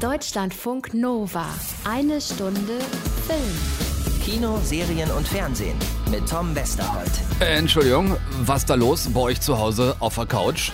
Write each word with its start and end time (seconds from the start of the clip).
Deutschlandfunk 0.00 0.94
Nova. 0.94 1.44
Eine 1.84 2.22
Stunde 2.22 2.78
Film. 3.26 4.22
Kino, 4.24 4.58
Serien 4.64 5.10
und 5.10 5.28
Fernsehen 5.28 5.76
mit 6.10 6.26
Tom 6.26 6.54
Westerholt. 6.54 7.10
Äh, 7.40 7.58
Entschuldigung, 7.58 8.16
was 8.40 8.64
da 8.64 8.76
los 8.76 9.10
bei 9.12 9.20
euch 9.20 9.42
zu 9.42 9.58
Hause 9.58 9.96
auf 10.00 10.14
der 10.14 10.24
Couch? 10.24 10.72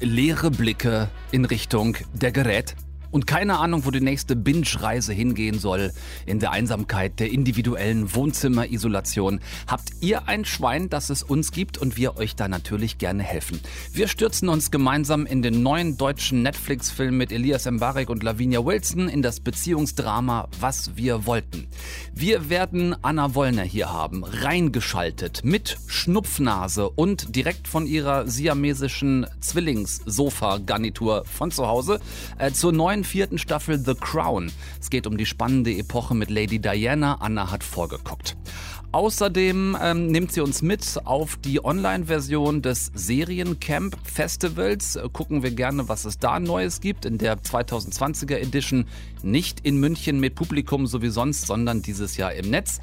Leere 0.00 0.50
Blicke 0.50 1.10
in 1.32 1.44
Richtung 1.44 1.98
der 2.14 2.32
Gerät 2.32 2.74
und 3.12 3.28
keine 3.28 3.58
Ahnung, 3.58 3.84
wo 3.84 3.92
die 3.92 4.00
nächste 4.00 4.34
Binge-Reise 4.34 5.12
hingehen 5.12 5.60
soll. 5.60 5.92
In 6.26 6.40
der 6.40 6.50
Einsamkeit 6.50 7.20
der 7.20 7.30
individuellen 7.30 8.12
Wohnzimmerisolation 8.14 9.40
habt 9.68 9.90
ihr 10.00 10.26
ein 10.26 10.44
Schwein, 10.44 10.88
das 10.88 11.10
es 11.10 11.22
uns 11.22 11.52
gibt 11.52 11.78
und 11.78 11.96
wir 11.96 12.16
euch 12.16 12.34
da 12.34 12.48
natürlich 12.48 12.98
gerne 12.98 13.22
helfen. 13.22 13.60
Wir 13.92 14.08
stürzen 14.08 14.48
uns 14.48 14.70
gemeinsam 14.70 15.26
in 15.26 15.42
den 15.42 15.62
neuen 15.62 15.96
deutschen 15.96 16.42
Netflix-Film 16.42 17.16
mit 17.16 17.30
Elias 17.30 17.70
Mbarek 17.70 18.10
und 18.10 18.22
Lavinia 18.22 18.64
Wilson 18.64 19.08
in 19.08 19.22
das 19.22 19.40
Beziehungsdrama 19.40 20.48
Was 20.58 20.96
wir 20.96 21.26
wollten. 21.26 21.68
Wir 22.14 22.48
werden 22.48 22.96
Anna 23.02 23.34
Wollner 23.34 23.62
hier 23.62 23.92
haben, 23.92 24.24
reingeschaltet 24.24 25.42
mit 25.44 25.76
Schnupfnase 25.86 26.88
und 26.88 27.36
direkt 27.36 27.68
von 27.68 27.86
ihrer 27.86 28.26
siamesischen 28.26 29.26
Zwillings-Sofa-Garnitur 29.40 31.24
von 31.26 31.50
zu 31.50 31.66
Hause 31.66 32.00
äh, 32.38 32.50
zur 32.52 32.72
neuen 32.72 33.01
neuen 33.02 33.04
vierten 33.04 33.38
Staffel 33.38 33.78
The 33.84 33.94
Crown. 33.94 34.52
Es 34.80 34.88
geht 34.88 35.06
um 35.06 35.16
die 35.16 35.26
spannende 35.26 35.72
Epoche 35.72 36.14
mit 36.14 36.30
Lady 36.30 36.60
Diana. 36.60 37.14
Anna 37.20 37.50
hat 37.50 37.64
vorgeguckt. 37.64 38.36
Außerdem 38.92 39.76
ähm, 39.80 40.06
nimmt 40.08 40.32
sie 40.32 40.40
uns 40.40 40.62
mit 40.62 41.00
auf 41.04 41.36
die 41.36 41.64
Online-Version 41.64 42.62
des 42.62 42.92
Seriencamp 42.94 43.96
Festivals. 44.04 44.96
Äh, 44.96 45.08
gucken 45.12 45.42
wir 45.42 45.50
gerne, 45.50 45.88
was 45.88 46.04
es 46.04 46.18
da 46.18 46.38
Neues 46.38 46.80
gibt 46.80 47.04
in 47.04 47.18
der 47.18 47.38
2020er 47.38 48.36
Edition. 48.36 48.84
Nicht 49.22 49.60
in 49.60 49.80
München 49.80 50.20
mit 50.20 50.34
Publikum 50.34 50.86
so 50.86 51.02
wie 51.02 51.08
sonst, 51.08 51.46
sondern 51.46 51.82
dieses 51.82 52.16
Jahr 52.16 52.34
im 52.34 52.50
Netz. 52.50 52.80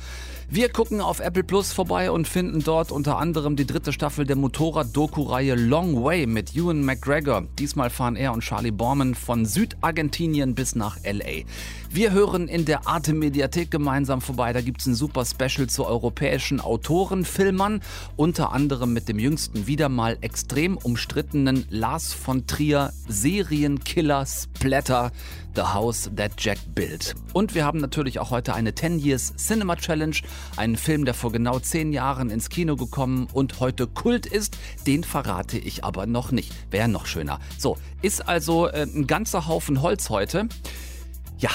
Wir 0.51 0.69
gucken 0.69 0.99
auf 0.99 1.19
Apple 1.19 1.43
Plus 1.43 1.73
vorbei 1.73 2.09
und 2.09 2.27
finden 2.27 2.63
dort 2.63 2.91
unter 2.91 3.19
anderem 3.19 3.55
die 3.55 3.67
dritte 3.67 3.93
Staffel 3.93 4.25
der 4.25 4.35
Motorrad-Doku-Reihe 4.35 5.53
Long 5.53 6.03
Way 6.03 6.25
mit 6.25 6.55
Ewan 6.55 6.83
McGregor. 6.83 7.43
Diesmal 7.59 7.91
fahren 7.91 8.15
er 8.15 8.33
und 8.33 8.41
Charlie 8.41 8.71
Borman 8.71 9.13
von 9.13 9.45
Südargentinien 9.45 10.55
bis 10.55 10.73
nach 10.75 10.97
LA. 11.03 11.43
Wir 11.91 12.13
hören 12.13 12.47
in 12.47 12.65
der 12.65 12.87
Arte 12.87 13.13
Mediathek 13.13 13.69
gemeinsam 13.69 14.21
vorbei. 14.21 14.51
Da 14.51 14.61
gibt 14.61 14.81
es 14.81 14.87
ein 14.87 14.95
super 14.95 15.23
Special 15.23 15.67
zu 15.67 15.85
europäischen 15.85 16.59
Autorenfilmern, 16.61 17.81
unter 18.15 18.51
anderem 18.51 18.91
mit 18.91 19.07
dem 19.07 19.19
jüngsten 19.19 19.67
wieder 19.67 19.87
mal 19.87 20.17
extrem 20.21 20.77
umstrittenen 20.77 21.67
Lars 21.69 22.11
von 22.11 22.47
Trier 22.47 22.91
Serienkiller 23.07 24.25
Splatter 24.25 25.11
The 25.55 25.61
House 25.61 26.09
That 26.15 26.33
Jack 26.37 26.57
Built. 26.73 27.15
Und 27.33 27.55
wir 27.55 27.65
haben 27.65 27.79
natürlich 27.79 28.19
auch 28.19 28.31
heute 28.31 28.53
eine 28.53 28.73
10 28.73 28.99
Years 28.99 29.35
Cinema 29.35 29.75
Challenge, 29.75 30.15
einen 30.57 30.77
Film, 30.77 31.05
der 31.05 31.13
vor 31.13 31.31
genau 31.31 31.59
10 31.59 31.93
Jahren 31.93 32.29
ins 32.29 32.49
Kino 32.49 32.75
gekommen 32.75 33.27
und 33.33 33.59
heute 33.59 33.87
Kult 33.87 34.25
ist. 34.25 34.57
Den 34.85 35.03
verrate 35.03 35.57
ich 35.57 35.83
aber 35.83 36.05
noch 36.05 36.31
nicht. 36.31 36.53
Wäre 36.71 36.87
noch 36.87 37.05
schöner. 37.05 37.39
So, 37.57 37.77
ist 38.01 38.27
also 38.27 38.67
äh, 38.67 38.83
ein 38.83 39.07
ganzer 39.07 39.47
Haufen 39.47 39.81
Holz 39.81 40.09
heute. 40.09 40.47
Ja, 41.37 41.51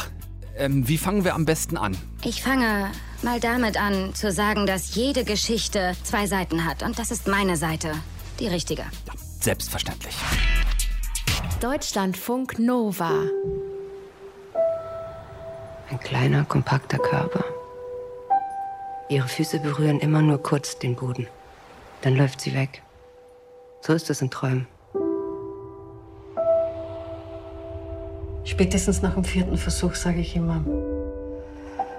ähm, 0.57 0.87
wie 0.89 0.99
fangen 0.99 1.25
wir 1.25 1.35
am 1.35 1.45
besten 1.45 1.77
an? 1.77 1.97
Ich 2.23 2.43
fange 2.43 2.91
mal 3.23 3.41
damit 3.41 3.77
an, 3.77 4.15
zu 4.15 4.31
sagen, 4.31 4.67
dass 4.67 4.95
jede 4.95 5.25
Geschichte 5.25 5.97
zwei 6.03 6.27
Seiten 6.27 6.65
hat. 6.65 6.83
Und 6.83 6.99
das 6.99 7.11
ist 7.11 7.27
meine 7.27 7.57
Seite. 7.57 7.93
Die 8.41 8.49
richtige. 8.49 8.83
Ja, 8.83 9.13
selbstverständlich. 9.41 10.15
Deutschlandfunk 11.61 12.59
Nova. 12.59 13.23
Ein 15.91 16.01
kleiner, 16.01 16.45
kompakter 16.45 16.99
Körper. 16.99 17.45
Ihre 19.09 19.29
Füße 19.29 19.61
berühren 19.61 20.01
immer 20.01 20.23
nur 20.23 20.43
kurz 20.43 20.79
den 20.79 20.97
Boden. 20.97 21.27
Dann 22.01 22.17
läuft 22.17 22.41
sie 22.41 22.55
weg. 22.55 22.83
So 23.83 23.93
ist 23.93 24.09
es 24.09 24.23
in 24.23 24.31
Träumen. 24.31 24.67
Spätestens 28.45 29.03
nach 29.03 29.15
dem 29.15 29.25
vierten 29.25 29.57
Versuch 29.57 29.95
sage 29.95 30.21
ich 30.21 30.37
immer, 30.37 30.65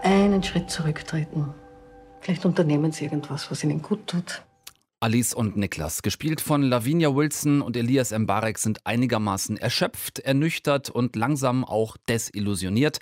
einen 0.04 0.44
Schritt 0.44 0.70
zurücktreten. 0.70 1.54
Vielleicht 2.22 2.46
unternehmen 2.46 2.92
Sie 2.92 3.06
irgendwas, 3.06 3.52
was 3.52 3.64
Ihnen 3.64 3.82
gut 3.82 4.08
tut. 4.08 4.44
Alice 5.00 5.36
und 5.36 5.58
Niklas, 5.58 6.02
gespielt 6.02 6.42
von 6.42 6.64
Lavinia 6.64 7.14
Wilson 7.14 7.62
und 7.62 7.78
Elias 7.78 8.12
Mbarek, 8.12 8.58
sind 8.58 8.80
einigermaßen 8.86 9.58
erschöpft, 9.58 10.20
ernüchtert 10.20 10.90
und 10.90 11.16
langsam 11.16 11.64
auch 11.64 11.98
desillusioniert. 12.10 13.00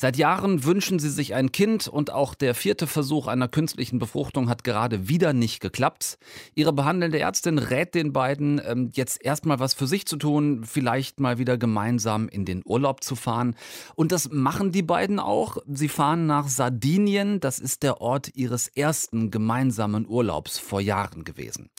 Seit 0.00 0.16
Jahren 0.16 0.62
wünschen 0.62 1.00
sie 1.00 1.10
sich 1.10 1.34
ein 1.34 1.50
Kind 1.50 1.88
und 1.88 2.12
auch 2.12 2.34
der 2.34 2.54
vierte 2.54 2.86
Versuch 2.86 3.26
einer 3.26 3.48
künstlichen 3.48 3.98
Befruchtung 3.98 4.48
hat 4.48 4.62
gerade 4.62 5.08
wieder 5.08 5.32
nicht 5.32 5.58
geklappt. 5.58 6.18
Ihre 6.54 6.72
behandelnde 6.72 7.18
Ärztin 7.18 7.58
rät 7.58 7.96
den 7.96 8.12
beiden, 8.12 8.60
ähm, 8.64 8.92
jetzt 8.94 9.20
erstmal 9.24 9.58
was 9.58 9.74
für 9.74 9.88
sich 9.88 10.06
zu 10.06 10.16
tun, 10.16 10.62
vielleicht 10.64 11.18
mal 11.18 11.38
wieder 11.38 11.58
gemeinsam 11.58 12.28
in 12.28 12.44
den 12.44 12.62
Urlaub 12.64 13.02
zu 13.02 13.16
fahren. 13.16 13.56
Und 13.96 14.12
das 14.12 14.30
machen 14.30 14.70
die 14.70 14.84
beiden 14.84 15.18
auch. 15.18 15.56
Sie 15.66 15.88
fahren 15.88 16.26
nach 16.26 16.46
Sardinien, 16.46 17.40
das 17.40 17.58
ist 17.58 17.82
der 17.82 18.00
Ort 18.00 18.36
ihres 18.36 18.68
ersten 18.68 19.32
gemeinsamen 19.32 20.06
Urlaubs 20.08 20.60
vor 20.60 20.80
Jahren 20.80 21.24
gewesen. 21.24 21.70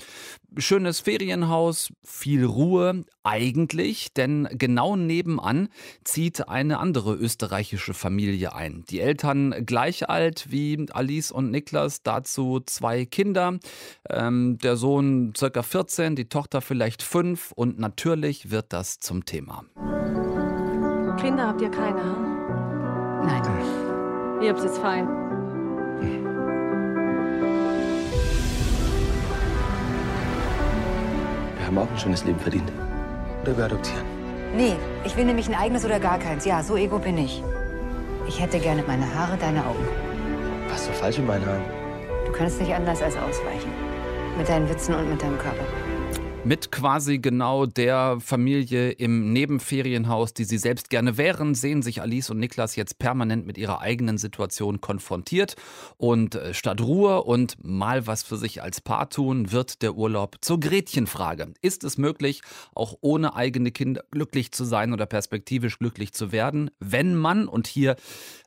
Schönes 0.57 0.99
Ferienhaus, 0.99 1.93
viel 2.03 2.43
Ruhe 2.43 3.05
eigentlich, 3.23 4.13
denn 4.13 4.49
genau 4.51 4.97
nebenan 4.97 5.69
zieht 6.03 6.49
eine 6.49 6.79
andere 6.79 7.15
österreichische 7.15 7.93
Familie 7.93 8.08
ein. 8.53 8.83
Die 8.89 8.99
Eltern 8.99 9.65
gleich 9.65 10.09
alt 10.09 10.51
wie 10.51 10.87
Alice 10.91 11.31
und 11.31 11.51
Niklas, 11.51 12.03
dazu 12.03 12.59
zwei 12.65 13.05
Kinder. 13.05 13.59
Ähm, 14.09 14.57
der 14.59 14.75
Sohn 14.75 15.33
circa 15.37 15.63
14, 15.63 16.15
die 16.15 16.29
Tochter 16.29 16.61
vielleicht 16.61 17.03
fünf 17.03 17.51
und 17.51 17.79
natürlich 17.79 18.51
wird 18.51 18.73
das 18.73 18.99
zum 18.99 19.25
Thema. 19.25 19.65
Kinder 21.19 21.47
habt 21.47 21.61
ihr 21.61 21.71
keine, 21.71 22.01
hm? 22.01 23.25
Nein. 23.25 23.43
Ihr 24.41 24.49
habt 24.49 24.63
jetzt 24.63 24.77
fein. 24.77 25.07
Wir 31.57 31.67
haben 31.67 31.77
auch 31.77 31.89
ein 31.89 31.99
schönes 31.99 32.23
Leben 32.23 32.39
verdient. 32.39 32.71
Oder 33.43 33.57
wir 33.57 33.65
adoptieren. 33.65 34.05
Nee, 34.55 34.75
ich 35.05 35.15
will 35.15 35.25
nämlich 35.25 35.47
ein 35.47 35.55
eigenes 35.55 35.85
oder 35.85 35.99
gar 35.99 36.19
keins. 36.19 36.45
Ja, 36.45 36.63
so 36.63 36.75
ego 36.75 36.99
bin 36.99 37.17
ich. 37.17 37.43
Ich 38.29 38.39
hätte 38.39 38.59
gerne 38.59 38.83
meine 38.85 39.11
Haare, 39.15 39.35
deine 39.37 39.65
Augen. 39.65 39.87
Was 40.69 40.81
ist 40.81 40.85
so 40.85 40.91
falsch 40.93 41.17
mit 41.17 41.25
meinen 41.25 41.43
Haaren? 41.47 41.63
Du 42.27 42.31
kannst 42.31 42.61
nicht 42.61 42.71
anders 42.71 43.01
als 43.01 43.15
ausweichen. 43.17 43.71
Mit 44.37 44.47
deinen 44.47 44.69
Witzen 44.69 44.93
und 44.93 45.09
mit 45.09 45.19
deinem 45.19 45.39
Körper. 45.39 45.63
Mit 46.45 46.71
quasi 46.71 47.19
genau 47.19 47.65
der 47.65 48.17
Familie 48.21 48.91
im 48.91 49.33
Nebenferienhaus, 49.33 50.33
die 50.33 50.45
sie 50.45 50.57
selbst 50.57 50.89
gerne 50.89 51.17
wären, 51.17 51.53
sehen 51.53 51.81
sich 51.81 52.01
Alice 52.01 52.29
und 52.29 52.39
Niklas 52.39 52.77
jetzt 52.77 52.97
permanent 52.97 53.45
mit 53.45 53.57
ihrer 53.57 53.81
eigenen 53.81 54.17
Situation 54.17 54.79
konfrontiert. 54.79 55.57
Und 55.97 56.35
äh, 56.35 56.53
statt 56.53 56.79
Ruhe 56.79 57.23
und 57.23 57.57
mal 57.61 58.07
was 58.07 58.23
für 58.23 58.37
sich 58.37 58.63
als 58.63 58.79
Paar 58.79 59.09
tun, 59.09 59.51
wird 59.51 59.81
der 59.81 59.95
Urlaub 59.95 60.37
zur 60.39 60.61
Gretchenfrage. 60.61 61.53
Ist 61.61 61.83
es 61.83 61.97
möglich, 61.97 62.41
auch 62.73 62.95
ohne 63.01 63.35
eigene 63.35 63.71
Kinder 63.71 64.03
glücklich 64.09 64.53
zu 64.53 64.63
sein 64.63 64.93
oder 64.93 65.05
perspektivisch 65.05 65.77
glücklich 65.77 66.13
zu 66.13 66.31
werden, 66.31 66.71
wenn 66.79 67.15
man, 67.15 67.49
und 67.49 67.67
hier 67.67 67.97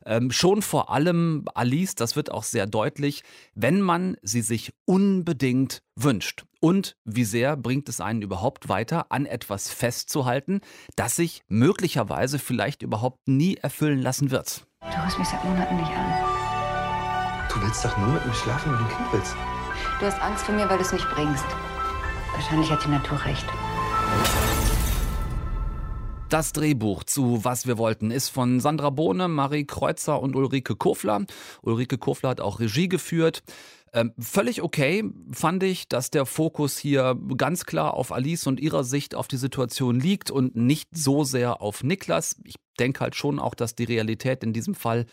ähm, 0.05 0.31
schon 0.31 0.61
vor 0.61 0.89
allem 0.91 1.45
Alice, 1.53 1.95
das 1.95 2.15
wird 2.15 2.31
auch 2.31 2.43
sehr 2.43 2.67
deutlich, 2.67 3.23
wenn 3.55 3.81
man 3.81 4.17
sie 4.21 4.41
sich 4.41 4.73
unbedingt 4.85 5.81
wünscht. 5.95 6.45
Und 6.59 6.95
wie 7.03 7.25
sehr 7.25 7.57
bringt 7.57 7.89
es 7.89 7.99
einen 7.99 8.21
überhaupt 8.21 8.69
weiter, 8.69 9.07
an 9.11 9.25
etwas 9.25 9.69
festzuhalten, 9.69 10.61
das 10.95 11.15
sich 11.15 11.43
möglicherweise 11.49 12.39
vielleicht 12.39 12.83
überhaupt 12.83 13.27
nie 13.27 13.55
erfüllen 13.55 14.01
lassen 14.01 14.31
wird? 14.31 14.65
Du 14.81 15.01
rufst 15.01 15.19
mich 15.19 15.27
seit 15.27 15.43
Monaten 15.43 15.75
nicht 15.75 15.91
an. 15.91 16.33
Du 17.53 17.61
willst 17.61 17.83
doch 17.83 17.97
nur 17.97 18.07
mit 18.07 18.25
mir 18.25 18.33
schlafen, 18.33 18.71
wenn 18.71 18.79
du 18.79 18.85
ein 18.85 18.97
Kind 18.97 19.13
willst. 19.13 19.35
Du 19.99 20.05
hast 20.05 20.21
Angst 20.21 20.45
vor 20.45 20.55
mir, 20.55 20.69
weil 20.69 20.77
du 20.77 20.83
es 20.83 20.93
nicht 20.93 21.09
bringst. 21.11 21.45
Wahrscheinlich 22.33 22.71
hat 22.71 22.83
die 22.83 22.89
Natur 22.89 23.23
recht. 23.25 23.45
Das 26.33 26.51
Drehbuch 26.51 27.03
zu 27.03 27.45
Was 27.45 27.67
wir 27.67 27.77
wollten 27.77 28.09
ist 28.09 28.29
von 28.29 28.59
Sandra 28.59 28.89
Bohne, 28.89 29.27
Marie 29.27 29.65
Kreuzer 29.65 30.19
und 30.19 30.35
Ulrike 30.35 30.75
Kofler. 30.75 31.27
Ulrike 31.61 31.99
Kofler 31.99 32.29
hat 32.29 32.41
auch 32.41 32.59
Regie 32.59 32.89
geführt. 32.89 33.43
Ähm, 33.93 34.13
völlig 34.17 34.63
okay 34.63 35.03
fand 35.31 35.61
ich, 35.61 35.87
dass 35.87 36.09
der 36.09 36.25
Fokus 36.25 36.79
hier 36.79 37.15
ganz 37.37 37.67
klar 37.67 37.93
auf 37.93 38.11
Alice 38.11 38.47
und 38.47 38.59
ihrer 38.59 38.83
Sicht 38.83 39.13
auf 39.13 39.27
die 39.27 39.37
Situation 39.37 39.99
liegt 39.99 40.31
und 40.31 40.55
nicht 40.55 40.89
so 40.97 41.23
sehr 41.23 41.61
auf 41.61 41.83
Niklas. 41.83 42.37
Ich 42.45 42.55
denke 42.79 43.01
halt 43.01 43.15
schon 43.15 43.37
auch, 43.37 43.53
dass 43.53 43.75
die 43.75 43.83
Realität 43.83 44.43
in 44.43 44.53
diesem 44.53 44.73
Fall 44.73 45.05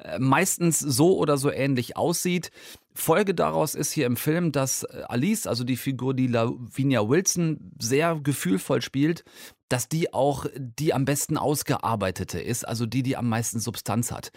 äh, 0.00 0.20
meistens 0.20 0.78
so 0.78 1.18
oder 1.18 1.38
so 1.38 1.50
ähnlich 1.50 1.96
aussieht. 1.96 2.52
Folge 2.94 3.34
daraus 3.34 3.74
ist 3.74 3.90
hier 3.90 4.06
im 4.06 4.16
Film, 4.16 4.52
dass 4.52 4.84
äh, 4.84 5.02
Alice, 5.08 5.48
also 5.48 5.64
die 5.64 5.76
Figur, 5.76 6.14
die 6.14 6.28
Lavinia 6.28 7.08
Wilson 7.08 7.72
sehr 7.80 8.20
gefühlvoll 8.22 8.80
spielt, 8.80 9.24
dass 9.68 9.88
die 9.88 10.12
auch 10.12 10.46
die 10.56 10.94
am 10.94 11.04
besten 11.04 11.36
ausgearbeitete 11.36 12.40
ist, 12.40 12.66
also 12.66 12.86
die, 12.86 13.02
die 13.02 13.16
am 13.16 13.28
meisten 13.28 13.60
Substanz 13.60 14.10
hat. 14.10 14.30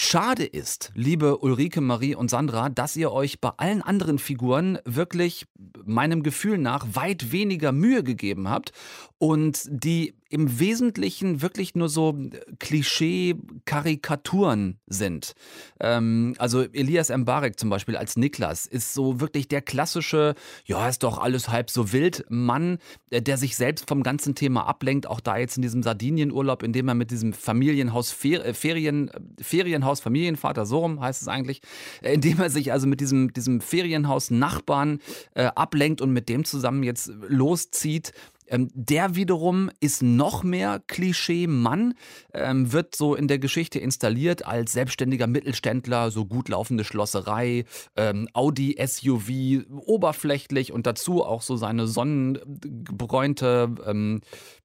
Schade 0.00 0.44
ist, 0.44 0.92
liebe 0.94 1.38
Ulrike, 1.38 1.80
Marie 1.80 2.14
und 2.14 2.30
Sandra, 2.30 2.68
dass 2.68 2.94
ihr 2.94 3.10
euch 3.10 3.40
bei 3.40 3.50
allen 3.56 3.82
anderen 3.82 4.20
Figuren 4.20 4.78
wirklich 4.84 5.44
meinem 5.84 6.22
Gefühl 6.22 6.56
nach 6.56 6.86
weit 6.92 7.32
weniger 7.32 7.72
Mühe 7.72 8.04
gegeben 8.04 8.48
habt 8.48 8.70
und 9.18 9.66
die 9.68 10.14
im 10.28 10.60
Wesentlichen 10.60 11.42
wirklich 11.42 11.74
nur 11.74 11.88
so 11.88 12.16
Klischee-Karikaturen 12.58 14.78
sind. 14.86 15.32
Ähm, 15.80 16.34
also 16.38 16.62
Elias 16.62 17.08
Mbarek 17.08 17.58
zum 17.58 17.70
Beispiel 17.70 17.96
als 17.96 18.16
Niklas 18.16 18.66
ist 18.66 18.92
so 18.92 19.20
wirklich 19.20 19.48
der 19.48 19.62
klassische, 19.62 20.34
ja, 20.66 20.86
ist 20.88 21.02
doch 21.02 21.18
alles 21.18 21.48
halb 21.48 21.70
so 21.70 21.92
wild 21.92 22.26
Mann, 22.28 22.76
äh, 23.10 23.22
der 23.22 23.38
sich 23.38 23.56
selbst 23.56 23.88
vom 23.88 24.02
ganzen 24.02 24.34
Thema 24.34 24.66
ablenkt, 24.66 25.06
auch 25.06 25.20
da 25.20 25.38
jetzt 25.38 25.56
in 25.56 25.62
diesem 25.62 25.82
Sardinienurlaub, 25.82 26.62
in 26.62 26.74
dem 26.74 26.88
er 26.88 26.94
mit 26.94 27.10
diesem 27.10 27.32
Familienhaus, 27.32 28.14
äh, 28.24 28.52
Ferien, 28.52 29.10
Ferienhaus, 29.40 30.00
Familienvater, 30.00 30.66
so 30.66 30.80
rum 30.80 31.00
heißt 31.00 31.22
es 31.22 31.28
eigentlich, 31.28 31.62
äh, 32.02 32.12
in 32.12 32.20
dem 32.20 32.38
er 32.38 32.50
sich 32.50 32.70
also 32.72 32.86
mit 32.86 33.00
diesem, 33.00 33.32
diesem 33.32 33.62
Ferienhaus 33.62 34.30
Nachbarn 34.30 35.00
äh, 35.34 35.44
ablenkt 35.44 36.02
und 36.02 36.12
mit 36.12 36.28
dem 36.28 36.44
zusammen 36.44 36.82
jetzt 36.82 37.10
loszieht 37.28 38.12
ähm, 38.48 38.68
der 38.74 39.14
wiederum 39.14 39.70
ist 39.80 40.02
noch 40.02 40.42
mehr 40.42 40.82
Klischee-Mann, 40.86 41.94
ähm, 42.32 42.72
wird 42.72 42.94
so 42.94 43.14
in 43.14 43.28
der 43.28 43.38
Geschichte 43.38 43.78
installiert 43.78 44.46
als 44.46 44.72
selbstständiger 44.72 45.26
Mittelständler, 45.26 46.10
so 46.10 46.24
gut 46.24 46.48
laufende 46.48 46.84
Schlosserei, 46.84 47.64
ähm, 47.96 48.28
Audi 48.32 48.76
SUV, 48.84 49.64
oberflächlich 49.86 50.72
und 50.72 50.86
dazu 50.86 51.24
auch 51.24 51.42
so 51.42 51.56
seine 51.56 51.86
sonnengebräunte 51.86 53.74
ähm, 53.86 54.20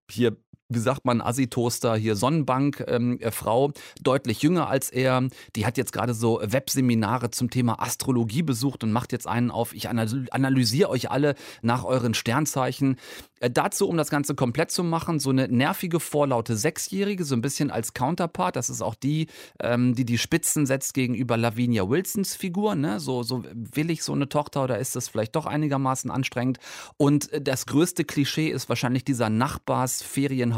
hier 0.10 0.38
wie 0.74 0.80
sagt 0.80 1.06
man, 1.06 1.22
Assi-Toaster, 1.22 1.96
hier 1.96 2.16
Sonnenbank-Frau, 2.16 3.68
ähm, 3.68 3.74
deutlich 4.02 4.42
jünger 4.42 4.68
als 4.70 4.90
er. 4.90 5.28
Die 5.56 5.66
hat 5.66 5.78
jetzt 5.78 5.94
gerade 5.94 6.14
so 6.14 6.40
Webseminare 6.44 7.32
zum 7.32 7.50
Thema 7.50 7.82
Astrologie 7.82 8.44
besucht 8.44 8.84
und 8.84 8.92
macht 8.92 9.12
jetzt 9.12 9.28
einen 9.28 9.52
auf, 9.52 9.74
ich 9.74 9.90
analysiere 9.90 10.90
euch 10.90 11.12
alle 11.12 11.36
nach 11.62 11.84
euren 11.84 12.14
Sternzeichen. 12.14 12.98
Äh, 13.44 13.52
dazu, 13.52 13.90
um 13.90 13.98
das 13.98 14.10
Ganze 14.10 14.36
komplett 14.36 14.72
zu 14.72 14.84
machen, 14.84 15.20
so 15.20 15.30
eine 15.30 15.48
nervige, 15.50 16.00
vorlaute 16.00 16.56
Sechsjährige, 16.56 17.26
so 17.26 17.36
ein 17.36 17.42
bisschen 17.42 17.72
als 17.72 17.94
Counterpart. 17.94 18.56
Das 18.56 18.70
ist 18.70 18.82
auch 18.82 18.96
die, 18.96 19.28
ähm, 19.60 19.96
die 19.96 20.06
die 20.06 20.18
Spitzen 20.18 20.66
setzt 20.66 20.94
gegenüber 20.94 21.36
Lavinia 21.36 21.88
Wilsons 21.90 22.36
Figur. 22.36 22.76
Ne? 22.76 23.00
So, 23.00 23.24
so 23.24 23.44
will 23.54 23.92
ich 23.92 24.04
so 24.04 24.14
eine 24.14 24.30
Tochter 24.30 24.64
oder 24.64 24.80
ist 24.80 24.96
das 24.96 25.10
vielleicht 25.10 25.36
doch 25.36 25.46
einigermaßen 25.46 26.10
anstrengend? 26.10 26.60
Und 26.98 27.32
äh, 27.34 27.42
das 27.42 27.66
größte 27.66 28.06
Klischee 28.06 28.48
ist 28.48 28.70
wahrscheinlich 28.70 29.04
dieser 29.04 29.30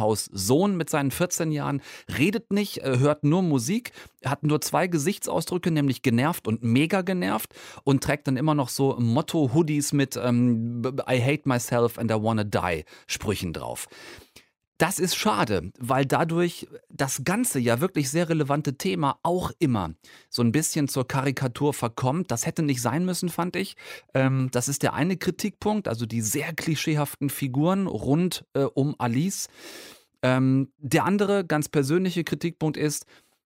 Nachbars-Ferienhaus-Sohn 0.05 0.77
mit 0.77 0.89
seinen 0.89 1.11
14 1.11 1.51
Jahren. 1.51 1.81
Redet 2.17 2.51
nicht, 2.51 2.79
äh, 2.79 2.99
hört 2.99 3.23
nur 3.23 3.41
Musik, 3.41 3.91
hat 4.23 4.43
nur 4.43 4.61
zwei 4.61 4.87
Gesichtsausdrücke, 4.87 5.71
nämlich 5.71 6.01
genervt 6.01 6.47
und 6.47 6.63
mega 6.63 7.01
genervt 7.01 7.53
und 7.83 8.03
trägt 8.03 8.27
dann 8.27 8.37
immer 8.37 8.55
noch 8.55 8.69
so 8.69 8.95
Motto-Hoodies 8.99 9.93
mit 9.93 10.17
ähm, 10.17 10.81
I 11.09 11.21
hate 11.21 11.43
myself 11.45 11.97
and 11.97 12.11
I 12.11 12.15
wanna 12.15 12.43
die. 12.43 12.85
Sprüchen 13.07 13.53
drauf. 13.53 13.87
Das 14.77 14.99
ist 14.99 15.15
schade, 15.15 15.71
weil 15.79 16.05
dadurch 16.05 16.67
das 16.89 17.23
ganze 17.23 17.59
ja 17.59 17.79
wirklich 17.79 18.09
sehr 18.09 18.27
relevante 18.27 18.77
Thema 18.77 19.19
auch 19.23 19.51
immer 19.59 19.93
so 20.29 20.41
ein 20.41 20.51
bisschen 20.51 20.89
zur 20.89 21.07
Karikatur 21.07 21.73
verkommt. 21.73 22.29
Das 22.29 22.45
hätte 22.45 22.61
nicht 22.61 22.81
sein 22.81 23.05
müssen, 23.05 23.29
fand 23.29 23.55
ich. 23.55 23.77
Ähm, 24.13 24.49
das 24.51 24.67
ist 24.67 24.83
der 24.83 24.93
eine 24.93 25.15
Kritikpunkt, 25.15 25.87
also 25.87 26.05
die 26.05 26.19
sehr 26.19 26.53
klischeehaften 26.53 27.29
Figuren 27.29 27.87
rund 27.87 28.45
äh, 28.53 28.63
um 28.63 28.95
Alice. 28.97 29.47
Ähm, 30.21 30.73
der 30.77 31.05
andere 31.05 31.45
ganz 31.45 31.69
persönliche 31.69 32.25
Kritikpunkt 32.25 32.75
ist, 32.75 33.05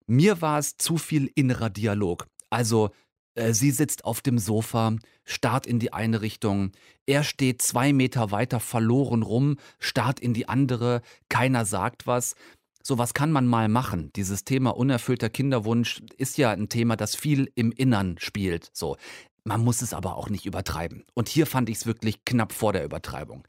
mir 0.07 0.41
war 0.41 0.57
es 0.57 0.77
zu 0.77 0.97
viel 0.97 1.31
innerer 1.35 1.69
Dialog. 1.69 2.25
Also 2.49 2.89
sie 3.35 3.71
sitzt 3.71 4.05
auf 4.05 4.21
dem 4.21 4.37
Sofa, 4.39 4.95
starrt 5.25 5.65
in 5.65 5.79
die 5.79 5.93
eine 5.93 6.21
Richtung. 6.21 6.71
Er 7.05 7.23
steht 7.23 7.61
zwei 7.61 7.93
Meter 7.93 8.31
weiter 8.31 8.59
verloren 8.59 9.23
rum, 9.23 9.57
starrt 9.79 10.19
in 10.19 10.33
die 10.33 10.47
andere. 10.47 11.01
Keiner 11.29 11.65
sagt 11.65 12.07
was. 12.07 12.35
So 12.83 12.97
was 12.97 13.13
kann 13.13 13.31
man 13.31 13.45
mal 13.45 13.69
machen. 13.69 14.11
Dieses 14.15 14.43
Thema 14.43 14.71
unerfüllter 14.71 15.29
Kinderwunsch 15.29 16.01
ist 16.17 16.37
ja 16.37 16.51
ein 16.51 16.67
Thema, 16.67 16.95
das 16.95 17.15
viel 17.15 17.51
im 17.55 17.71
Innern 17.71 18.15
spielt. 18.19 18.69
So. 18.73 18.97
Man 19.43 19.63
muss 19.63 19.81
es 19.81 19.93
aber 19.93 20.17
auch 20.17 20.29
nicht 20.29 20.45
übertreiben. 20.45 21.03
Und 21.15 21.27
hier 21.27 21.47
fand 21.47 21.67
ich 21.69 21.77
es 21.77 21.85
wirklich 21.87 22.25
knapp 22.25 22.51
vor 22.51 22.73
der 22.73 22.85
Übertreibung 22.85 23.43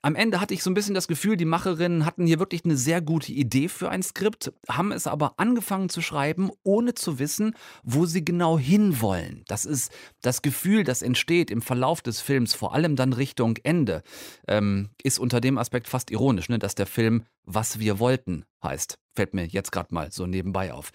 am 0.00 0.14
Ende 0.14 0.40
hatte 0.40 0.54
ich 0.54 0.62
so 0.62 0.70
ein 0.70 0.74
bisschen 0.74 0.94
das 0.94 1.08
Gefühl, 1.08 1.36
die 1.36 1.44
Macherinnen 1.44 2.04
hatten 2.04 2.26
hier 2.26 2.38
wirklich 2.38 2.64
eine 2.64 2.76
sehr 2.76 3.00
gute 3.00 3.32
Idee 3.32 3.68
für 3.68 3.90
ein 3.90 4.02
Skript, 4.02 4.52
haben 4.68 4.92
es 4.92 5.06
aber 5.06 5.34
angefangen 5.38 5.88
zu 5.88 6.00
schreiben, 6.02 6.50
ohne 6.62 6.94
zu 6.94 7.18
wissen, 7.18 7.54
wo 7.82 8.06
sie 8.06 8.24
genau 8.24 8.58
hinwollen. 8.58 9.42
Das 9.48 9.64
ist 9.64 9.92
das 10.22 10.42
Gefühl, 10.42 10.84
das 10.84 11.02
entsteht 11.02 11.50
im 11.50 11.62
Verlauf 11.62 12.00
des 12.00 12.20
Films, 12.20 12.54
vor 12.54 12.74
allem 12.74 12.94
dann 12.94 13.12
Richtung 13.12 13.56
Ende, 13.64 14.02
ähm, 14.46 14.90
ist 15.02 15.18
unter 15.18 15.40
dem 15.40 15.58
Aspekt 15.58 15.88
fast 15.88 16.10
ironisch, 16.10 16.48
ne, 16.48 16.58
dass 16.58 16.74
der 16.74 16.86
Film 16.86 17.24
Was 17.44 17.80
wir 17.80 17.98
wollten 17.98 18.44
heißt. 18.62 18.98
Fällt 19.16 19.34
mir 19.34 19.46
jetzt 19.46 19.72
gerade 19.72 19.92
mal 19.92 20.12
so 20.12 20.26
nebenbei 20.26 20.72
auf. 20.72 20.90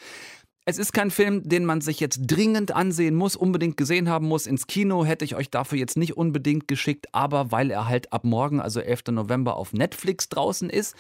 Es 0.66 0.78
ist 0.78 0.94
kein 0.94 1.12
Film, 1.12 1.44
den 1.44 1.66
man 1.66 1.82
sich 1.82 2.00
jetzt 2.00 2.22
dringend 2.26 2.74
ansehen 2.74 3.16
muss, 3.16 3.36
unbedingt 3.36 3.76
gesehen 3.76 4.08
haben 4.08 4.28
muss. 4.28 4.48
Ins 4.48 4.66
Kino 4.66 5.04
hätte 5.04 5.26
ich 5.26 5.36
euch 5.36 5.50
dafür 5.50 5.78
jetzt 5.78 5.98
nicht 5.98 6.16
unbedingt 6.16 6.70
geschickt, 6.70 7.08
aber 7.12 7.52
weil 7.52 7.70
er 7.70 7.90
halt 7.90 8.14
ab 8.14 8.24
morgen, 8.24 8.62
also 8.62 8.80
11. 8.80 9.08
November, 9.12 9.58
auf 9.58 9.74
Netflix 9.74 10.30
draußen 10.30 10.70
ist, 10.70 10.96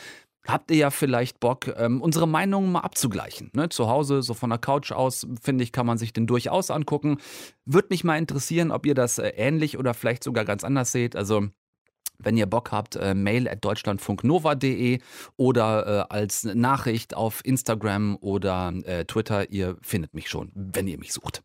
habt 0.45 0.69
ihr 0.69 0.77
ja 0.77 0.89
vielleicht 0.89 1.39
Bock, 1.39 1.73
ähm, 1.77 2.01
unsere 2.01 2.27
Meinungen 2.27 2.73
mal 2.73 2.81
abzugleichen. 2.81 3.51
Ne? 3.53 3.69
Zu 3.69 3.87
Hause, 3.87 4.21
so 4.21 4.33
von 4.33 4.49
der 4.49 4.59
Couch 4.59 4.91
aus, 4.91 5.25
finde 5.41 5.63
ich, 5.63 5.71
kann 5.71 5.85
man 5.85 5.97
sich 5.97 6.11
den 6.11 6.27
durchaus 6.27 6.69
angucken. 6.69 7.19
Würde 7.65 7.87
mich 7.91 8.03
mal 8.03 8.17
interessieren, 8.17 8.69
ob 8.69 8.85
ihr 8.85 8.95
das 8.95 9.17
äh, 9.17 9.29
ähnlich 9.29 9.77
oder 9.77 9.93
vielleicht 9.93 10.25
sogar 10.25 10.43
ganz 10.43 10.65
anders 10.65 10.91
seht. 10.91 11.15
Also 11.15 11.47
wenn 12.17 12.37
ihr 12.37 12.45
Bock 12.45 12.71
habt, 12.71 12.95
äh, 12.95 13.13
mail 13.13 13.47
at 13.47 13.63
deutschlandfunknova.de 13.63 14.99
oder 15.37 16.07
äh, 16.09 16.13
als 16.13 16.43
Nachricht 16.43 17.15
auf 17.15 17.45
Instagram 17.45 18.17
oder 18.21 18.73
äh, 18.85 19.05
Twitter. 19.05 19.49
Ihr 19.51 19.77
findet 19.81 20.13
mich 20.13 20.29
schon, 20.29 20.51
wenn 20.53 20.87
ihr 20.87 20.97
mich 20.97 21.13
sucht. 21.13 21.43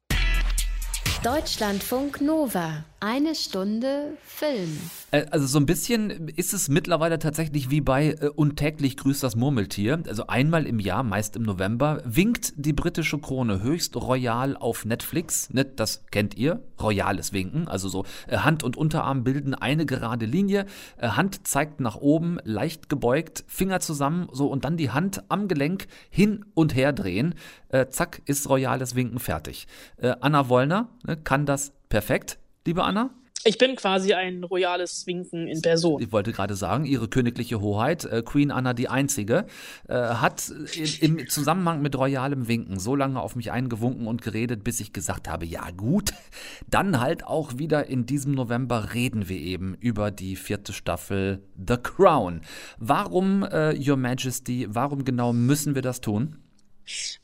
Deutschlandfunk 1.23 2.21
Nova. 2.21 2.85
Eine 3.01 3.37
Stunde 3.37 4.17
Film. 4.25 4.77
Äh, 5.13 5.27
also 5.31 5.47
so 5.47 5.61
ein 5.61 5.67
bisschen 5.67 6.29
ist 6.31 6.53
es 6.53 6.69
mittlerweile 6.69 7.21
tatsächlich 7.21 7.71
wie 7.71 7.81
bei 7.81 8.09
äh, 8.09 8.29
Untäglich 8.35 8.97
grüßt 8.97 9.23
das 9.23 9.37
Murmeltier. 9.37 10.03
Also 10.09 10.27
einmal 10.27 10.67
im 10.67 10.81
Jahr, 10.81 11.05
meist 11.05 11.37
im 11.37 11.45
November, 11.45 12.03
winkt 12.05 12.55
die 12.57 12.73
britische 12.73 13.21
Krone 13.21 13.63
höchst 13.63 13.95
royal 13.95 14.57
auf 14.57 14.85
Netflix. 14.85 15.49
Ne, 15.51 15.65
das 15.65 16.07
kennt 16.11 16.37
ihr, 16.37 16.61
royales 16.83 17.33
Winken. 17.33 17.69
Also 17.69 17.89
so 17.89 18.05
äh, 18.27 18.39
Hand 18.39 18.65
und 18.65 18.77
Unterarm 18.77 19.23
bilden 19.23 19.55
eine 19.55 19.87
gerade 19.87 20.27
Linie. 20.27 20.67
Äh, 20.97 21.11
Hand 21.11 21.47
zeigt 21.47 21.79
nach 21.79 21.95
oben, 21.95 22.41
leicht 22.43 22.89
gebeugt, 22.89 23.45
Finger 23.47 23.79
zusammen, 23.79 24.29
so 24.33 24.49
und 24.49 24.65
dann 24.65 24.77
die 24.77 24.91
Hand 24.91 25.23
am 25.29 25.47
Gelenk 25.47 25.87
hin 26.11 26.45
und 26.55 26.75
her 26.75 26.93
drehen. 26.93 27.37
Äh, 27.69 27.87
zack, 27.91 28.23
ist 28.25 28.49
royales 28.49 28.97
Winken 28.97 29.21
fertig. 29.21 29.69
Äh, 29.99 30.17
Anna 30.21 30.49
Wollner 30.49 30.89
ne, 31.07 31.17
kann 31.17 31.47
das 31.47 31.73
perfekt 31.89 32.39
liebe 32.69 32.85
Anna? 32.85 33.11
Ich 33.45 33.57
bin 33.57 33.77
quasi 33.77 34.13
ein 34.13 34.45
royales 34.45 35.07
Winken 35.07 35.47
in 35.47 35.63
Person. 35.63 36.03
Ich 36.03 36.13
wollte 36.13 36.33
gerade 36.33 36.55
sagen, 36.55 36.85
Ihre 36.85 37.09
königliche 37.09 37.61
Hoheit, 37.61 38.05
äh, 38.05 38.23
Queen 38.23 38.51
Anna 38.51 38.75
die 38.75 38.89
Einzige, 38.89 39.47
äh, 39.89 39.95
hat 39.95 40.53
im 41.01 41.29
Zusammenhang 41.31 41.81
mit 41.81 41.97
royalem 41.97 42.47
Winken 42.47 42.79
so 42.79 42.95
lange 42.95 43.23
auf 43.23 43.37
mich 43.37 43.51
eingewunken 43.53 44.07
und 44.07 44.21
geredet, 44.21 44.65
bis 44.65 44.81
ich 44.81 44.93
gesagt 44.93 45.29
habe, 45.29 45.47
ja 45.47 45.71
gut, 45.71 46.11
dann 46.69 47.01
halt 47.01 47.25
auch 47.25 47.57
wieder 47.57 47.87
in 47.87 48.05
diesem 48.05 48.33
November 48.33 48.93
reden 48.93 49.31
wir 49.31 49.39
eben 49.39 49.75
über 49.81 50.11
die 50.11 50.37
vierte 50.37 50.75
Staffel 50.75 51.43
The 51.57 51.77
Crown. 51.79 52.43
Warum, 52.77 53.45
äh, 53.45 53.75
Your 53.79 53.97
Majesty, 53.97 54.67
warum 54.69 55.07
genau 55.07 55.33
müssen 55.33 55.75
wir 55.75 55.83
das 55.83 56.03
tun? 56.03 56.37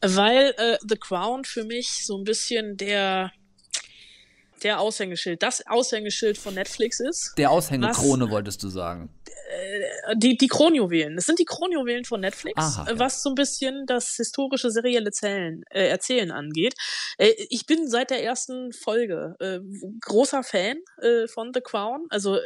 Weil 0.00 0.54
äh, 0.56 0.78
The 0.88 0.96
Crown 0.96 1.44
für 1.44 1.64
mich 1.64 2.06
so 2.06 2.16
ein 2.16 2.24
bisschen 2.24 2.78
der 2.78 3.32
der 4.62 4.80
Aushängeschild, 4.80 5.42
das 5.42 5.66
Aushängeschild 5.66 6.38
von 6.38 6.54
Netflix 6.54 7.00
ist. 7.00 7.34
Der 7.36 7.50
Aushängekrone 7.50 8.30
wolltest 8.30 8.62
du 8.62 8.68
sagen. 8.68 9.10
Äh, 9.26 10.16
die, 10.16 10.36
die 10.36 10.48
Kronjuwelen. 10.48 11.16
Das 11.16 11.26
sind 11.26 11.38
die 11.38 11.44
Kronjuwelen 11.44 12.04
von 12.04 12.20
Netflix, 12.20 12.56
Aha, 12.56 12.86
ja. 12.88 12.98
was 12.98 13.22
so 13.22 13.30
ein 13.30 13.34
bisschen 13.34 13.86
das 13.86 14.16
historische 14.16 14.70
serielle 14.70 15.10
Zählen, 15.10 15.62
äh, 15.70 15.88
Erzählen 15.88 16.30
angeht. 16.30 16.74
Äh, 17.18 17.32
ich 17.50 17.66
bin 17.66 17.88
seit 17.88 18.10
der 18.10 18.22
ersten 18.22 18.72
Folge 18.72 19.36
äh, 19.40 19.60
großer 20.00 20.42
Fan 20.42 20.78
äh, 20.98 21.26
von 21.28 21.52
The 21.52 21.60
Crown. 21.60 22.06
Also 22.10 22.38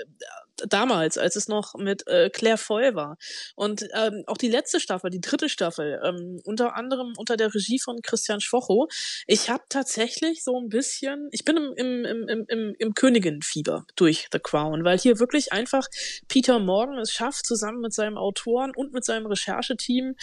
damals, 0.68 1.18
als 1.18 1.36
es 1.36 1.48
noch 1.48 1.74
mit 1.74 2.06
äh, 2.06 2.30
Claire 2.30 2.58
Foy 2.58 2.94
war. 2.94 3.18
Und 3.54 3.86
ähm, 3.94 4.24
auch 4.26 4.38
die 4.38 4.48
letzte 4.48 4.80
Staffel, 4.80 5.10
die 5.10 5.20
dritte 5.20 5.48
Staffel, 5.48 6.00
ähm, 6.04 6.40
unter 6.44 6.76
anderem 6.76 7.12
unter 7.16 7.36
der 7.36 7.54
Regie 7.54 7.78
von 7.78 8.00
Christian 8.02 8.40
Schwocho. 8.40 8.88
Ich 9.26 9.50
habe 9.50 9.64
tatsächlich 9.68 10.42
so 10.42 10.58
ein 10.58 10.68
bisschen, 10.68 11.28
ich 11.30 11.44
bin 11.44 11.56
im, 11.56 12.04
im, 12.04 12.28
im, 12.28 12.44
im, 12.48 12.74
im 12.78 12.94
Königin-Fieber 12.94 13.86
durch 13.96 14.28
The 14.32 14.38
Crown, 14.38 14.84
weil 14.84 14.98
hier 14.98 15.18
wirklich 15.18 15.52
einfach 15.52 15.86
Peter 16.28 16.58
Morgan 16.58 16.98
es 16.98 17.18
geschafft, 17.18 17.46
zusammen 17.46 17.80
mit 17.80 17.92
seinem 17.92 18.16
Autoren 18.16 18.72
und 18.74 18.92
mit 18.92 19.04
seinem 19.04 19.26
Rechercheteam 19.26 20.14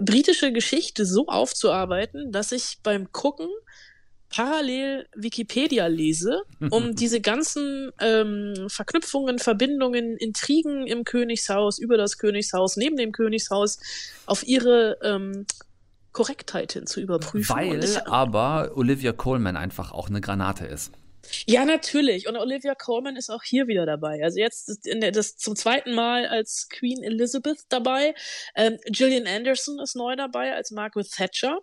britische 0.00 0.52
Geschichte 0.52 1.04
so 1.04 1.26
aufzuarbeiten, 1.26 2.30
dass 2.30 2.52
ich 2.52 2.78
beim 2.82 3.10
Gucken 3.12 3.48
parallel 4.34 5.06
Wikipedia 5.14 5.86
lese, 5.86 6.42
um 6.70 6.96
diese 6.96 7.20
ganzen 7.20 7.92
ähm, 8.00 8.66
Verknüpfungen, 8.68 9.38
Verbindungen, 9.38 10.16
Intrigen 10.16 10.86
im 10.88 11.04
Königshaus, 11.04 11.78
über 11.78 11.96
das 11.96 12.18
Königshaus, 12.18 12.76
neben 12.76 12.96
dem 12.96 13.12
Königshaus 13.12 13.78
auf 14.26 14.44
ihre 14.46 14.98
ähm, 15.02 15.46
Korrektheit 16.12 16.72
hin 16.72 16.86
zu 16.86 17.00
überprüfen. 17.00 17.54
Weil 17.54 17.84
ich, 17.84 18.06
aber 18.08 18.72
Olivia 18.74 19.12
Coleman 19.12 19.56
einfach 19.56 19.92
auch 19.92 20.08
eine 20.08 20.20
Granate 20.20 20.66
ist. 20.66 20.90
Ja, 21.46 21.64
natürlich. 21.64 22.28
Und 22.28 22.36
Olivia 22.36 22.74
Colman 22.74 23.16
ist 23.16 23.30
auch 23.30 23.42
hier 23.42 23.66
wieder 23.66 23.86
dabei. 23.86 24.22
Also 24.22 24.38
jetzt 24.38 24.80
der, 24.86 25.10
das 25.10 25.36
zum 25.36 25.56
zweiten 25.56 25.94
Mal 25.94 26.26
als 26.26 26.68
Queen 26.70 27.02
Elizabeth 27.02 27.58
dabei. 27.68 28.14
Ähm, 28.54 28.78
Gillian 28.86 29.26
Anderson 29.26 29.78
ist 29.80 29.96
neu 29.96 30.16
dabei 30.16 30.54
als 30.54 30.70
Margaret 30.70 31.10
Thatcher. 31.10 31.58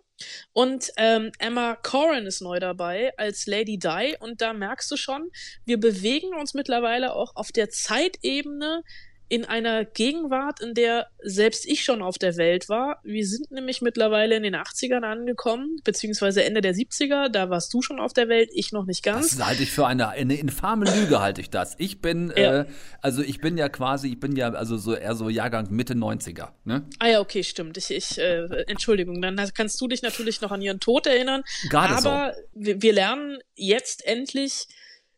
Und 0.52 0.90
ähm, 0.96 1.32
Emma 1.38 1.76
Corrin 1.76 2.26
ist 2.26 2.40
neu 2.40 2.58
dabei 2.60 3.12
als 3.16 3.46
Lady 3.46 3.78
Di. 3.78 4.16
Und 4.20 4.40
da 4.40 4.52
merkst 4.52 4.90
du 4.90 4.96
schon, 4.96 5.30
wir 5.64 5.78
bewegen 5.78 6.34
uns 6.38 6.54
mittlerweile 6.54 7.14
auch 7.14 7.34
auf 7.34 7.52
der 7.52 7.70
Zeitebene 7.70 8.82
in 9.32 9.46
einer 9.46 9.86
Gegenwart, 9.86 10.60
in 10.60 10.74
der 10.74 11.06
selbst 11.22 11.64
ich 11.64 11.84
schon 11.84 12.02
auf 12.02 12.18
der 12.18 12.36
Welt 12.36 12.68
war. 12.68 13.00
Wir 13.02 13.26
sind 13.26 13.50
nämlich 13.50 13.80
mittlerweile 13.80 14.36
in 14.36 14.42
den 14.42 14.54
80ern 14.54 15.04
angekommen, 15.04 15.78
beziehungsweise 15.84 16.44
Ende 16.44 16.60
der 16.60 16.74
70er. 16.74 17.30
Da 17.30 17.48
warst 17.48 17.72
du 17.72 17.80
schon 17.80 17.98
auf 17.98 18.12
der 18.12 18.28
Welt, 18.28 18.50
ich 18.52 18.72
noch 18.72 18.84
nicht 18.84 19.02
ganz. 19.02 19.38
Das 19.38 19.46
halte 19.46 19.62
ich 19.62 19.70
für 19.70 19.86
eine, 19.86 20.10
eine 20.10 20.34
infame 20.34 20.84
Lüge, 20.84 21.22
halte 21.22 21.40
ich 21.40 21.48
das. 21.48 21.76
Ich 21.78 22.02
bin, 22.02 22.30
ja. 22.36 22.60
äh, 22.60 22.66
also 23.00 23.22
ich 23.22 23.40
bin 23.40 23.56
ja 23.56 23.70
quasi, 23.70 24.08
ich 24.08 24.20
bin 24.20 24.36
ja 24.36 24.52
also 24.52 24.76
so 24.76 24.94
eher 24.94 25.14
so 25.14 25.30
Jahrgang 25.30 25.70
Mitte 25.70 25.94
90er. 25.94 26.50
Ne? 26.64 26.86
Ah 26.98 27.08
ja, 27.08 27.20
okay, 27.20 27.42
stimmt. 27.42 27.78
Ich, 27.78 27.90
ich 27.90 28.18
äh, 28.18 28.64
Entschuldigung, 28.66 29.22
dann 29.22 29.40
kannst 29.54 29.80
du 29.80 29.88
dich 29.88 30.02
natürlich 30.02 30.42
noch 30.42 30.52
an 30.52 30.60
ihren 30.60 30.78
Tod 30.78 31.06
erinnern. 31.06 31.42
Gerade 31.70 31.94
aber 31.94 32.34
so. 32.34 32.42
wir, 32.52 32.82
wir 32.82 32.92
lernen 32.92 33.38
jetzt 33.54 34.04
endlich, 34.04 34.68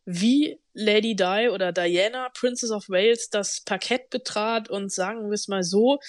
wie 0.05 0.57
Lady 0.75 1.15
Di 1.15 1.49
oder 1.49 1.71
Diana, 1.71 2.29
Princess 2.29 2.69
of 2.69 2.89
Wales, 2.89 3.29
das 3.29 3.61
Parkett 3.61 4.09
betrat 4.09 4.69
und 4.69 4.91
sagen 4.91 5.29
wir 5.29 5.33
es 5.33 5.47
mal 5.47 5.63
so, 5.63 5.99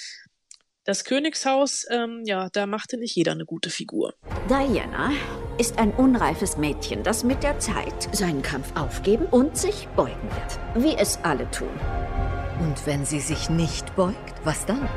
das 0.84 1.04
Königshaus, 1.04 1.86
ähm, 1.90 2.22
ja, 2.24 2.48
da 2.52 2.66
machte 2.66 2.96
nicht 2.96 3.16
jeder 3.16 3.32
eine 3.32 3.44
gute 3.44 3.70
Figur. 3.70 4.14
Diana 4.48 5.12
ist 5.58 5.78
ein 5.78 5.92
unreifes 5.92 6.56
Mädchen, 6.56 7.02
das 7.02 7.24
mit 7.24 7.42
der 7.42 7.58
Zeit 7.58 8.14
seinen 8.14 8.42
Kampf 8.42 8.76
aufgeben 8.76 9.26
und 9.26 9.56
sich 9.56 9.88
beugen 9.96 10.30
wird. 10.30 10.84
Wie 10.84 10.96
es 10.96 11.18
alle 11.22 11.50
tun. 11.50 11.70
Und 12.60 12.86
wenn 12.86 13.04
sie 13.04 13.20
sich 13.20 13.48
nicht 13.48 13.94
beugt, 13.96 14.34
was 14.44 14.66
dann? 14.66 14.88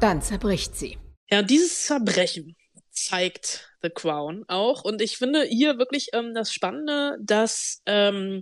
Dann 0.00 0.22
zerbricht 0.22 0.76
sie. 0.76 0.98
Ja, 1.30 1.42
dieses 1.42 1.86
Zerbrechen 1.86 2.56
zeigt 2.94 3.70
The 3.82 3.90
Crown 3.90 4.44
auch. 4.48 4.84
Und 4.84 5.02
ich 5.02 5.18
finde 5.18 5.44
hier 5.44 5.78
wirklich 5.78 6.08
ähm, 6.12 6.32
das 6.34 6.52
Spannende, 6.52 7.16
dass 7.20 7.82
ähm, 7.86 8.40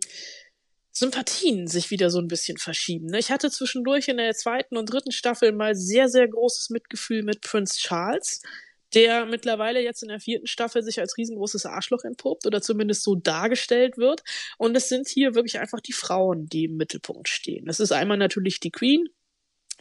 Sympathien 0.92 1.66
sich 1.66 1.90
wieder 1.90 2.10
so 2.10 2.18
ein 2.18 2.28
bisschen 2.28 2.58
verschieben. 2.58 3.06
Ne? 3.06 3.18
Ich 3.18 3.30
hatte 3.30 3.50
zwischendurch 3.50 4.08
in 4.08 4.18
der 4.18 4.34
zweiten 4.34 4.76
und 4.76 4.86
dritten 4.86 5.10
Staffel 5.12 5.52
mal 5.52 5.74
sehr, 5.74 6.08
sehr 6.08 6.28
großes 6.28 6.70
Mitgefühl 6.70 7.22
mit 7.22 7.40
Prince 7.40 7.78
Charles, 7.78 8.42
der 8.94 9.24
mittlerweile 9.24 9.80
jetzt 9.80 10.02
in 10.02 10.10
der 10.10 10.20
vierten 10.20 10.46
Staffel 10.46 10.82
sich 10.82 11.00
als 11.00 11.16
riesengroßes 11.16 11.64
Arschloch 11.64 12.04
entpuppt 12.04 12.46
oder 12.46 12.60
zumindest 12.60 13.04
so 13.04 13.14
dargestellt 13.14 13.96
wird. 13.96 14.22
Und 14.58 14.76
es 14.76 14.90
sind 14.90 15.08
hier 15.08 15.34
wirklich 15.34 15.58
einfach 15.58 15.80
die 15.80 15.94
Frauen, 15.94 16.46
die 16.46 16.64
im 16.64 16.76
Mittelpunkt 16.76 17.28
stehen. 17.28 17.68
Es 17.68 17.80
ist 17.80 17.92
einmal 17.92 18.18
natürlich 18.18 18.60
die 18.60 18.70
Queen, 18.70 19.08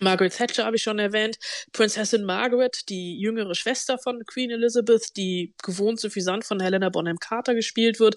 Margaret 0.02 0.34
Thatcher 0.34 0.66
habe 0.66 0.76
ich 0.76 0.84
schon 0.84 0.98
erwähnt, 0.98 1.38
Prinzessin 1.74 2.24
Margaret, 2.24 2.90
die 2.90 3.20
jüngere 3.20 3.54
Schwester 3.54 4.00
von 4.00 4.26
Queen 4.26 4.50
Elizabeth, 4.50 5.16
die 5.16 5.54
gewohnt 5.62 6.00
suffisant 6.00 6.44
von 6.44 6.60
Helena 6.60 6.90
Bonham 6.90 7.20
Carter 7.20 7.54
gespielt 7.54 8.00
wird 8.00 8.16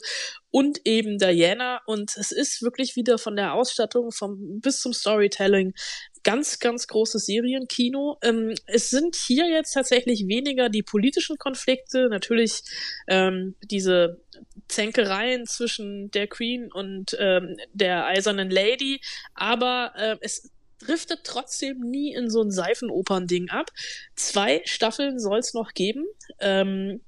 und 0.50 0.80
eben 0.84 1.18
Diana 1.18 1.82
und 1.86 2.16
es 2.16 2.32
ist 2.32 2.62
wirklich 2.62 2.96
wieder 2.96 3.18
von 3.18 3.36
der 3.36 3.52
Ausstattung 3.52 4.12
vom 4.12 4.60
bis 4.60 4.80
zum 4.80 4.94
Storytelling 4.94 5.74
ganz, 6.22 6.58
ganz 6.58 6.86
großes 6.86 7.26
Serienkino. 7.26 8.18
Ähm, 8.22 8.54
es 8.66 8.88
sind 8.88 9.14
hier 9.14 9.46
jetzt 9.48 9.72
tatsächlich 9.72 10.26
weniger 10.26 10.70
die 10.70 10.82
politischen 10.82 11.36
Konflikte, 11.36 12.08
natürlich 12.08 12.62
ähm, 13.08 13.56
diese 13.62 14.22
Zänkereien 14.68 15.46
zwischen 15.46 16.10
der 16.12 16.26
Queen 16.26 16.72
und 16.72 17.14
ähm, 17.20 17.56
der 17.72 18.06
eisernen 18.06 18.50
Lady, 18.50 19.00
aber 19.34 19.92
äh, 19.96 20.16
es 20.22 20.50
driftet 20.86 21.20
trotzdem 21.24 21.80
nie 21.80 22.12
in 22.12 22.30
so 22.30 22.42
ein 22.42 22.50
Seifenopern-Ding 22.50 23.50
ab. 23.50 23.70
Zwei 24.14 24.62
Staffeln 24.64 25.18
soll 25.18 25.38
es 25.38 25.54
noch 25.54 25.72
geben. 25.72 26.04
Ähm, 26.40 27.00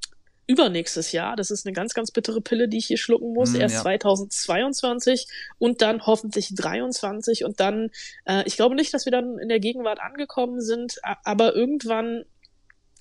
übernächstes 0.47 1.13
Jahr. 1.13 1.37
Das 1.37 1.51
ist 1.51 1.67
eine 1.67 1.73
ganz, 1.73 1.93
ganz 1.95 2.11
bittere 2.11 2.41
Pille, 2.41 2.69
die 2.69 2.79
ich 2.79 2.87
hier 2.87 2.99
schlucken 2.99 3.33
muss. 3.33 3.53
Mm, 3.53 3.61
Erst 3.61 3.75
ja. 3.77 3.83
2022 3.83 5.27
und 5.59 5.83
dann 5.83 6.07
hoffentlich 6.07 6.55
23 6.55 7.45
und 7.45 7.59
dann, 7.61 7.91
äh, 8.27 8.45
ich 8.47 8.57
glaube 8.57 8.77
nicht, 8.77 8.95
dass 8.95 9.07
wir 9.07 9.13
dann 9.13 9.39
in 9.39 9.49
der 9.49 9.61
Gegenwart 9.61 10.01
angekommen 10.01 10.61
sind, 10.61 10.99
aber 11.25 11.55
irgendwann 11.55 12.25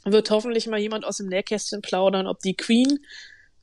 wird 0.06 0.30
hoffentlich 0.30 0.68
mal 0.68 0.80
jemand 0.80 1.06
aus 1.06 1.18
dem 1.18 1.28
Nähkästchen 1.28 1.82
plaudern, 1.82 2.28
ob 2.28 2.40
die 2.40 2.56
Queen 2.56 3.00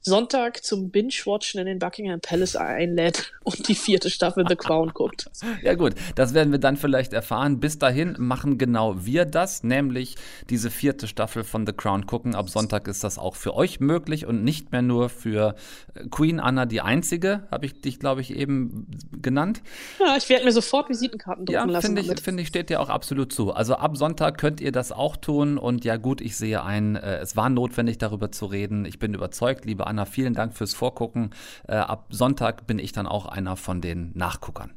Sonntag 0.04 0.64
zum 0.64 0.90
Binge-Watchen 0.90 1.61
in 1.61 1.66
den 1.66 1.78
Buckingham 1.78 2.21
Palace 2.21 2.56
einlädt 2.56 3.32
und 3.44 3.68
die 3.68 3.75
vierte 3.75 4.11
Staffel 4.11 4.44
The 4.49 4.56
Crown 4.56 4.90
guckt. 4.92 5.30
Ja 5.62 5.75
gut, 5.75 5.94
das 6.16 6.35
werden 6.35 6.50
wir 6.50 6.59
dann 6.59 6.76
vielleicht 6.76 7.12
erfahren. 7.12 7.61
Bis 7.61 7.78
dahin 7.78 8.16
machen 8.18 8.59
genau 8.59 9.04
wir 9.04 9.25
das, 9.26 9.62
nämlich 9.62 10.16
diese 10.50 10.71
vierte 10.71 11.06
Staffel 11.06 11.44
von 11.44 11.66
The 11.66 11.73
Crown 11.73 12.06
gucken. 12.06 12.35
Ab 12.35 12.49
Sonntag 12.49 12.88
ist 12.88 13.04
das 13.04 13.18
auch 13.18 13.37
für 13.37 13.54
euch 13.54 13.78
möglich 13.78 14.26
und 14.26 14.42
nicht 14.42 14.73
mehr 14.73 14.82
nur 14.82 15.09
für 15.09 15.54
äh, 15.94 16.09
Queen 16.09 16.40
Anna 16.40 16.66
die 16.66 16.80
einzige, 16.80 17.47
habe 17.50 17.66
ich 17.66 17.80
dich, 17.80 18.00
glaube 18.00 18.23
ich, 18.23 18.35
eben 18.35 18.87
genannt. 19.21 19.62
Ja, 20.00 20.16
ich 20.16 20.28
werde 20.28 20.44
mir 20.44 20.52
sofort 20.52 20.88
Visitenkarten 20.88 21.44
drucken 21.44 21.54
ja, 21.54 21.64
lassen. 21.64 21.97
Ja, 21.97 22.14
finde 22.21 22.42
ich, 22.42 22.49
steht 22.49 22.71
dir 22.71 22.80
auch 22.80 22.88
absolut 22.88 23.32
zu. 23.32 23.52
Also 23.52 23.75
ab 23.75 23.97
Sonntag 23.97 24.38
könnt 24.38 24.61
ihr 24.61 24.73
das 24.73 24.90
auch 24.90 25.16
tun 25.16 25.59
und 25.59 25.85
ja 25.85 25.97
gut, 25.97 26.21
ich 26.21 26.37
sehe 26.37 26.62
ein, 26.64 26.97
äh, 26.97 27.18
es 27.18 27.37
war 27.37 27.50
notwendig 27.50 27.99
darüber 27.99 28.32
zu 28.32 28.47
reden. 28.47 28.85
Ich 28.85 28.99
bin 28.99 29.14
überzeugt, 29.14 29.64
liebe 29.64 29.87
Anna, 29.92 30.06
vielen 30.06 30.32
Dank 30.32 30.54
fürs 30.54 30.72
Vorgucken. 30.72 31.34
Äh, 31.68 31.75
ab 31.75 32.06
Sonntag 32.08 32.66
bin 32.66 32.78
ich 32.78 32.92
dann 32.92 33.06
auch 33.06 33.26
einer 33.26 33.56
von 33.56 33.82
den 33.82 34.11
Nachguckern. 34.14 34.72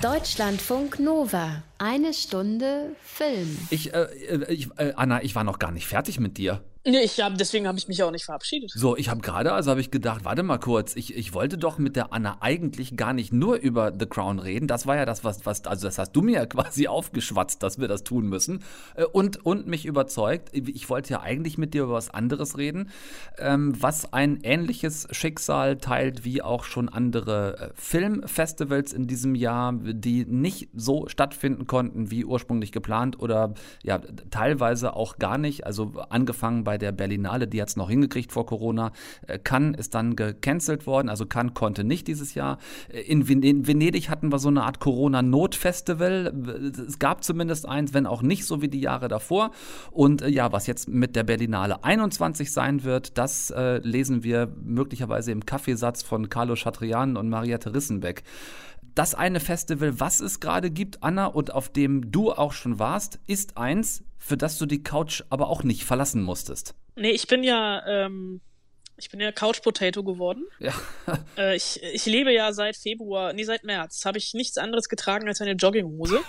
Deutschlandfunk 0.00 1.00
Nova. 1.00 1.64
Eine 1.82 2.12
Stunde 2.12 2.94
Film. 3.02 3.56
Ich, 3.70 3.94
äh, 3.94 4.02
äh 4.02 4.52
ich 4.52 4.68
äh, 4.76 4.92
Anna, 4.96 5.22
ich 5.22 5.34
war 5.34 5.44
noch 5.44 5.58
gar 5.58 5.72
nicht 5.72 5.86
fertig 5.86 6.20
mit 6.20 6.36
dir. 6.36 6.62
Nee, 6.86 7.00
ich 7.00 7.20
hab, 7.20 7.36
deswegen 7.36 7.68
habe 7.68 7.76
ich 7.76 7.88
mich 7.88 8.02
auch 8.02 8.10
nicht 8.10 8.24
verabschiedet. 8.24 8.70
So, 8.70 8.96
ich 8.96 9.10
habe 9.10 9.20
gerade, 9.20 9.52
also 9.52 9.70
habe 9.70 9.82
ich 9.82 9.90
gedacht, 9.90 10.24
warte 10.24 10.42
mal 10.42 10.56
kurz, 10.56 10.96
ich, 10.96 11.14
ich 11.14 11.34
wollte 11.34 11.58
doch 11.58 11.76
mit 11.76 11.94
der 11.94 12.14
Anna 12.14 12.38
eigentlich 12.40 12.96
gar 12.96 13.12
nicht 13.12 13.34
nur 13.34 13.56
über 13.56 13.92
The 13.98 14.06
Crown 14.06 14.38
reden. 14.38 14.66
Das 14.66 14.86
war 14.86 14.96
ja 14.96 15.04
das, 15.04 15.22
was, 15.22 15.44
was 15.44 15.66
also 15.66 15.86
das 15.86 15.98
hast 15.98 16.12
du 16.12 16.22
mir 16.22 16.36
ja 16.36 16.46
quasi 16.46 16.88
aufgeschwatzt, 16.88 17.62
dass 17.62 17.78
wir 17.78 17.86
das 17.86 18.02
tun 18.02 18.28
müssen. 18.28 18.64
Äh, 18.94 19.04
und, 19.04 19.44
und 19.44 19.66
mich 19.66 19.84
überzeugt. 19.84 20.48
Ich 20.54 20.88
wollte 20.88 21.10
ja 21.10 21.20
eigentlich 21.20 21.58
mit 21.58 21.74
dir 21.74 21.82
über 21.82 21.92
was 21.92 22.08
anderes 22.08 22.56
reden, 22.56 22.88
ähm, 23.36 23.74
was 23.78 24.14
ein 24.14 24.40
ähnliches 24.42 25.06
Schicksal 25.10 25.76
teilt 25.76 26.24
wie 26.24 26.40
auch 26.40 26.64
schon 26.64 26.88
andere 26.88 27.58
äh, 27.58 27.70
Filmfestivals 27.74 28.94
in 28.94 29.06
diesem 29.06 29.34
Jahr, 29.34 29.74
die 29.74 30.24
nicht 30.24 30.70
so 30.74 31.08
stattfinden 31.08 31.66
konnten 31.70 32.10
wie 32.10 32.24
ursprünglich 32.24 32.72
geplant 32.72 33.20
oder 33.20 33.54
ja, 33.84 34.00
teilweise 34.30 34.96
auch 34.96 35.18
gar 35.18 35.38
nicht. 35.38 35.66
Also 35.66 35.92
angefangen 36.08 36.64
bei 36.64 36.78
der 36.78 36.90
Berlinale, 36.90 37.46
die 37.46 37.62
hat 37.62 37.68
es 37.68 37.76
noch 37.76 37.88
hingekriegt 37.88 38.32
vor 38.32 38.44
Corona. 38.44 38.90
Äh, 39.28 39.38
Cannes 39.38 39.78
ist 39.78 39.94
dann 39.94 40.16
gecancelt 40.16 40.88
worden, 40.88 41.08
also 41.08 41.26
Cannes 41.26 41.54
konnte 41.54 41.84
nicht 41.84 42.08
dieses 42.08 42.34
Jahr. 42.34 42.58
Äh, 42.92 43.02
in, 43.02 43.28
Venedig 43.28 44.10
hatten 44.10 44.32
wir 44.32 44.40
so 44.40 44.48
eine 44.48 44.64
Art 44.64 44.80
Corona-Not-Festival. 44.80 46.34
Es 46.88 46.98
gab 46.98 47.22
zumindest 47.22 47.68
eins, 47.68 47.94
wenn 47.94 48.04
auch 48.04 48.22
nicht 48.22 48.46
so 48.46 48.62
wie 48.62 48.68
die 48.68 48.80
Jahre 48.80 49.06
davor. 49.06 49.52
Und 49.92 50.22
äh, 50.22 50.28
ja, 50.28 50.50
was 50.50 50.66
jetzt 50.66 50.88
mit 50.88 51.14
der 51.14 51.22
Berlinale 51.22 51.84
21 51.84 52.50
sein 52.50 52.82
wird, 52.82 53.16
das 53.16 53.50
äh, 53.50 53.78
lesen 53.78 54.24
wir 54.24 54.52
möglicherweise 54.60 55.30
im 55.30 55.46
Kaffeesatz 55.46 56.02
von 56.02 56.28
Carlo 56.28 56.56
Chatrian 56.56 57.16
und 57.16 57.28
Mariette 57.28 57.72
Rissenbeck 57.72 58.24
das 58.94 59.14
eine 59.14 59.40
Festival, 59.40 60.00
was 60.00 60.20
es 60.20 60.40
gerade 60.40 60.70
gibt, 60.70 61.02
Anna, 61.02 61.26
und 61.26 61.52
auf 61.52 61.68
dem 61.70 62.10
du 62.10 62.32
auch 62.32 62.52
schon 62.52 62.78
warst, 62.78 63.18
ist 63.26 63.56
eins, 63.56 64.04
für 64.18 64.36
das 64.36 64.58
du 64.58 64.66
die 64.66 64.82
Couch 64.82 65.22
aber 65.30 65.48
auch 65.48 65.62
nicht 65.62 65.84
verlassen 65.84 66.22
musstest. 66.22 66.74
Nee, 66.96 67.10
ich 67.10 67.26
bin 67.26 67.42
ja, 67.42 67.86
ähm, 67.86 68.40
ich 68.96 69.10
bin 69.10 69.20
ja 69.20 69.32
Couch 69.32 69.62
Potato 69.62 70.04
geworden. 70.04 70.44
Ja. 70.58 70.74
äh, 71.38 71.56
ich, 71.56 71.82
ich 71.82 72.06
lebe 72.06 72.32
ja 72.32 72.52
seit 72.52 72.76
Februar, 72.76 73.32
nee, 73.32 73.44
seit 73.44 73.64
März, 73.64 74.04
habe 74.04 74.18
ich 74.18 74.34
nichts 74.34 74.58
anderes 74.58 74.88
getragen 74.88 75.26
als 75.28 75.40
eine 75.40 75.52
Jogginghose. 75.52 76.20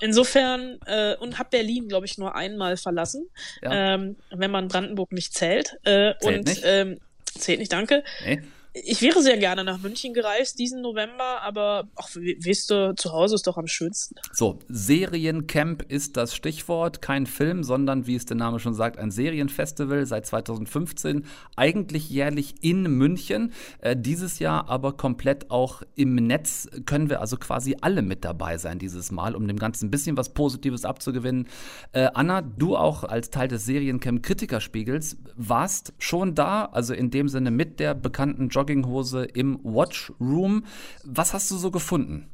Insofern, 0.00 0.78
äh, 0.86 1.16
und 1.16 1.38
habe 1.38 1.48
Berlin, 1.50 1.88
glaube 1.88 2.06
ich, 2.06 2.18
nur 2.18 2.36
einmal 2.36 2.76
verlassen, 2.76 3.28
ja. 3.62 3.94
ähm, 3.94 4.16
wenn 4.30 4.50
man 4.50 4.68
Brandenburg 4.68 5.10
nicht 5.10 5.34
zählt. 5.34 5.76
Äh, 5.82 6.14
zählt 6.20 6.22
und 6.22 6.46
nicht? 6.46 6.62
Ähm, 6.64 7.00
zählt 7.36 7.58
nicht, 7.58 7.72
danke. 7.72 8.04
Nee 8.24 8.42
ich 8.84 9.02
wäre 9.02 9.22
sehr 9.22 9.38
gerne 9.38 9.64
nach 9.64 9.78
München 9.78 10.14
gereist 10.14 10.58
diesen 10.58 10.82
November, 10.82 11.42
aber 11.42 11.88
ach, 11.96 12.08
weißt 12.14 12.70
du, 12.70 12.94
zu 12.96 13.12
Hause 13.12 13.34
ist 13.34 13.46
doch 13.46 13.56
am 13.56 13.66
schönsten. 13.66 14.16
So, 14.32 14.58
Seriencamp 14.68 15.82
ist 15.82 16.16
das 16.16 16.34
Stichwort. 16.34 17.02
Kein 17.02 17.26
Film, 17.26 17.62
sondern, 17.64 18.06
wie 18.06 18.14
es 18.14 18.26
der 18.26 18.36
Name 18.36 18.58
schon 18.58 18.74
sagt, 18.74 18.98
ein 18.98 19.10
Serienfestival 19.10 20.06
seit 20.06 20.26
2015. 20.26 21.24
Eigentlich 21.56 22.10
jährlich 22.10 22.56
in 22.62 22.82
München. 22.82 23.52
Äh, 23.80 23.96
dieses 23.96 24.38
Jahr 24.38 24.68
aber 24.68 24.96
komplett 24.96 25.50
auch 25.50 25.82
im 25.94 26.14
Netz. 26.14 26.68
Können 26.86 27.10
wir 27.10 27.20
also 27.20 27.36
quasi 27.36 27.76
alle 27.80 28.02
mit 28.02 28.24
dabei 28.24 28.58
sein 28.58 28.78
dieses 28.78 29.10
Mal, 29.10 29.34
um 29.34 29.46
dem 29.46 29.58
Ganzen 29.58 29.86
ein 29.86 29.90
bisschen 29.90 30.16
was 30.16 30.30
Positives 30.34 30.84
abzugewinnen. 30.84 31.48
Äh, 31.92 32.08
Anna, 32.14 32.42
du 32.42 32.76
auch 32.76 33.04
als 33.04 33.30
Teil 33.30 33.48
des 33.48 33.64
Seriencamp 33.64 34.22
Kritikerspiegels 34.22 35.16
warst 35.36 35.92
schon 35.98 36.34
da, 36.34 36.66
also 36.66 36.94
in 36.94 37.10
dem 37.10 37.28
Sinne 37.28 37.50
mit 37.50 37.80
der 37.80 37.94
bekannten 37.94 38.48
Jogginghose 38.68 39.24
im 39.24 39.58
Watchroom. 39.62 40.64
Was 41.04 41.32
hast 41.32 41.50
du 41.50 41.56
so 41.56 41.70
gefunden? 41.70 42.28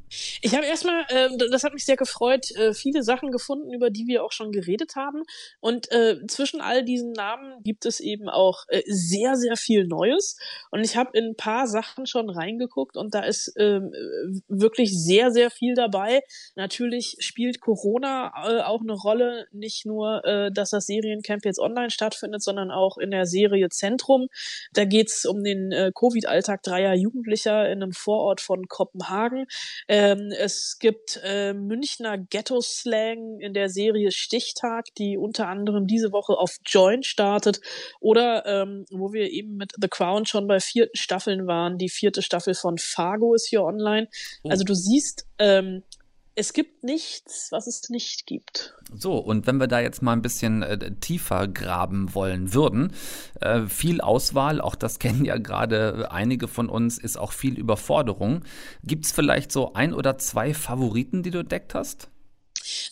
Ich 0.45 0.53
habe 0.53 0.67
erstmal, 0.67 1.05
äh, 1.09 1.29
das 1.49 1.63
hat 1.63 1.73
mich 1.73 1.85
sehr 1.85 1.95
gefreut, 1.95 2.51
äh, 2.51 2.75
viele 2.75 3.01
Sachen 3.01 3.31
gefunden, 3.31 3.73
über 3.73 3.89
die 3.89 4.05
wir 4.05 4.23
auch 4.23 4.31
schon 4.31 4.51
geredet 4.51 4.95
haben. 4.95 5.23
Und 5.59 5.91
äh, 5.91 6.17
zwischen 6.27 6.61
all 6.61 6.85
diesen 6.85 7.13
Namen 7.13 7.63
gibt 7.63 7.87
es 7.87 7.99
eben 7.99 8.29
auch 8.29 8.65
äh, 8.67 8.83
sehr, 8.85 9.37
sehr 9.37 9.57
viel 9.57 9.87
Neues. 9.87 10.37
Und 10.69 10.83
ich 10.83 10.97
habe 10.97 11.17
in 11.17 11.29
ein 11.29 11.35
paar 11.35 11.65
Sachen 11.65 12.05
schon 12.05 12.29
reingeguckt 12.29 12.95
und 12.95 13.15
da 13.15 13.21
ist 13.21 13.57
äh, 13.57 13.81
wirklich 14.47 14.95
sehr, 14.95 15.31
sehr 15.31 15.49
viel 15.49 15.73
dabei. 15.73 16.21
Natürlich 16.55 17.17
spielt 17.19 17.59
Corona 17.59 18.31
äh, 18.45 18.61
auch 18.61 18.81
eine 18.81 18.93
Rolle, 18.93 19.47
nicht 19.51 19.87
nur, 19.87 20.23
äh, 20.25 20.51
dass 20.51 20.69
das 20.69 20.85
Seriencamp 20.85 21.43
jetzt 21.43 21.59
online 21.59 21.89
stattfindet, 21.89 22.43
sondern 22.43 22.69
auch 22.69 22.99
in 22.99 23.09
der 23.09 23.25
Serie 23.25 23.69
Zentrum. 23.69 24.27
Da 24.73 24.85
geht's 24.85 25.25
um 25.25 25.43
den 25.43 25.71
äh, 25.71 25.91
Covid-Alltag 25.91 26.61
dreier 26.61 26.93
Jugendlicher 26.93 27.67
in 27.67 27.81
einem 27.81 27.93
Vorort 27.93 28.41
von 28.41 28.67
Kopenhagen. 28.67 29.47
Äh, 29.87 30.05
ähm, 30.05 30.31
es 30.39 30.77
gibt 30.79 31.19
äh, 31.23 31.53
Münchner 31.53 32.17
Ghetto-Slang 32.17 33.39
in 33.39 33.53
der 33.53 33.69
Serie 33.69 34.11
Stichtag, 34.11 34.93
die 34.97 35.17
unter 35.17 35.47
anderem 35.47 35.87
diese 35.87 36.11
Woche 36.11 36.33
auf 36.33 36.57
Join 36.65 37.03
startet. 37.03 37.61
Oder 37.99 38.45
ähm, 38.45 38.85
wo 38.91 39.13
wir 39.13 39.31
eben 39.31 39.57
mit 39.57 39.73
The 39.79 39.87
Crown 39.87 40.25
schon 40.25 40.47
bei 40.47 40.59
vierten 40.59 40.95
Staffeln 40.95 41.47
waren. 41.47 41.77
Die 41.77 41.89
vierte 41.89 42.21
Staffel 42.21 42.53
von 42.53 42.77
Fargo 42.77 43.33
ist 43.33 43.47
hier 43.47 43.63
online. 43.63 44.07
Oh. 44.43 44.49
Also 44.49 44.63
du 44.63 44.73
siehst, 44.73 45.25
ähm, 45.39 45.83
es 46.35 46.51
gibt 46.51 46.83
nichts, 46.83 47.51
was 47.51 47.65
es 47.65 47.89
nicht 47.89 48.27
gibt. 48.27 48.75
So, 48.93 49.17
und 49.17 49.47
wenn 49.47 49.57
wir 49.57 49.67
da 49.67 49.79
jetzt 49.79 50.01
mal 50.01 50.13
ein 50.13 50.21
bisschen 50.21 50.63
äh, 50.63 50.91
tiefer 50.99 51.47
graben 51.47 52.13
wollen 52.13 52.53
würden, 52.53 52.91
äh, 53.39 53.65
viel 53.67 54.01
Auswahl, 54.01 54.59
auch 54.59 54.75
das 54.75 54.99
kennen 54.99 55.25
ja 55.25 55.37
gerade 55.37 56.11
einige 56.11 56.47
von 56.47 56.69
uns, 56.69 56.97
ist 56.97 57.17
auch 57.17 57.31
viel 57.31 57.57
Überforderung. 57.57 58.43
Gibt 58.83 59.05
es 59.05 59.11
vielleicht 59.11 59.51
so 59.51 59.73
ein 59.73 59.93
oder 59.93 60.17
zwei 60.17 60.53
Favoriten, 60.53 61.23
die 61.23 61.31
du 61.31 61.39
entdeckt 61.39 61.73
hast? 61.73 62.09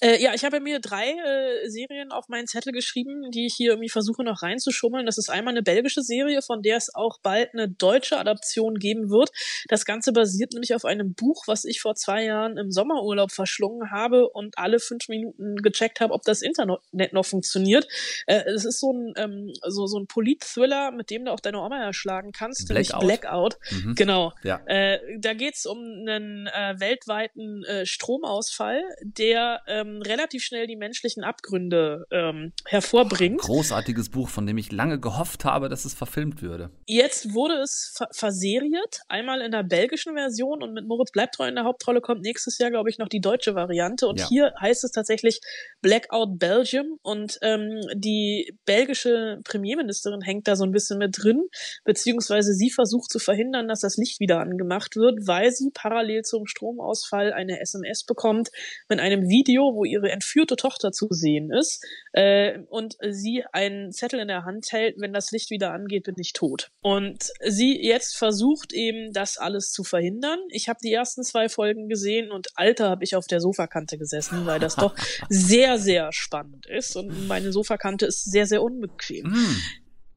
Äh, 0.01 0.21
ja, 0.21 0.33
ich 0.33 0.43
habe 0.43 0.59
mir 0.59 0.79
drei 0.79 1.11
äh, 1.11 1.69
Serien 1.69 2.11
auf 2.11 2.29
meinen 2.29 2.47
Zettel 2.47 2.73
geschrieben, 2.73 3.31
die 3.31 3.47
ich 3.47 3.55
hier 3.55 3.71
irgendwie 3.71 3.89
versuche 3.89 4.23
noch 4.23 4.41
reinzuschummeln. 4.41 5.05
Das 5.05 5.17
ist 5.17 5.29
einmal 5.29 5.53
eine 5.53 5.63
belgische 5.63 6.01
Serie, 6.01 6.41
von 6.41 6.61
der 6.61 6.77
es 6.77 6.93
auch 6.93 7.19
bald 7.21 7.53
eine 7.53 7.69
deutsche 7.69 8.17
Adaption 8.17 8.75
geben 8.75 9.09
wird. 9.09 9.31
Das 9.67 9.85
Ganze 9.85 10.13
basiert 10.13 10.53
nämlich 10.53 10.75
auf 10.75 10.85
einem 10.85 11.13
Buch, 11.13 11.43
was 11.47 11.65
ich 11.65 11.81
vor 11.81 11.95
zwei 11.95 12.23
Jahren 12.23 12.57
im 12.57 12.71
Sommerurlaub 12.71 13.31
verschlungen 13.31 13.91
habe 13.91 14.29
und 14.29 14.57
alle 14.57 14.79
fünf 14.79 15.07
Minuten 15.07 15.57
gecheckt 15.57 15.99
habe, 15.99 16.13
ob 16.13 16.23
das 16.23 16.41
Internet 16.41 17.13
noch 17.13 17.25
funktioniert. 17.25 17.87
Äh, 18.27 18.43
es 18.53 18.65
ist 18.65 18.79
so 18.79 18.91
ein, 18.91 19.13
ähm, 19.17 19.53
so, 19.67 19.87
so 19.87 19.97
ein 19.99 20.07
Polit-Thriller, 20.07 20.91
mit 20.91 21.09
dem 21.09 21.25
du 21.25 21.31
auch 21.31 21.39
deine 21.39 21.59
Oma 21.59 21.83
erschlagen 21.83 22.31
kannst, 22.31 22.67
Blackout. 22.67 23.01
nämlich 23.01 23.19
Blackout. 23.21 23.57
Mhm. 23.71 23.95
Genau. 23.95 24.33
Ja. 24.43 24.61
Äh, 24.65 24.99
da 25.19 25.33
geht's 25.33 25.65
um 25.65 25.77
einen 25.79 26.47
äh, 26.47 26.79
weltweiten 26.79 27.63
äh, 27.63 27.85
Stromausfall, 27.85 28.83
der 29.01 29.62
ähm, 29.67 30.01
relativ 30.01 30.43
schnell 30.43 30.67
die 30.67 30.75
menschlichen 30.75 31.23
Abgründe 31.23 32.05
ähm, 32.11 32.53
hervorbringt. 32.65 33.41
Großartiges 33.41 34.09
Buch, 34.09 34.29
von 34.29 34.45
dem 34.45 34.57
ich 34.57 34.71
lange 34.71 34.99
gehofft 34.99 35.45
habe, 35.45 35.69
dass 35.69 35.85
es 35.85 35.93
verfilmt 35.93 36.41
würde. 36.41 36.69
Jetzt 36.87 37.33
wurde 37.33 37.55
es 37.55 37.93
ver 37.95 38.07
verseriert, 38.11 39.01
einmal 39.07 39.41
in 39.41 39.51
der 39.51 39.63
belgischen 39.63 40.15
Version 40.15 40.63
und 40.63 40.73
mit 40.73 40.87
Moritz 40.87 41.11
Bleibtreu 41.11 41.47
in 41.47 41.55
der 41.55 41.65
Hauptrolle 41.65 42.01
kommt 42.01 42.21
nächstes 42.21 42.57
Jahr, 42.57 42.71
glaube 42.71 42.89
ich, 42.89 42.97
noch 42.97 43.07
die 43.07 43.21
deutsche 43.21 43.55
Variante. 43.55 44.07
Und 44.07 44.19
ja. 44.19 44.27
hier 44.27 44.53
heißt 44.59 44.83
es 44.83 44.91
tatsächlich 44.91 45.39
Blackout 45.81 46.39
Belgium 46.39 46.97
und 47.01 47.37
ähm, 47.41 47.81
die 47.95 48.57
belgische 48.65 49.39
Premierministerin 49.43 50.21
hängt 50.21 50.47
da 50.47 50.55
so 50.55 50.63
ein 50.63 50.71
bisschen 50.71 50.97
mit 50.97 51.15
drin, 51.17 51.43
beziehungsweise 51.83 52.53
sie 52.53 52.69
versucht 52.69 53.11
zu 53.11 53.19
verhindern, 53.19 53.67
dass 53.67 53.81
das 53.81 53.97
Licht 53.97 54.19
wieder 54.19 54.39
angemacht 54.39 54.95
wird, 54.95 55.27
weil 55.27 55.51
sie 55.51 55.69
parallel 55.73 56.23
zum 56.23 56.47
Stromausfall 56.47 57.33
eine 57.33 57.59
SMS 57.59 58.03
bekommt 58.03 58.49
mit 58.89 58.99
einem 58.99 59.29
Video 59.29 59.52
Video, 59.53 59.75
wo 59.75 59.85
ihre 59.85 60.11
entführte 60.11 60.55
Tochter 60.55 60.91
zu 60.91 61.07
sehen 61.11 61.51
ist 61.51 61.85
äh, 62.11 62.59
und 62.69 62.95
sie 63.09 63.43
einen 63.51 63.91
Zettel 63.91 64.19
in 64.19 64.27
der 64.27 64.45
Hand 64.45 64.71
hält, 64.71 64.95
wenn 64.97 65.13
das 65.13 65.31
Licht 65.31 65.51
wieder 65.51 65.71
angeht, 65.71 66.05
bin 66.05 66.15
ich 66.17 66.33
tot. 66.33 66.71
Und 66.81 67.31
sie 67.45 67.79
jetzt 67.79 68.17
versucht 68.17 68.73
eben, 68.73 69.13
das 69.13 69.37
alles 69.37 69.71
zu 69.71 69.83
verhindern. 69.83 70.39
Ich 70.49 70.69
habe 70.69 70.79
die 70.83 70.91
ersten 70.91 71.23
zwei 71.23 71.49
Folgen 71.49 71.87
gesehen 71.87 72.31
und 72.31 72.47
alter 72.55 72.89
habe 72.89 73.03
ich 73.03 73.15
auf 73.15 73.27
der 73.27 73.41
Sofakante 73.41 73.97
gesessen, 73.97 74.45
weil 74.45 74.59
das 74.59 74.75
doch 74.75 74.95
sehr, 75.29 75.77
sehr 75.77 76.11
spannend 76.11 76.65
ist 76.65 76.95
und 76.95 77.27
meine 77.27 77.51
Sofakante 77.51 78.07
ist 78.07 78.31
sehr, 78.31 78.47
sehr 78.47 78.63
unbequem. 78.63 79.27
Mm. 79.27 79.57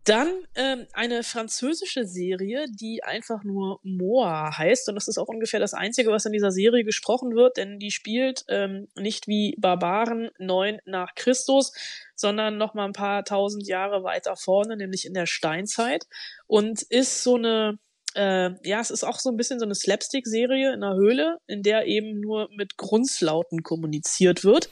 Dann 0.06 0.28
ähm, 0.54 0.86
eine 0.92 1.24
französische 1.24 2.04
Serie, 2.04 2.66
die 2.70 3.02
einfach 3.02 3.42
nur 3.42 3.80
Moa 3.82 4.56
heißt. 4.56 4.88
Und 4.88 4.94
das 4.94 5.08
ist 5.08 5.18
auch 5.18 5.26
ungefähr 5.26 5.58
das 5.58 5.74
Einzige, 5.74 6.12
was 6.12 6.24
in 6.24 6.32
dieser 6.32 6.52
Serie 6.52 6.84
gesprochen 6.84 7.34
wird, 7.34 7.56
denn 7.56 7.80
die 7.80 7.90
spielt 7.90 8.44
ähm, 8.48 8.86
nicht 8.94 9.26
wie 9.26 9.56
Barbaren 9.58 10.30
neun 10.38 10.78
nach 10.84 11.16
Christus, 11.16 11.72
sondern 12.14 12.56
noch 12.56 12.72
mal 12.74 12.84
ein 12.84 12.92
paar 12.92 13.24
tausend 13.24 13.66
Jahre 13.66 14.04
weiter 14.04 14.36
vorne, 14.36 14.76
nämlich 14.76 15.06
in 15.06 15.14
der 15.14 15.26
Steinzeit. 15.26 16.06
Und 16.46 16.82
ist 16.82 17.24
so 17.24 17.34
eine 17.34 17.80
äh, 18.16 18.55
ja, 18.64 18.81
es 18.81 18.90
ist 18.90 19.05
auch 19.05 19.18
so 19.18 19.31
ein 19.31 19.37
bisschen 19.37 19.59
so 19.59 19.66
eine 19.66 19.74
Slapstick-Serie 19.74 20.72
in 20.72 20.83
einer 20.83 20.96
Höhle, 20.96 21.37
in 21.46 21.62
der 21.62 21.87
eben 21.87 22.18
nur 22.18 22.48
mit 22.57 22.79
Grunzlauten 22.79 23.62
kommuniziert 23.62 24.42
wird. 24.42 24.70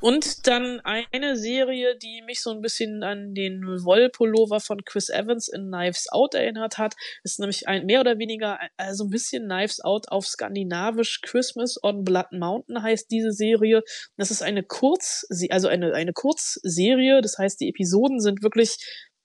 Und 0.00 0.46
dann 0.46 0.80
eine 0.80 1.36
Serie, 1.36 1.96
die 1.96 2.22
mich 2.26 2.42
so 2.42 2.50
ein 2.50 2.60
bisschen 2.60 3.02
an 3.02 3.34
den 3.34 3.62
Wollpullover 3.62 4.60
von 4.60 4.84
Chris 4.84 5.08
Evans 5.08 5.48
in 5.48 5.68
Knives 5.68 6.10
Out 6.10 6.34
erinnert 6.34 6.76
hat, 6.76 6.94
ist 7.24 7.40
nämlich 7.40 7.66
ein 7.66 7.86
mehr 7.86 8.00
oder 8.00 8.18
weniger 8.18 8.58
also 8.76 9.04
ein 9.04 9.10
bisschen 9.10 9.44
Knives 9.44 9.80
Out 9.80 10.08
auf 10.08 10.26
skandinavisch. 10.26 11.20
Christmas 11.22 11.82
on 11.82 12.04
Blood 12.04 12.32
Mountain 12.32 12.82
heißt 12.82 13.10
diese 13.10 13.32
Serie. 13.32 13.82
Das 14.16 14.30
ist 14.30 14.42
eine 14.42 14.62
Kurz, 14.64 15.24
also 15.50 15.68
eine, 15.68 15.94
eine 15.94 16.12
Kurzserie. 16.12 17.22
Das 17.22 17.38
heißt, 17.38 17.60
die 17.60 17.68
Episoden 17.68 18.20
sind 18.20 18.42
wirklich 18.42 18.76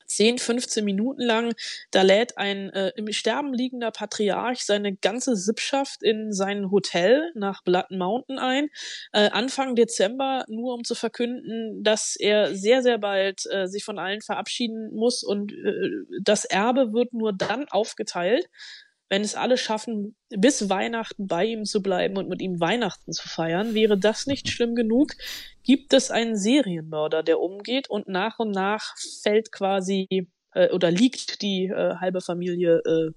10, 0.08 0.40
15 0.40 0.84
Minuten 0.84 1.22
lang. 1.22 1.54
Da 1.92 2.02
lädt 2.02 2.38
ein 2.38 2.70
äh, 2.72 2.92
im 2.96 3.12
Sterben 3.12 3.54
liegender 3.54 3.92
Patriarch 3.92 4.66
seine 4.66 4.96
ganze 4.96 5.36
Sippschaft 5.36 6.04
in 6.04 6.34
sein 6.34 6.72
Hotel 6.72 7.32
nach 7.36 7.64
Blood 7.64 7.92
Mountain 7.92 8.40
ein. 8.40 8.70
Äh, 9.12 9.30
Anfang 9.30 9.76
Dezember, 9.76 10.46
nur 10.48 10.74
um 10.74 10.84
zu 10.84 10.96
verkünden, 10.96 11.84
dass 11.84 12.16
er 12.16 12.56
sehr, 12.56 12.82
sehr 12.82 12.98
bald 12.98 13.46
äh, 13.52 13.68
sich 13.68 13.84
von 13.84 14.00
allen 14.00 14.22
verabschieden 14.22 14.94
muss 14.94 15.24
und 15.24 15.52
äh, 15.52 15.90
das 16.22 16.46
Erbe 16.46 16.94
wird 16.94 17.14
nur 17.14 17.34
dann 17.34 17.68
aufgeteilt, 17.70 18.50
wenn 19.10 19.22
es 19.22 19.36
alle 19.36 19.58
schaffen, 19.58 20.16
bis 20.30 20.70
Weihnachten 20.70 21.28
bei 21.28 21.46
ihm 21.46 21.66
zu 21.66 21.82
bleiben 21.82 22.18
und 22.18 22.30
mit 22.30 22.42
ihm 22.42 22.60
Weihnachten 22.60 23.14
zu 23.14 23.28
feiern, 23.28 23.74
wäre 23.74 23.98
das 23.98 24.28
nicht 24.28 24.50
schlimm 24.50 24.76
genug, 24.76 25.14
gibt 25.64 25.94
es 25.94 26.12
einen 26.12 26.36
Serienmörder, 26.36 27.24
der 27.24 27.40
umgeht 27.40 27.90
und 27.90 28.08
nach 28.08 28.40
und 28.40 28.52
nach 28.52 28.96
fällt 29.22 29.52
quasi 29.52 30.08
äh, 30.54 30.70
oder 30.72 30.92
liegt 30.92 31.42
die 31.42 31.66
äh, 31.66 31.96
halbe 31.96 32.22
Familie 32.22 32.82
äh, 32.86 33.12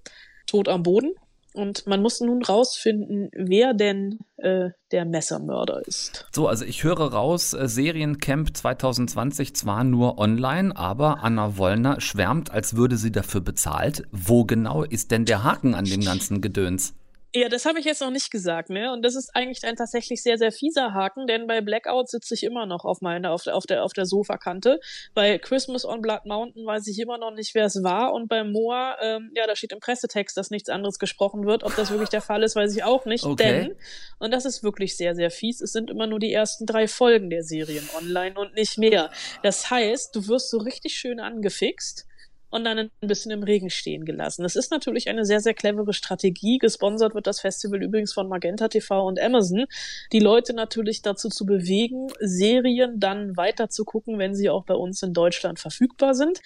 tot 0.47 0.69
am 0.69 0.83
Boden. 0.83 1.13
Und 1.53 1.85
man 1.85 2.01
muss 2.01 2.21
nun 2.21 2.43
rausfinden, 2.43 3.29
wer 3.33 3.73
denn 3.73 4.19
äh, 4.37 4.69
der 4.91 5.05
Messermörder 5.05 5.85
ist. 5.85 6.25
So, 6.31 6.47
also 6.47 6.63
ich 6.63 6.83
höre 6.83 7.11
raus, 7.11 7.53
äh, 7.53 7.67
Seriencamp 7.67 8.55
2020 8.55 9.55
zwar 9.55 9.83
nur 9.83 10.17
online, 10.17 10.75
aber 10.75 11.23
Anna 11.23 11.57
Wollner 11.57 11.99
schwärmt, 11.99 12.51
als 12.51 12.75
würde 12.75 12.97
sie 12.97 13.11
dafür 13.11 13.41
bezahlt. 13.41 14.03
Wo 14.11 14.45
genau 14.45 14.83
ist 14.83 15.11
denn 15.11 15.25
der 15.25 15.43
Haken 15.43 15.75
an 15.75 15.85
dem 15.85 16.01
ganzen 16.01 16.41
Gedöns? 16.41 16.93
Ja, 17.33 17.47
das 17.47 17.65
habe 17.65 17.79
ich 17.79 17.85
jetzt 17.85 18.01
noch 18.01 18.11
nicht 18.11 18.29
gesagt, 18.29 18.69
ne? 18.69 18.91
Und 18.91 19.03
das 19.03 19.15
ist 19.15 19.33
eigentlich 19.33 19.63
ein 19.63 19.77
tatsächlich 19.77 20.21
sehr, 20.21 20.37
sehr 20.37 20.51
fieser 20.51 20.93
Haken, 20.93 21.27
denn 21.27 21.47
bei 21.47 21.61
Blackout 21.61 22.09
sitze 22.09 22.33
ich 22.33 22.43
immer 22.43 22.65
noch 22.65 22.83
auf 22.83 22.99
meiner, 22.99 23.31
auf 23.31 23.43
der, 23.43 23.55
auf 23.55 23.65
der, 23.65 23.85
auf 23.85 23.93
der 23.93 24.05
Sofakante. 24.05 24.81
Bei 25.13 25.37
Christmas 25.37 25.85
on 25.85 26.01
Blood 26.01 26.25
Mountain 26.25 26.65
weiß 26.65 26.87
ich 26.87 26.99
immer 26.99 27.17
noch 27.17 27.31
nicht, 27.31 27.55
wer 27.55 27.65
es 27.65 27.81
war. 27.83 28.11
Und 28.11 28.27
bei 28.27 28.43
Moa, 28.43 28.97
ähm, 29.01 29.31
ja, 29.33 29.47
da 29.47 29.55
steht 29.55 29.71
im 29.71 29.79
Pressetext, 29.79 30.35
dass 30.35 30.49
nichts 30.49 30.67
anderes 30.67 30.99
gesprochen 30.99 31.45
wird. 31.45 31.63
Ob 31.63 31.73
das 31.77 31.89
wirklich 31.89 32.09
der 32.09 32.21
Fall 32.21 32.43
ist, 32.43 32.57
weiß 32.57 32.75
ich 32.75 32.83
auch 32.83 33.05
nicht. 33.05 33.23
Okay. 33.23 33.43
Denn, 33.43 33.75
und 34.19 34.31
das 34.31 34.43
ist 34.43 34.61
wirklich 34.61 34.97
sehr, 34.97 35.15
sehr 35.15 35.31
fies, 35.31 35.61
es 35.61 35.71
sind 35.71 35.89
immer 35.89 36.07
nur 36.07 36.19
die 36.19 36.33
ersten 36.33 36.65
drei 36.65 36.89
Folgen 36.89 37.29
der 37.29 37.43
Serien 37.43 37.87
online 37.97 38.37
und 38.37 38.55
nicht 38.55 38.77
mehr. 38.77 39.09
Das 39.41 39.69
heißt, 39.69 40.13
du 40.13 40.27
wirst 40.27 40.49
so 40.49 40.57
richtig 40.57 40.95
schön 40.95 41.21
angefixt 41.21 42.07
und 42.51 42.63
dann 42.65 42.77
ein 42.77 42.89
bisschen 43.07 43.31
im 43.31 43.43
Regen 43.43 43.69
stehen 43.69 44.05
gelassen. 44.05 44.43
Das 44.43 44.55
ist 44.55 44.71
natürlich 44.71 45.09
eine 45.09 45.25
sehr, 45.25 45.39
sehr 45.39 45.53
clevere 45.53 45.93
Strategie. 45.93 46.57
Gesponsert 46.59 47.15
wird 47.15 47.25
das 47.25 47.39
Festival 47.39 47.81
übrigens 47.81 48.13
von 48.13 48.27
Magenta 48.27 48.67
TV 48.67 49.07
und 49.07 49.19
Amazon. 49.19 49.65
Die 50.11 50.19
Leute 50.19 50.53
natürlich 50.53 51.01
dazu 51.01 51.29
zu 51.29 51.45
bewegen, 51.45 52.07
Serien 52.19 52.99
dann 52.99 53.35
weiter 53.37 53.69
zu 53.69 53.85
gucken, 53.85 54.19
wenn 54.19 54.35
sie 54.35 54.49
auch 54.49 54.65
bei 54.65 54.75
uns 54.75 55.01
in 55.01 55.13
Deutschland 55.13 55.59
verfügbar 55.59 56.13
sind. 56.13 56.41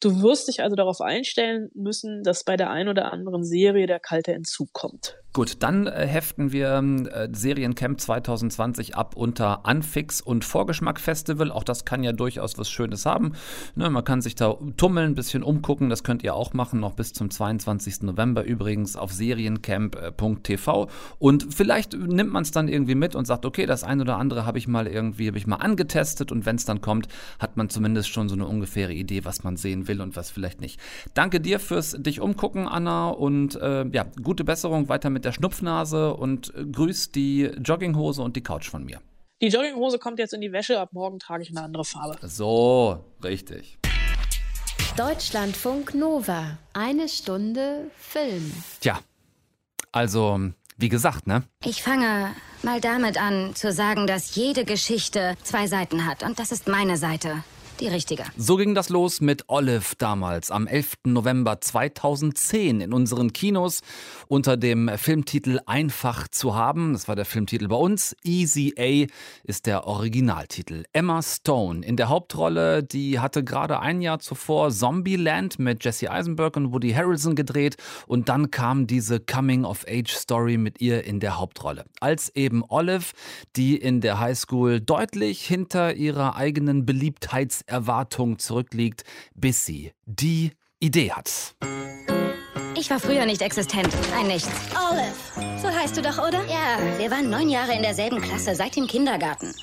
Du 0.00 0.22
wirst 0.22 0.48
dich 0.48 0.62
also 0.62 0.76
darauf 0.76 1.00
einstellen 1.00 1.70
müssen, 1.74 2.22
dass 2.22 2.44
bei 2.44 2.58
der 2.58 2.70
ein 2.70 2.88
oder 2.88 3.12
anderen 3.12 3.44
Serie 3.44 3.86
der 3.86 3.98
kalte 3.98 4.34
Entzug 4.34 4.72
kommt. 4.74 5.16
Gut, 5.36 5.62
dann 5.62 5.86
äh, 5.86 6.06
heften 6.06 6.50
wir 6.50 6.82
äh, 7.12 7.28
Seriencamp 7.30 8.00
2020 8.00 8.96
ab 8.96 9.16
unter 9.16 9.66
Anfix 9.66 10.22
und 10.22 10.46
Vorgeschmack 10.46 10.98
Festival. 10.98 11.50
Auch 11.52 11.62
das 11.62 11.84
kann 11.84 12.02
ja 12.02 12.12
durchaus 12.12 12.56
was 12.56 12.70
Schönes 12.70 13.04
haben. 13.04 13.34
Ne, 13.74 13.90
man 13.90 14.02
kann 14.02 14.22
sich 14.22 14.34
da 14.34 14.56
tummeln, 14.78 15.10
ein 15.10 15.14
bisschen 15.14 15.42
umgucken. 15.42 15.90
Das 15.90 16.04
könnt 16.04 16.22
ihr 16.22 16.34
auch 16.34 16.54
machen, 16.54 16.80
noch 16.80 16.94
bis 16.94 17.12
zum 17.12 17.28
22. 17.28 18.00
November 18.04 18.44
übrigens 18.44 18.96
auf 18.96 19.12
seriencamp.tv. 19.12 20.88
Und 21.18 21.54
vielleicht 21.54 21.92
nimmt 21.92 22.32
man 22.32 22.42
es 22.42 22.50
dann 22.50 22.66
irgendwie 22.66 22.94
mit 22.94 23.14
und 23.14 23.26
sagt, 23.26 23.44
okay, 23.44 23.66
das 23.66 23.84
eine 23.84 24.04
oder 24.04 24.16
andere 24.16 24.46
habe 24.46 24.56
ich 24.56 24.66
mal 24.66 24.86
irgendwie, 24.86 25.28
habe 25.28 25.36
ich 25.36 25.46
mal 25.46 25.56
angetestet 25.56 26.32
und 26.32 26.46
wenn 26.46 26.56
es 26.56 26.64
dann 26.64 26.80
kommt, 26.80 27.08
hat 27.38 27.58
man 27.58 27.68
zumindest 27.68 28.08
schon 28.08 28.30
so 28.30 28.36
eine 28.36 28.46
ungefähre 28.46 28.94
Idee, 28.94 29.26
was 29.26 29.44
man 29.44 29.58
sehen 29.58 29.86
will 29.86 30.00
und 30.00 30.16
was 30.16 30.30
vielleicht 30.30 30.62
nicht. 30.62 30.80
Danke 31.12 31.42
dir 31.42 31.60
fürs 31.60 31.90
dich 31.90 32.22
umgucken, 32.22 32.66
Anna, 32.66 33.10
und 33.10 33.56
äh, 33.56 33.84
ja, 33.92 34.06
gute 34.22 34.42
Besserung 34.42 34.88
weiter 34.88 35.10
mit 35.10 35.25
der 35.26 35.32
Schnupfnase 35.32 36.14
und 36.14 36.52
grüßt 36.54 37.14
die 37.14 37.42
Jogginghose 37.42 38.22
und 38.22 38.36
die 38.36 38.42
Couch 38.42 38.70
von 38.70 38.84
mir. 38.84 39.00
Die 39.42 39.48
Jogginghose 39.48 39.98
kommt 39.98 40.18
jetzt 40.18 40.32
in 40.32 40.40
die 40.40 40.52
Wäsche, 40.52 40.80
ab 40.80 40.90
morgen 40.92 41.18
trage 41.18 41.42
ich 41.42 41.50
eine 41.50 41.62
andere 41.62 41.84
Farbe. 41.84 42.16
So, 42.22 43.04
richtig. 43.22 43.78
Deutschlandfunk 44.96 45.94
Nova. 45.94 46.56
Eine 46.72 47.08
Stunde 47.08 47.90
Film. 47.98 48.50
Tja, 48.80 49.00
also, 49.92 50.40
wie 50.78 50.88
gesagt, 50.88 51.26
ne? 51.26 51.42
Ich 51.64 51.82
fange 51.82 52.30
mal 52.62 52.80
damit 52.80 53.20
an, 53.20 53.54
zu 53.54 53.72
sagen, 53.72 54.06
dass 54.06 54.36
jede 54.36 54.64
Geschichte 54.64 55.36
zwei 55.42 55.66
Seiten 55.66 56.06
hat. 56.06 56.22
Und 56.22 56.38
das 56.38 56.52
ist 56.52 56.66
meine 56.66 56.96
Seite 56.96 57.42
die 57.80 57.88
richtige. 57.88 58.24
So 58.36 58.56
ging 58.56 58.74
das 58.74 58.88
los 58.88 59.20
mit 59.20 59.44
Olive 59.48 59.94
damals 59.98 60.50
am 60.50 60.66
11. 60.66 60.94
November 61.04 61.60
2010 61.60 62.80
in 62.80 62.92
unseren 62.92 63.32
Kinos 63.32 63.80
unter 64.28 64.56
dem 64.56 64.90
Filmtitel 64.96 65.60
Einfach 65.66 66.28
zu 66.28 66.54
haben. 66.54 66.92
Das 66.92 67.08
war 67.08 67.16
der 67.16 67.24
Filmtitel 67.24 67.68
bei 67.68 67.76
uns. 67.76 68.16
Easy 68.24 68.74
A 68.78 69.06
ist 69.44 69.66
der 69.66 69.86
Originaltitel. 69.86 70.84
Emma 70.92 71.22
Stone 71.22 71.84
in 71.84 71.96
der 71.96 72.08
Hauptrolle, 72.08 72.82
die 72.82 73.20
hatte 73.20 73.44
gerade 73.44 73.80
ein 73.80 74.00
Jahr 74.00 74.18
zuvor 74.18 74.70
Zombieland 74.70 75.58
mit 75.58 75.84
Jesse 75.84 76.10
Eisenberg 76.10 76.56
und 76.56 76.72
Woody 76.72 76.92
Harrelson 76.92 77.34
gedreht 77.34 77.76
und 78.06 78.28
dann 78.28 78.50
kam 78.50 78.86
diese 78.86 79.20
Coming-of-Age-Story 79.20 80.56
mit 80.56 80.80
ihr 80.80 81.04
in 81.04 81.20
der 81.20 81.38
Hauptrolle. 81.38 81.84
Als 82.00 82.34
eben 82.34 82.64
Olive, 82.68 83.12
die 83.56 83.76
in 83.76 84.00
der 84.00 84.18
Highschool 84.18 84.80
deutlich 84.80 85.44
hinter 85.44 85.94
ihrer 85.94 86.36
eigenen 86.36 86.86
Beliebtheits 86.86 87.65
Erwartung 87.66 88.38
zurückliegt, 88.38 89.04
bis 89.34 89.66
sie 89.66 89.92
die 90.04 90.52
Idee 90.80 91.12
hat. 91.12 91.54
Ich 92.78 92.90
war 92.90 93.00
früher 93.00 93.24
nicht 93.24 93.42
existent. 93.42 93.88
Ein 94.18 94.26
Nichts. 94.28 94.50
Olive. 94.90 95.60
So 95.60 95.68
heißt 95.68 95.96
du 95.96 96.02
doch, 96.02 96.18
oder? 96.18 96.44
Ja, 96.46 96.78
wir 96.98 97.10
waren 97.10 97.30
neun 97.30 97.48
Jahre 97.48 97.74
in 97.74 97.82
derselben 97.82 98.20
Klasse, 98.20 98.54
seit 98.54 98.76
dem 98.76 98.86
Kindergarten. 98.86 99.54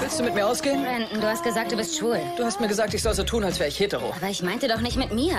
Willst 0.00 0.20
du 0.20 0.24
mit 0.24 0.34
mir 0.34 0.46
ausgehen? 0.46 0.82
Brandon, 0.82 1.20
du 1.20 1.26
hast 1.26 1.42
gesagt, 1.42 1.72
du 1.72 1.76
bist 1.76 1.96
schwul. 1.98 2.20
Du 2.36 2.44
hast 2.44 2.60
mir 2.60 2.68
gesagt, 2.68 2.94
ich 2.94 3.02
soll 3.02 3.14
so 3.14 3.24
tun, 3.24 3.42
als 3.42 3.58
wäre 3.58 3.68
ich 3.68 3.78
hetero. 3.80 4.12
Aber 4.16 4.28
ich 4.28 4.42
meinte 4.42 4.68
doch 4.68 4.80
nicht 4.80 4.96
mit 4.96 5.12
mir. 5.12 5.36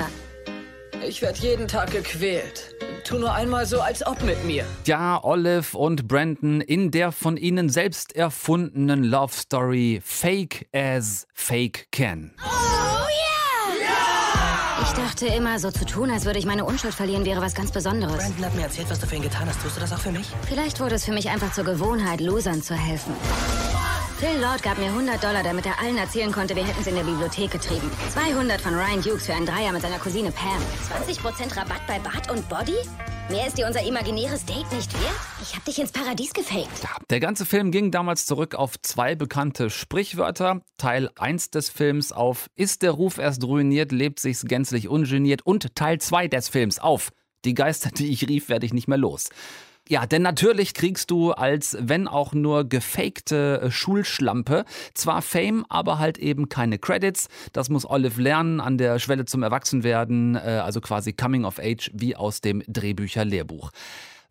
Ich 1.08 1.22
werde 1.22 1.39
jeden 1.39 1.67
Tag 1.67 1.91
gequält. 1.91 2.76
Tu 3.04 3.20
nur 3.20 3.34
einmal 3.34 3.66
so, 3.66 3.82
als 3.82 4.06
ob 4.06 4.24
mit 4.24 4.44
mir. 4.46 4.66
Ja, 4.86 5.22
Olive 5.24 5.78
und 5.78 6.08
Brandon 6.08 6.62
in 6.62 6.89
der 6.89 7.12
von 7.12 7.36
ihnen 7.36 7.70
selbst 7.70 8.16
erfundenen 8.16 9.04
Love 9.04 9.34
Story 9.34 10.02
Fake 10.04 10.68
as 10.74 11.28
Fake 11.34 11.88
Can. 11.92 12.34
Oh 12.39 12.48
yeah! 12.48 13.88
yeah! 13.88 14.84
Ich 14.84 14.92
dachte 14.94 15.26
immer, 15.28 15.60
so 15.60 15.70
zu 15.70 15.86
tun, 15.86 16.12
als 16.12 16.26
würde 16.26 16.39
ich 16.39 16.46
meine 16.46 16.63
Unschuld 16.63 16.94
verlieren, 16.94 17.26
wäre 17.26 17.42
was 17.42 17.56
ganz 17.56 17.72
Besonderes. 17.72 18.16
Brandon 18.16 18.46
hat 18.46 18.56
mir 18.56 18.63
erzählt, 18.63 18.89
was 18.89 19.00
du 19.00 19.08
für 19.08 19.16
ihn 19.16 19.22
getan 19.22 19.48
hast. 19.48 19.62
Tust 19.62 19.76
du 19.76 19.82
das 19.82 19.92
auch 19.92 20.00
für 20.00 20.12
mich? 20.12 20.28
Vielleicht 20.48 20.80
wurde 20.80 20.96
es 20.96 21.04
für 21.04 21.13
mich 21.13 21.30
einfach 21.30 21.52
zur 21.52 21.66
Gewohnheit, 21.66 22.22
Losern 22.22 22.62
zu 22.62 22.74
helfen. 22.74 23.13
Phil 24.24 24.40
Lord 24.40 24.64
gab 24.64 24.78
mir 24.78 24.86
100 24.86 25.22
Dollar, 25.22 25.44
damit 25.44 25.66
er 25.66 25.82
allen 25.82 25.98
erzählen 25.98 26.32
konnte, 26.32 26.56
wir 26.56 26.66
hätten 26.66 26.80
es 26.80 26.88
in 26.88 26.96
der 26.96 27.04
Bibliothek 27.04 27.52
getrieben. 27.52 27.92
200 28.14 28.62
von 28.62 28.74
Ryan 28.74 29.02
Dukes 29.02 29.26
für 29.26 29.34
einen 29.34 29.46
Dreier 29.46 29.74
mit 29.74 29.82
seiner 29.82 30.00
Cousine 30.00 30.32
Pam. 30.32 30.62
20% 31.04 31.58
Rabatt 31.58 31.86
bei 31.88 32.00
Bart 32.00 32.32
und 32.32 32.48
Body? 32.48 32.78
Mehr 33.30 33.48
ist 33.48 33.58
dir 33.58 33.68
unser 33.68 33.86
imaginäres 33.86 34.46
Date 34.46 34.72
nicht 34.72 34.94
wert? 34.94 35.20
Ich 35.42 35.54
hab 35.54 35.66
dich 35.66 35.78
ins 35.78 35.92
Paradies 35.92 36.32
gefaked. 36.32 36.88
Der 37.10 37.20
ganze 37.20 37.46
Film 37.46 37.72
ging 37.72 37.92
damals 37.92 38.26
zurück 38.26 38.56
auf 38.56 38.82
zwei 38.82 39.16
bekannte 39.16 39.70
Sprichwörter. 39.70 40.62
Teil 40.78 41.10
1 41.20 41.50
des 41.50 41.70
Films 41.70 42.14
auf 42.14 42.48
Ist 42.56 42.82
der 42.82 42.92
Ruf 42.92 43.18
erst 43.18 43.44
ruiniert, 43.44 43.92
lebt 43.92 44.22
sich's 44.22 44.46
gänzlich 44.46 44.88
ungeniert. 44.88 45.46
Und 45.46 45.76
Teil 45.76 46.00
2 46.00 46.30
des 46.30 46.48
Films 46.48 46.80
auf 46.80 47.10
Die 47.44 47.56
Geister, 47.56 47.90
die 47.90 48.10
ich 48.14 48.30
rief, 48.30 48.48
werde 48.48 48.66
ich 48.66 48.74
nicht 48.74 48.88
mehr 48.88 48.98
los. 48.98 49.28
Ja, 49.89 50.06
denn 50.06 50.22
natürlich 50.22 50.74
kriegst 50.74 51.12
du 51.12 51.32
als, 51.32 51.76
wenn 51.80 52.08
auch 52.08 52.34
nur 52.34 52.63
gefakte 52.63 53.62
äh, 53.63 53.72
Schulschlampe, 53.72 54.63
zwar 54.93 55.22
Fame, 55.22 55.65
aber 55.67 56.00
halt 56.00 56.17
eben 56.17 56.48
keine 56.48 56.80
Credits. 56.80 57.28
Das 57.52 57.67
muss 57.67 57.89
Olive 57.89 58.22
lernen 58.22 58.62
an 58.62 58.78
der 58.78 58.98
Schwelle 59.00 59.26
zum 59.26 59.43
Erwachsenwerden, 59.43 60.36
äh, 60.36 60.62
also 60.63 60.80
quasi 60.80 61.12
Coming 61.12 61.43
of 61.43 61.60
Age 61.60 61.91
wie 61.93 62.15
aus 62.15 62.39
dem 62.39 62.63
Drehbücherlehrbuch. 62.67 63.72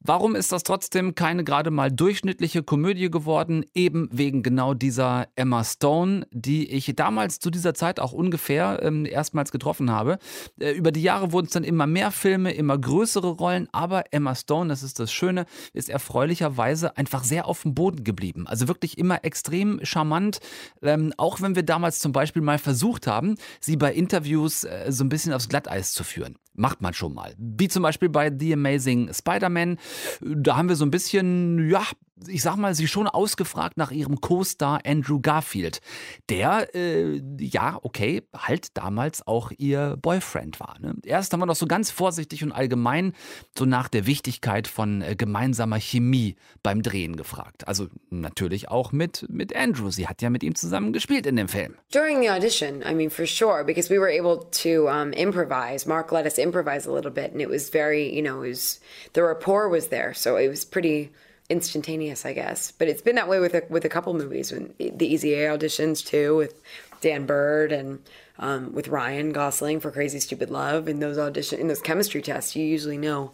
Warum 0.05 0.35
ist 0.35 0.51
das 0.51 0.65
trotzdem 0.65 1.15
keine 1.15 1.45
gerade 1.45 1.71
mal 1.71 1.93
durchschnittliche 1.93 2.65
Komödie 2.65 3.09
geworden? 3.09 3.65
Eben 3.73 4.09
wegen 4.11 4.43
genau 4.43 4.75
dieser 4.75 5.29
Emma 5.37 5.63
Stone, 5.63 6.27
die 6.33 6.69
ich 6.73 6.93
damals 6.97 7.39
zu 7.39 7.51
dieser 7.51 7.73
Zeit 7.75 8.01
auch 8.01 8.11
ungefähr 8.11 8.81
ähm, 8.83 9.07
erstmals 9.07 9.53
getroffen 9.53 9.93
habe. 9.93 10.19
Äh, 10.59 10.73
über 10.73 10.91
die 10.91 11.03
Jahre 11.03 11.31
wurden 11.31 11.47
es 11.47 11.53
dann 11.53 11.63
immer 11.63 11.87
mehr 11.87 12.11
Filme, 12.11 12.53
immer 12.53 12.77
größere 12.79 13.29
Rollen, 13.29 13.69
aber 13.71 14.03
Emma 14.11 14.35
Stone, 14.35 14.71
das 14.71 14.83
ist 14.83 14.99
das 14.99 15.13
Schöne, 15.13 15.47
ist 15.73 15.89
erfreulicherweise 15.89 16.97
einfach 16.97 17.23
sehr 17.23 17.47
auf 17.47 17.63
dem 17.63 17.77
Boden 17.77 18.03
geblieben. 18.03 18.49
Also 18.49 18.67
wirklich 18.67 18.99
immer 18.99 19.25
extrem 19.25 19.79
charmant, 19.85 20.41
ähm, 20.83 21.13
auch 21.17 21.41
wenn 21.43 21.55
wir 21.55 21.63
damals 21.63 22.01
zum 22.01 22.11
Beispiel 22.11 22.43
mal 22.43 22.59
versucht 22.59 23.07
haben, 23.07 23.37
sie 23.61 23.77
bei 23.77 23.95
Interviews 23.95 24.65
äh, 24.65 24.87
so 24.91 25.05
ein 25.05 25.09
bisschen 25.09 25.33
aufs 25.33 25.49
Glatteis 25.49 25.93
zu 25.93 26.03
führen. 26.03 26.39
Macht 26.55 26.83
man 26.83 26.93
schon 26.93 27.15
mal. 27.15 27.35
Wie 27.39 27.69
zum 27.69 27.83
Beispiel 27.83 28.09
bei 28.09 28.31
The 28.37 28.53
Amazing 28.53 29.13
Spider-Man. 29.13 29.79
Da 30.21 30.57
haben 30.57 30.69
wir 30.69 30.77
so 30.77 30.85
ein 30.85 30.91
bisschen, 30.91 31.71
ja, 31.71 31.83
ich 32.29 32.43
sag 32.43 32.57
mal, 32.57 32.75
sie 32.75 32.89
schon 32.89 33.09
ausgefragt 33.09 33.77
nach 33.77 33.91
ihrem 33.91 34.21
Co-Star 34.21 34.81
Andrew 34.85 35.21
Garfield, 35.21 35.81
der, 36.29 36.75
äh, 36.75 37.21
ja, 37.39 37.79
okay, 37.83 38.23
halt 38.37 38.77
damals 38.77 39.27
auch 39.27 39.51
ihr 39.57 39.97
Boyfriend 40.01 40.61
war. 40.61 40.77
Ne? 40.81 40.95
Erst 41.05 41.33
haben 41.33 41.41
wir 41.41 41.47
noch 41.47 41.57
so 41.57 41.67
ganz 41.67 41.91
vorsichtig 41.91 42.43
und 42.45 42.53
allgemein 42.53 43.13
so 43.57 43.65
nach 43.65 43.89
der 43.89 44.07
Wichtigkeit 44.07 44.69
von 44.69 45.03
äh, 45.03 45.17
gemeinsamer 45.17 45.81
Chemie 45.81 46.37
beim 46.63 46.83
Drehen 46.83 47.17
gefragt. 47.17 47.67
Also 47.67 47.89
natürlich 48.11 48.69
auch 48.69 48.93
mit, 48.93 49.27
mit 49.29 49.55
Andrew. 49.57 49.91
Sie 49.91 50.07
hat 50.07 50.23
ja 50.23 50.31
mit 50.31 50.43
ihm 50.43 50.55
zusammen 50.55 50.93
gespielt 50.93 51.27
in 51.27 51.37
dem 51.37 51.49
Film. 51.49 51.77
During 51.93 52.21
the 52.21 52.31
audition, 52.31 52.83
I 52.83 52.95
mean, 52.95 53.11
for 53.11 53.27
sure, 53.27 53.65
because 53.65 53.91
we 53.91 53.99
were 53.99 54.11
able 54.11 54.47
to 54.63 54.89
um, 54.89 55.13
improvise. 55.13 55.87
Mark 55.89 56.13
let 56.13 56.27
us 56.27 56.39
improvise 56.39 56.87
a 56.87 56.93
little 56.93 57.11
bit, 57.11 57.33
and 57.33 57.41
it 57.41 57.49
was 57.49 57.71
very, 57.71 58.15
you 58.15 58.23
know, 58.23 58.43
it 58.43 58.51
was, 58.51 58.81
the 59.15 59.23
rapport 59.23 59.69
was 59.69 59.89
there, 59.89 60.15
so 60.15 60.37
it 60.37 60.49
was 60.49 60.65
pretty 60.65 61.11
instantaneous, 61.53 62.27
I 62.27 62.33
guess. 62.33 62.73
But 62.73 62.89
it's 62.89 63.03
been 63.03 63.15
that 63.17 63.29
way 63.29 63.39
with 63.39 63.55
a, 63.55 63.63
with 63.69 63.85
a 63.85 63.89
couple 63.89 64.15
movies, 64.15 64.53
the 64.79 65.07
Easy 65.07 65.35
A 65.35 65.49
auditions 65.57 66.05
too, 66.05 66.37
with 66.37 66.61
Dan 67.01 67.27
Bird 67.27 67.71
and 67.71 68.01
um, 68.39 68.73
with 68.73 68.89
Ryan 68.89 69.33
Gosling 69.33 69.79
for 69.79 69.91
Crazy 69.91 70.19
Stupid 70.19 70.51
Love. 70.51 70.89
In 70.89 70.99
those 70.99 71.19
audition, 71.19 71.61
in 71.61 71.69
those 71.69 71.83
chemistry 71.83 72.23
tests, 72.23 72.57
you 72.57 72.65
usually 72.65 72.99
know 72.99 73.33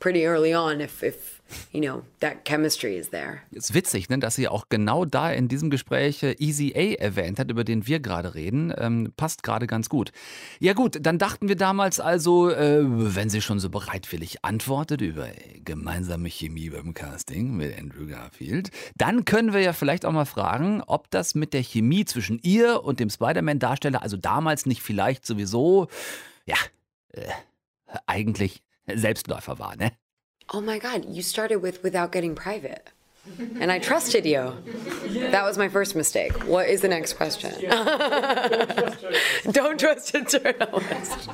pretty 0.00 0.26
early 0.26 0.52
on 0.52 0.80
if 0.80 1.02
if 1.02 1.39
you 1.72 1.80
know, 1.80 2.02
that 2.20 2.44
chemistry 2.44 2.96
is 2.96 3.10
there. 3.10 3.40
Ist 3.50 3.74
witzig, 3.74 4.08
ne, 4.08 4.18
dass 4.18 4.34
sie 4.34 4.48
auch 4.48 4.68
genau 4.68 5.04
da 5.04 5.30
in 5.30 5.48
diesem 5.48 5.70
Gespräch 5.70 6.22
Easy 6.38 6.72
A 6.74 7.00
erwähnt 7.02 7.38
hat, 7.38 7.50
über 7.50 7.64
den 7.64 7.86
wir 7.86 8.00
gerade 8.00 8.34
reden. 8.34 8.72
Ähm, 8.76 9.12
passt 9.16 9.42
gerade 9.42 9.66
ganz 9.66 9.88
gut. 9.88 10.12
Ja 10.58 10.72
gut, 10.72 10.98
dann 11.00 11.18
dachten 11.18 11.48
wir 11.48 11.56
damals 11.56 12.00
also, 12.00 12.50
äh, 12.50 12.80
wenn 12.82 13.30
sie 13.30 13.40
schon 13.40 13.60
so 13.60 13.70
bereitwillig 13.70 14.44
antwortet 14.44 15.00
über 15.00 15.28
gemeinsame 15.64 16.28
Chemie 16.28 16.70
beim 16.70 16.94
Casting 16.94 17.56
mit 17.56 17.78
Andrew 17.78 18.06
Garfield, 18.06 18.70
dann 18.96 19.24
können 19.24 19.52
wir 19.52 19.60
ja 19.60 19.72
vielleicht 19.72 20.04
auch 20.04 20.12
mal 20.12 20.24
fragen, 20.24 20.82
ob 20.86 21.10
das 21.10 21.34
mit 21.34 21.52
der 21.52 21.62
Chemie 21.62 22.04
zwischen 22.04 22.38
ihr 22.42 22.84
und 22.84 23.00
dem 23.00 23.10
Spider-Man-Darsteller, 23.10 24.02
also 24.02 24.16
damals 24.16 24.66
nicht 24.66 24.82
vielleicht 24.82 25.26
sowieso, 25.26 25.88
ja, 26.46 26.56
äh, 27.12 27.22
eigentlich 28.06 28.62
Selbstläufer 28.86 29.58
war, 29.58 29.76
ne? 29.76 29.92
Oh 30.52 30.60
my 30.60 30.78
God, 30.78 31.04
you 31.08 31.22
started 31.22 31.56
with 31.56 31.82
without 31.82 32.12
getting 32.12 32.34
private. 32.34 32.88
And 33.38 33.70
I 33.70 33.78
trusted 33.78 34.24
you. 34.24 34.54
That 35.30 35.44
was 35.44 35.56
my 35.56 35.68
first 35.68 35.94
mistake. 35.94 36.32
What 36.48 36.68
is 36.68 36.80
the 36.80 36.88
next 36.88 37.12
question? 37.12 37.52
Don't 39.52 39.78
trust 39.78 40.14
a 40.14 40.24
journalist. 40.24 41.28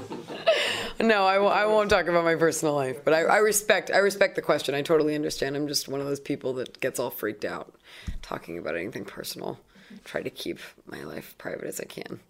No, 1.01 1.25
I, 1.25 1.37
I 1.37 1.67
won't 1.67 1.89
talk 1.89 2.07
about 2.07 2.25
my 2.25 2.35
personal 2.35 2.75
life, 2.75 3.05
but 3.05 3.15
I, 3.15 3.23
I 3.23 3.37
respect 3.39 3.91
I 3.91 3.99
respect 3.99 4.35
the 4.37 4.43
question. 4.43 4.75
I 4.75 4.83
totally 4.83 5.15
understand. 5.15 5.57
I'm 5.57 5.69
just 5.69 5.89
one 5.89 6.01
of 6.01 6.07
those 6.07 6.21
people 6.21 6.55
that 6.55 6.81
gets 6.81 6.99
all 6.99 7.11
freaked 7.11 7.45
out 7.45 7.75
talking 8.23 8.59
about 8.59 8.77
anything 8.77 9.05
personal. 9.05 9.59
Try 10.05 10.23
to 10.23 10.31
keep 10.31 10.59
my 10.85 11.03
life 11.03 11.37
private 11.39 11.67
as 11.67 11.81
I 11.81 11.87
can. 11.87 12.21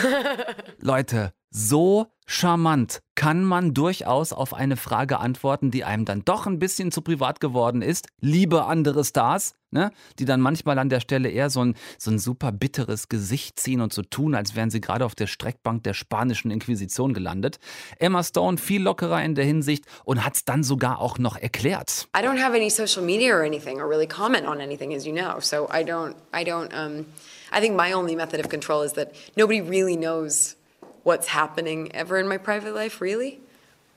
Leute, 0.80 1.32
so 1.50 2.06
charmant 2.26 3.00
kann 3.16 3.44
man 3.44 3.74
durchaus 3.74 4.32
auf 4.32 4.54
eine 4.54 4.76
Frage 4.76 5.18
antworten, 5.18 5.70
die 5.70 5.84
einem 5.84 6.04
dann 6.04 6.24
doch 6.24 6.46
ein 6.46 6.58
bisschen 6.58 6.92
zu 6.92 7.02
privat 7.02 7.40
geworden 7.40 7.82
ist. 7.82 8.08
Liebe 8.20 8.64
andere 8.64 9.04
Stars, 9.04 9.54
ne? 9.70 9.90
die 10.18 10.24
dann 10.24 10.40
manchmal 10.40 10.78
an 10.78 10.88
der 10.88 11.00
Stelle 11.00 11.28
eher 11.28 11.50
so 11.50 11.64
ein, 11.64 11.74
so 11.98 12.10
ein 12.10 12.18
super 12.18 12.52
bitteres 12.52 13.08
Gesicht 13.08 13.60
ziehen 13.60 13.80
und 13.80 13.92
so 13.92 14.02
tun, 14.02 14.34
als 14.34 14.54
wären 14.54 14.70
sie 14.70 14.80
gerade 14.80 15.04
auf 15.04 15.14
der 15.14 15.26
Streckbank 15.26 15.82
der 15.84 15.94
spanischen 15.94 16.50
Inquisition 16.50 17.14
gelandet. 17.14 17.58
Emma 17.98 18.22
Stone 18.22 18.58
viel 18.58 18.82
lockerer 18.82 19.22
in 19.22 19.34
der 19.34 19.44
Hinsicht 19.44 19.84
und 20.04 20.24
hat 20.24 20.36
es 20.36 20.44
dann 20.44 20.62
sogar 20.62 21.00
auch 21.00 21.18
noch 21.18 21.36
erklärt. 21.36 22.08
I 22.16 22.20
don't 22.20 22.42
have 22.42 22.54
any 22.54 22.70
social 22.70 23.04
media 23.04 23.34
or 23.34 23.42
anything 23.42 23.80
or 23.80 23.88
really 23.88 24.06
comment 24.06 24.46
on 24.46 24.60
anything 24.60 24.94
as 24.94 25.06
you 25.06 25.12
know. 25.12 25.40
So 25.40 25.68
I 25.72 25.84
don't 25.84 26.14
I 26.32 26.44
don't 26.44 26.72
um 26.74 27.06
I 27.52 27.60
think 27.60 27.76
my 27.76 27.92
only 27.92 28.14
method 28.14 28.40
of 28.40 28.48
control 28.48 28.84
is 28.84 28.92
that 28.92 29.12
nobody 29.36 29.60
really 29.60 29.96
knows 29.96 30.56
what's 31.02 31.28
happening 31.28 31.90
ever 31.94 32.18
in 32.18 32.28
my 32.28 32.38
private 32.38 32.74
life, 32.74 33.00
really. 33.00 33.40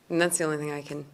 And 0.10 0.20
that's 0.20 0.38
the 0.38 0.46
only 0.46 0.58
thing 0.58 0.72
I 0.72 0.82
can 0.82 1.06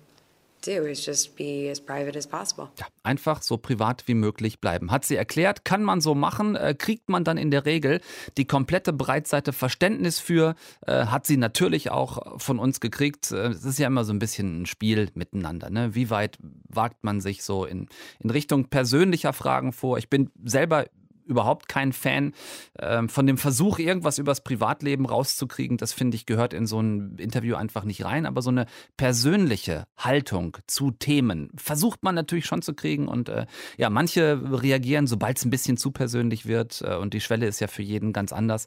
Ja, 2.77 2.85
einfach 3.03 3.41
so 3.41 3.57
privat 3.57 4.07
wie 4.07 4.13
möglich 4.13 4.59
bleiben. 4.59 4.91
Hat 4.91 5.05
sie 5.05 5.15
erklärt, 5.15 5.65
kann 5.65 5.83
man 5.83 6.01
so 6.01 6.15
machen, 6.15 6.55
äh, 6.55 6.75
kriegt 6.77 7.09
man 7.09 7.23
dann 7.23 7.37
in 7.37 7.51
der 7.51 7.65
Regel 7.65 8.01
die 8.37 8.45
komplette 8.45 8.93
Breitseite 8.93 9.53
Verständnis 9.53 10.19
für, 10.19 10.55
äh, 10.85 11.05
hat 11.05 11.25
sie 11.25 11.37
natürlich 11.37 11.91
auch 11.91 12.39
von 12.39 12.59
uns 12.59 12.79
gekriegt. 12.79 13.31
Äh, 13.31 13.47
es 13.47 13.63
ist 13.63 13.79
ja 13.79 13.87
immer 13.87 14.03
so 14.03 14.13
ein 14.13 14.19
bisschen 14.19 14.61
ein 14.61 14.65
Spiel 14.65 15.09
miteinander. 15.13 15.69
Ne? 15.69 15.95
Wie 15.95 16.09
weit 16.09 16.37
wagt 16.67 17.03
man 17.03 17.21
sich 17.21 17.43
so 17.43 17.65
in, 17.65 17.87
in 18.19 18.29
Richtung 18.29 18.65
persönlicher 18.65 19.33
Fragen 19.33 19.71
vor? 19.73 19.97
Ich 19.97 20.09
bin 20.09 20.29
selber 20.43 20.85
überhaupt 21.29 21.69
kein 21.69 21.93
Fan 21.93 22.33
äh, 22.73 23.07
von 23.07 23.27
dem 23.27 23.37
Versuch, 23.37 23.79
irgendwas 23.79 24.17
übers 24.17 24.41
Privatleben 24.43 25.05
rauszukriegen. 25.05 25.77
Das 25.77 25.93
finde 25.93 26.15
ich 26.15 26.25
gehört 26.25 26.53
in 26.53 26.65
so 26.65 26.81
ein 26.81 27.15
Interview 27.17 27.55
einfach 27.55 27.85
nicht 27.85 28.03
rein. 28.03 28.25
Aber 28.25 28.41
so 28.41 28.49
eine 28.49 28.65
persönliche 28.97 29.85
Haltung 29.97 30.57
zu 30.67 30.91
Themen 30.91 31.51
versucht 31.55 32.03
man 32.03 32.15
natürlich 32.15 32.45
schon 32.45 32.61
zu 32.61 32.73
kriegen. 32.73 33.07
Und 33.07 33.29
äh, 33.29 33.45
ja, 33.77 33.89
manche 33.89 34.41
reagieren, 34.43 35.07
sobald 35.07 35.37
es 35.37 35.45
ein 35.45 35.51
bisschen 35.51 35.77
zu 35.77 35.91
persönlich 35.91 36.45
wird. 36.45 36.81
Äh, 36.81 36.95
und 36.95 37.13
die 37.13 37.21
Schwelle 37.21 37.47
ist 37.47 37.61
ja 37.61 37.67
für 37.67 37.83
jeden 37.83 38.11
ganz 38.11 38.33
anders. 38.33 38.65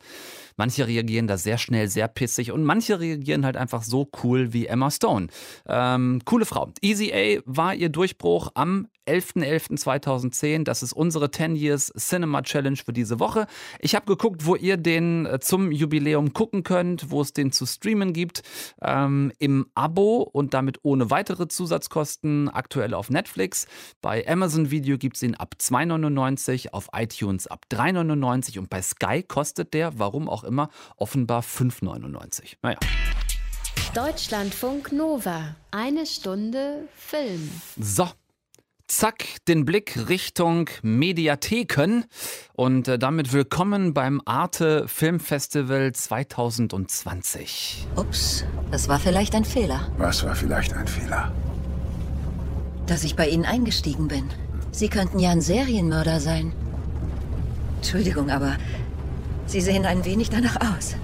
Manche 0.56 0.86
reagieren 0.86 1.26
da 1.26 1.36
sehr 1.36 1.58
schnell, 1.58 1.88
sehr 1.88 2.08
pissig. 2.08 2.52
Und 2.52 2.64
manche 2.64 3.00
reagieren 3.00 3.44
halt 3.44 3.56
einfach 3.56 3.82
so 3.82 4.08
cool 4.22 4.52
wie 4.52 4.66
Emma 4.66 4.90
Stone. 4.90 5.26
Ähm, 5.66 6.22
coole 6.24 6.46
Frau. 6.46 6.72
Easy 6.80 7.12
A 7.12 7.42
war 7.44 7.74
ihr 7.74 7.88
Durchbruch 7.88 8.50
am 8.54 8.86
11.11.2010. 9.06 10.64
Das 10.64 10.82
ist 10.82 10.92
unsere 10.92 11.30
10 11.30 11.56
Years 11.56 11.92
Cinema 11.96 12.42
Challenge 12.42 12.76
für 12.76 12.92
diese 12.92 13.20
Woche. 13.20 13.46
Ich 13.80 13.94
habe 13.94 14.06
geguckt, 14.06 14.46
wo 14.46 14.56
ihr 14.56 14.76
den 14.76 15.26
äh, 15.26 15.40
zum 15.40 15.72
Jubiläum 15.72 16.32
gucken 16.32 16.62
könnt, 16.62 17.10
wo 17.10 17.20
es 17.20 17.32
den 17.32 17.52
zu 17.52 17.66
streamen 17.66 18.12
gibt. 18.12 18.42
Ähm, 18.80 19.32
Im 19.38 19.66
Abo 19.74 20.22
und 20.22 20.54
damit 20.54 20.80
ohne 20.82 21.10
weitere 21.10 21.48
Zusatzkosten. 21.48 22.48
Aktuell 22.48 22.94
auf 22.94 23.10
Netflix. 23.10 23.66
Bei 24.00 24.26
Amazon 24.26 24.70
Video 24.70 24.98
gibt 24.98 25.16
es 25.16 25.22
ihn 25.22 25.34
ab 25.34 25.54
2,99, 25.58 26.70
auf 26.72 26.88
iTunes 26.94 27.46
ab 27.46 27.66
3,99 27.70 28.58
und 28.58 28.70
bei 28.70 28.82
Sky 28.82 29.22
kostet 29.22 29.74
der, 29.74 29.98
warum 29.98 30.28
auch 30.28 30.44
immer, 30.44 30.70
offenbar 30.96 31.42
5,99. 31.42 32.56
Naja. 32.62 32.78
Deutschlandfunk 33.94 34.92
Nova. 34.92 35.54
Eine 35.70 36.06
Stunde 36.06 36.88
Film. 36.96 37.50
So, 37.78 38.08
zack, 38.92 39.24
den 39.48 39.64
Blick 39.64 40.08
Richtung 40.08 40.68
Mediatheken 40.82 42.04
und 42.52 42.88
äh, 42.88 42.98
damit 42.98 43.32
willkommen 43.32 43.94
beim 43.94 44.20
Arte 44.26 44.86
Filmfestival 44.86 45.92
2020. 45.92 47.86
Ups, 47.96 48.44
das 48.70 48.88
war 48.88 48.98
vielleicht 49.00 49.34
ein 49.34 49.46
Fehler. 49.46 49.90
Was 49.96 50.24
war 50.24 50.34
vielleicht 50.34 50.74
ein 50.74 50.86
Fehler? 50.86 51.32
Dass 52.86 53.02
ich 53.02 53.16
bei 53.16 53.28
Ihnen 53.28 53.46
eingestiegen 53.46 54.08
bin. 54.08 54.28
Sie 54.72 54.88
könnten 54.88 55.18
ja 55.18 55.30
ein 55.30 55.40
Serienmörder 55.40 56.20
sein. 56.20 56.52
Entschuldigung, 57.76 58.30
aber 58.30 58.58
Sie 59.46 59.62
sehen 59.62 59.86
ein 59.86 60.04
wenig 60.04 60.28
danach 60.28 60.76
aus. 60.76 60.96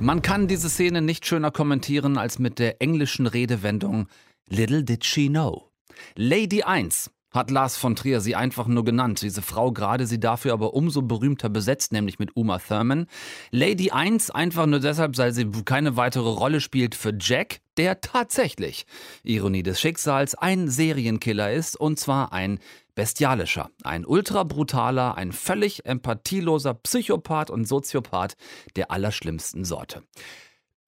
Man 0.00 0.22
kann 0.22 0.48
diese 0.48 0.70
Szene 0.70 1.02
nicht 1.02 1.26
schöner 1.26 1.50
kommentieren 1.50 2.16
als 2.18 2.38
mit 2.38 2.58
der 2.58 2.80
englischen 2.80 3.26
Redewendung 3.26 4.08
Little 4.48 4.84
did 4.84 5.04
she 5.04 5.28
know. 5.28 5.70
Lady 6.14 6.62
1 6.62 7.10
hat 7.30 7.50
Lars 7.50 7.76
von 7.76 7.96
Trier 7.96 8.20
sie 8.20 8.34
einfach 8.34 8.66
nur 8.66 8.84
genannt. 8.84 9.22
Diese 9.22 9.42
Frau 9.42 9.72
gerade 9.72 10.06
sie 10.06 10.20
dafür 10.20 10.52
aber 10.52 10.74
umso 10.74 11.02
berühmter 11.02 11.48
besetzt, 11.48 11.92
nämlich 11.92 12.18
mit 12.18 12.36
Uma 12.36 12.58
Thurman. 12.58 13.06
Lady 13.50 13.90
1 13.90 14.30
einfach 14.30 14.66
nur 14.66 14.80
deshalb, 14.80 15.18
weil 15.18 15.32
sie 15.32 15.50
keine 15.64 15.96
weitere 15.96 16.28
Rolle 16.28 16.60
spielt 16.60 16.94
für 16.94 17.14
Jack, 17.18 17.60
der 17.76 18.00
tatsächlich, 18.00 18.86
Ironie 19.22 19.62
des 19.62 19.80
Schicksals, 19.80 20.34
ein 20.34 20.68
Serienkiller 20.68 21.52
ist 21.52 21.78
und 21.78 21.98
zwar 21.98 22.32
ein 22.32 22.58
bestialischer, 22.94 23.70
ein 23.84 24.06
ultra 24.06 24.42
brutaler, 24.42 25.16
ein 25.16 25.32
völlig 25.32 25.84
empathieloser 25.84 26.74
Psychopath 26.74 27.50
und 27.50 27.66
Soziopath 27.66 28.36
der 28.76 28.90
allerschlimmsten 28.90 29.64
Sorte. 29.64 30.02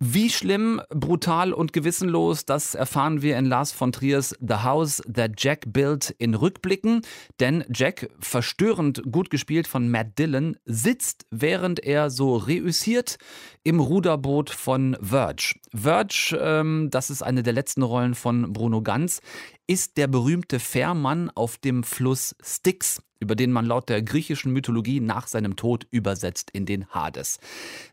Wie 0.00 0.30
schlimm, 0.30 0.80
brutal 0.90 1.52
und 1.52 1.72
gewissenlos, 1.72 2.44
das 2.44 2.76
erfahren 2.76 3.20
wir 3.20 3.36
in 3.36 3.46
Lars 3.46 3.72
von 3.72 3.90
Triers 3.90 4.32
The 4.38 4.62
House 4.62 5.02
That 5.12 5.32
Jack 5.38 5.72
Built 5.72 6.14
in 6.18 6.34
Rückblicken. 6.34 7.02
Denn 7.40 7.64
Jack, 7.74 8.08
verstörend 8.20 9.02
gut 9.10 9.28
gespielt 9.28 9.66
von 9.66 9.90
Matt 9.90 10.16
Dillon, 10.16 10.56
sitzt, 10.64 11.26
während 11.32 11.80
er 11.80 12.10
so 12.10 12.36
reüssiert, 12.36 13.18
im 13.64 13.80
Ruderboot 13.80 14.50
von 14.50 14.96
Verge. 15.00 15.56
Verge, 15.74 16.38
ähm, 16.40 16.90
das 16.92 17.10
ist 17.10 17.22
eine 17.22 17.42
der 17.42 17.52
letzten 17.52 17.82
Rollen 17.82 18.14
von 18.14 18.52
Bruno 18.52 18.82
Ganz, 18.82 19.20
ist 19.66 19.96
der 19.96 20.06
berühmte 20.06 20.60
Fährmann 20.60 21.28
auf 21.34 21.58
dem 21.58 21.82
Fluss 21.82 22.36
Styx 22.40 23.02
über 23.20 23.36
den 23.36 23.52
man 23.52 23.66
laut 23.66 23.88
der 23.88 24.02
griechischen 24.02 24.52
Mythologie 24.52 25.00
nach 25.00 25.26
seinem 25.26 25.56
Tod 25.56 25.86
übersetzt 25.90 26.50
in 26.52 26.66
den 26.66 26.88
Hades. 26.88 27.38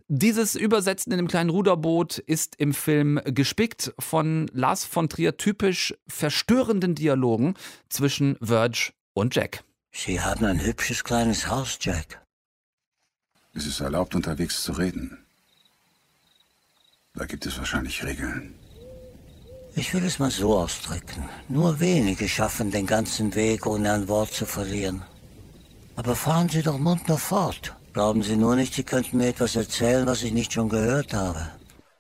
Dieses 0.08 0.56
Übersetzen 0.56 1.12
in 1.12 1.18
dem 1.18 1.28
kleinen 1.28 1.50
Ruderboot 1.50 2.18
ist 2.18 2.56
im 2.58 2.74
Film 2.74 3.20
gespickt 3.26 3.94
von 4.00 4.48
Lars 4.54 4.86
von 4.86 5.10
Trier 5.10 5.38
typisch 5.38 5.96
verstörenden 6.08 6.96
Dialogen 6.96 7.56
zwischen 7.90 8.38
Verge 8.42 8.94
und 9.14 9.36
Jack. 9.36 9.64
Sie 9.92 10.20
haben 10.20 10.46
ein 10.46 10.64
hübsches 10.64 11.04
kleines 11.04 11.48
Haus, 11.48 11.78
Jack. 11.80 12.22
Es 13.54 13.66
ist 13.66 13.80
erlaubt, 13.80 14.14
unterwegs 14.14 14.64
zu 14.64 14.74
reden. 14.74 15.18
Da 17.14 17.26
gibt 17.26 17.46
es 17.46 17.58
wahrscheinlich 17.58 18.04
Regeln. 18.04 18.56
Ich 19.78 19.94
will 19.94 20.04
es 20.04 20.20
mal 20.20 20.32
so 20.32 20.58
ausdrücken. 20.58 21.28
Nur 21.48 21.80
wenige 21.80 22.28
schaffen 22.28 22.72
den 22.72 22.86
ganzen 22.86 23.36
Weg, 23.36 23.66
ohne 23.66 23.94
ein 23.94 24.08
Wort 24.08 24.34
zu 24.34 24.46
verlieren. 24.46 25.04
Aber 25.96 26.16
fahren 26.16 26.50
Sie 26.50 26.62
doch 26.62 26.78
munter 26.78 27.18
fort. 27.18 27.76
Glauben 27.94 28.24
Sie 28.24 28.36
nur 28.36 28.56
nicht, 28.56 28.74
Sie 28.74 28.84
könnten 28.84 29.18
mir 29.18 29.30
etwas 29.30 29.56
erzählen, 29.56 30.06
was 30.06 30.24
ich 30.24 30.34
nicht 30.34 30.52
schon 30.52 30.70
gehört 30.70 31.14
habe. 31.14 31.50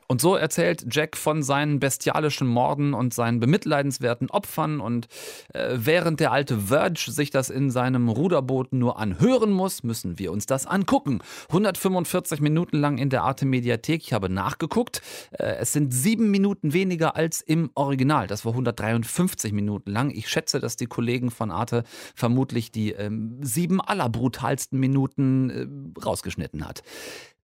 Und 0.07 0.21
so 0.21 0.35
erzählt 0.35 0.85
Jack 0.89 1.17
von 1.17 1.41
seinen 1.41 1.79
bestialischen 1.79 2.47
Morden 2.47 2.93
und 2.93 3.13
seinen 3.13 3.39
bemitleidenswerten 3.39 4.29
Opfern. 4.29 4.79
Und 4.79 5.07
äh, 5.53 5.77
während 5.77 6.19
der 6.19 6.31
alte 6.31 6.59
Verge 6.59 7.11
sich 7.11 7.31
das 7.31 7.49
in 7.49 7.71
seinem 7.71 8.09
Ruderboot 8.09 8.73
nur 8.73 8.99
anhören 8.99 9.51
muss, 9.51 9.83
müssen 9.83 10.19
wir 10.19 10.31
uns 10.31 10.45
das 10.45 10.67
angucken. 10.67 11.21
145 11.49 12.39
Minuten 12.39 12.77
lang 12.77 12.97
in 12.97 13.09
der 13.09 13.23
Arte 13.23 13.45
Mediathek. 13.45 14.03
Ich 14.03 14.13
habe 14.13 14.29
nachgeguckt. 14.29 15.01
Äh, 15.31 15.55
es 15.55 15.73
sind 15.73 15.91
sieben 15.91 16.29
Minuten 16.29 16.73
weniger 16.73 17.15
als 17.15 17.41
im 17.41 17.71
Original. 17.73 18.27
Das 18.27 18.45
war 18.45 18.51
153 18.51 19.53
Minuten 19.53 19.91
lang. 19.91 20.11
Ich 20.11 20.29
schätze, 20.29 20.59
dass 20.59 20.75
die 20.75 20.87
Kollegen 20.87 21.31
von 21.31 21.49
Arte 21.49 21.83
vermutlich 22.13 22.71
die 22.71 22.93
äh, 22.93 23.09
sieben 23.41 23.81
allerbrutalsten 23.81 24.79
Minuten 24.79 25.49
äh, 25.49 26.05
rausgeschnitten 26.05 26.67
hat 26.67 26.83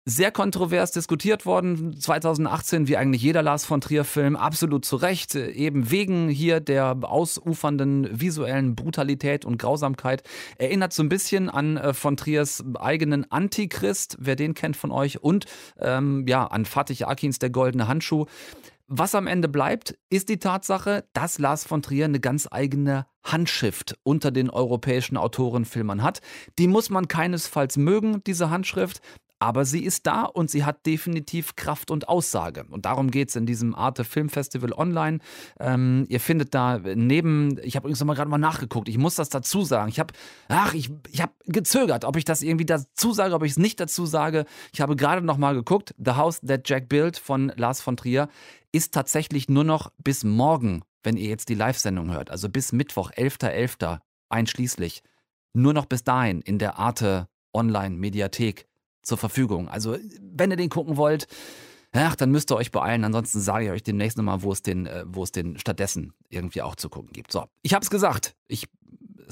sehr 0.06 0.32
kontrovers 0.32 0.92
diskutiert 0.92 1.46
worden 1.46 1.98
2018, 2.00 2.88
wie 2.88 2.98
eigentlich 2.98 3.22
jeder 3.22 3.42
Lars 3.42 3.66
von 3.66 3.80
Trier 3.80 4.04
Film, 4.04 4.36
absolut 4.36 4.84
zu 4.84 4.98
Recht, 4.98 5.36
eben 5.36 5.92
wegen 5.92 6.28
hier 6.28 6.60
der 6.60 6.98
ausufernden 7.02 8.10
visuellen 8.12 8.76
Brutalität 8.76 9.46
und 9.46 9.58
Grausamkeit. 9.58 10.24
Erinnert 10.58 10.94
so 10.94 11.04
ein 11.04 11.10
bisschen 11.10 11.50
an 11.50 11.78
äh, 11.78 11.94
von 11.94 12.18
Triers 12.18 12.63
eigenen 12.76 13.32
Antichrist, 13.32 14.18
wer 14.20 14.36
den 14.36 14.54
kennt 14.54 14.76
von 14.76 14.92
euch, 14.92 15.24
und 15.24 15.46
ähm, 15.80 16.26
ja, 16.28 16.46
an 16.48 16.66
Fatih 16.66 17.06
Akins 17.06 17.39
Der 17.39 17.50
goldene 17.50 17.88
Handschuh. 17.88 18.26
Was 18.88 19.16
am 19.16 19.28
Ende 19.28 19.48
bleibt, 19.48 19.98
ist 20.10 20.28
die 20.28 20.38
Tatsache, 20.39 21.06
dass 21.13 21.39
Lars 21.39 21.63
von 21.63 21.82
Trier 21.82 22.06
eine 22.06 22.20
ganz 22.20 22.48
eigene 22.52 23.08
Handschrift 23.24 23.98
unter 24.04 24.30
den 24.30 24.50
europäischen 24.50 25.16
Autorenfilmern 25.16 26.04
hat. 26.04 26.20
Die 26.60 26.68
muss 26.68 26.89
man 26.89 27.08
keinesfalls 27.08 27.78
mögen, 27.78 28.22
diese 28.26 28.50
Handschrift. 28.50 29.02
Aber 29.43 29.65
sie 29.65 29.84
ist 29.84 30.08
da 30.08 30.23
und 30.23 30.49
sie 30.49 30.63
hat 30.63 30.86
definitiv 30.86 31.58
Kraft 31.58 31.91
und 31.91 32.08
Aussage. 32.08 32.63
Und 32.69 32.86
darum 32.86 33.12
geht 33.12 33.27
es 33.27 33.36
in 33.36 33.45
diesem 33.45 33.75
Arte 33.75 34.06
Film 34.06 34.29
Festival 34.29 34.71
online. 34.71 35.19
Ähm, 35.60 36.06
ihr 36.08 36.21
findet 36.21 36.56
da 36.56 36.77
neben, 36.77 37.60
ich 37.62 37.75
habe 37.75 37.84
übrigens 37.84 37.99
nochmal 37.99 38.15
gerade 38.15 38.29
mal 38.29 38.38
nachgeguckt, 38.38 38.88
ich 38.88 38.97
muss 38.97 39.15
das 39.15 39.27
dazu 39.27 39.65
sagen. 39.65 39.89
Ich 39.89 39.99
habe, 39.99 40.13
ach, 40.47 40.73
ich, 40.73 40.91
ich 41.10 41.21
habe 41.21 41.34
gezögert, 41.43 42.06
ob 42.06 42.15
ich 42.15 42.23
das 42.23 42.41
irgendwie 42.41 42.65
dazu 42.65 43.12
sage, 43.12 43.36
ob 43.36 43.43
ich 43.43 43.51
es 43.51 43.58
nicht 43.58 43.82
dazu 43.82 44.06
sage. 44.06 44.45
Ich 44.71 44.79
habe 44.79 44.95
gerade 44.95 45.21
nochmal 45.21 45.56
geguckt. 45.56 45.93
The 45.97 46.12
House 46.12 46.39
That 46.39 46.69
Jack 46.69 46.88
Built 46.88 47.17
von 47.17 47.51
Lars 47.58 47.82
von 47.82 47.97
Trier 47.97 48.29
ist 48.71 48.93
tatsächlich 48.93 49.49
nur 49.49 49.65
noch 49.65 49.91
bis 49.97 50.23
morgen, 50.23 50.84
wenn 51.03 51.17
ihr 51.17 51.27
jetzt 51.27 51.49
die 51.49 51.56
Live-Sendung 51.56 52.13
hört, 52.13 52.32
also 52.32 52.47
bis 52.47 52.71
Mittwoch, 52.71 53.12
11.11. 53.12 53.82
.11. 53.82 53.99
einschließlich, 54.29 55.03
nur 55.51 55.73
noch 55.73 55.86
bis 55.86 56.06
dahin 56.06 56.39
in 56.39 56.60
der 56.60 56.79
Arte 56.79 57.27
Online-Mediathek 57.53 58.67
zur 59.04 59.18
Verfügung. 59.18 59.68
Also, 59.68 59.98
wenn 60.22 60.52
ihr 60.52 60.58
den 60.58 60.70
gucken 60.70 60.98
wollt, 60.98 61.28
ach, 61.92 62.16
dann 62.16 62.32
müsst 62.32 62.52
ihr 62.52 62.56
euch 62.56 62.72
beeilen. 62.72 63.04
Ansonsten 63.04 63.39
sage 63.39 63.66
ich 63.66 63.72
euch 63.72 63.84
demnächst 63.84 64.18
nochmal, 64.18 64.42
wo 64.42 64.52
es 64.52 64.62
den, 64.62 64.88
äh, 64.88 65.04
wo 65.08 65.24
es 65.24 65.32
den 65.32 65.60
stattdessen 65.60 66.13
irgendwie 66.30 66.62
auch 66.62 66.76
zu 66.76 66.89
gucken 66.89 67.12
gibt. 67.13 67.32
So, 67.32 67.46
ich 67.62 67.74
habe 67.74 67.84
es 67.84 67.89
gesagt. 67.89 68.36
Ich 68.48 68.68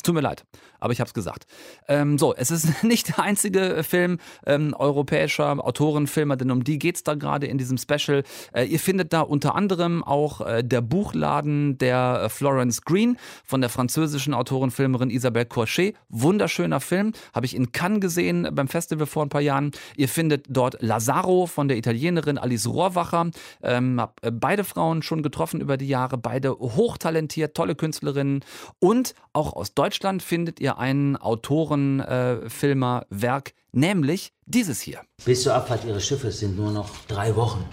tut 0.01 0.15
mir 0.15 0.21
leid, 0.21 0.45
aber 0.79 0.93
ich 0.93 0.99
habe 0.99 1.07
es 1.07 1.13
gesagt. 1.13 1.45
Ähm, 1.87 2.17
so, 2.17 2.33
es 2.35 2.51
ist 2.51 2.83
nicht 2.83 3.09
der 3.09 3.19
einzige 3.19 3.83
Film 3.83 4.17
ähm, 4.45 4.73
europäischer 4.77 5.63
Autorenfilmer, 5.63 6.35
denn 6.35 6.51
um 6.51 6.63
die 6.63 6.79
geht 6.79 6.95
es 6.95 7.03
da 7.03 7.15
gerade 7.15 7.47
in 7.47 7.57
diesem 7.57 7.77
Special. 7.77 8.23
Äh, 8.53 8.65
ihr 8.65 8.79
findet 8.79 9.13
da 9.13 9.21
unter 9.21 9.55
anderem 9.55 10.03
auch 10.03 10.41
äh, 10.41 10.63
der 10.63 10.81
Buchladen 10.81 11.77
der 11.77 12.23
äh, 12.23 12.29
Florence 12.29 12.81
Green 12.81 13.17
von 13.45 13.61
der 13.61 13.69
französischen 13.69 14.33
Autorenfilmerin 14.33 15.09
Isabelle 15.09 15.45
Corchet. 15.45 15.95
Wunderschöner 16.09 16.79
Film, 16.79 17.13
habe 17.33 17.45
ich 17.45 17.55
in 17.55 17.71
Cannes 17.71 18.01
gesehen 18.01 18.47
beim 18.51 18.67
Festival 18.67 19.05
vor 19.05 19.23
ein 19.23 19.29
paar 19.29 19.41
Jahren. 19.41 19.71
Ihr 19.95 20.09
findet 20.09 20.45
dort 20.49 20.81
Lazaro 20.81 21.45
von 21.45 21.67
der 21.67 21.77
Italienerin 21.77 22.37
Alice 22.37 22.67
Rohrwacher. 22.67 23.31
Ähm, 23.61 24.01
hab 24.01 24.25
äh, 24.25 24.31
beide 24.31 24.63
Frauen 24.63 25.03
schon 25.03 25.21
getroffen 25.21 25.61
über 25.61 25.77
die 25.77 25.87
Jahre, 25.87 26.17
beide 26.17 26.51
hochtalentiert, 26.57 27.55
tolle 27.55 27.75
Künstlerinnen 27.75 28.43
und 28.79 29.13
auch 29.33 29.53
aus 29.53 29.73
Deutschland 29.73 29.90
Deutschland 29.91 30.23
findet 30.23 30.61
ihr 30.61 30.77
ein 30.77 31.17
Autorenfilmerwerk, 31.17 33.49
äh, 33.49 33.51
nämlich 33.73 34.31
dieses 34.45 34.79
hier. 34.79 35.01
Bis 35.25 35.43
zur 35.43 35.53
Abfahrt 35.53 35.83
Ihres 35.83 36.07
Schiffes 36.07 36.39
sind 36.39 36.55
nur 36.55 36.71
noch 36.71 36.89
drei 37.09 37.35
Wochen. 37.35 37.65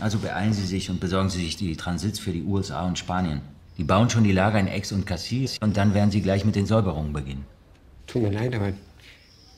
Also 0.00 0.18
beeilen 0.18 0.54
Sie 0.54 0.64
sich 0.64 0.88
und 0.88 0.98
besorgen 0.98 1.28
Sie 1.28 1.44
sich 1.44 1.58
die 1.58 1.76
Transits 1.76 2.18
für 2.18 2.30
die 2.30 2.42
USA 2.42 2.86
und 2.86 2.98
Spanien. 2.98 3.42
Die 3.76 3.84
bauen 3.84 4.08
schon 4.08 4.24
die 4.24 4.32
Lager 4.32 4.58
in 4.58 4.66
Aix 4.66 4.92
und 4.92 5.04
Cassis 5.04 5.58
und 5.60 5.76
dann 5.76 5.92
werden 5.92 6.10
Sie 6.10 6.22
gleich 6.22 6.46
mit 6.46 6.56
den 6.56 6.64
Säuberungen 6.64 7.12
beginnen. 7.12 7.44
Tut 8.06 8.22
mir 8.22 8.32
leid, 8.32 8.54
aber 8.54 8.72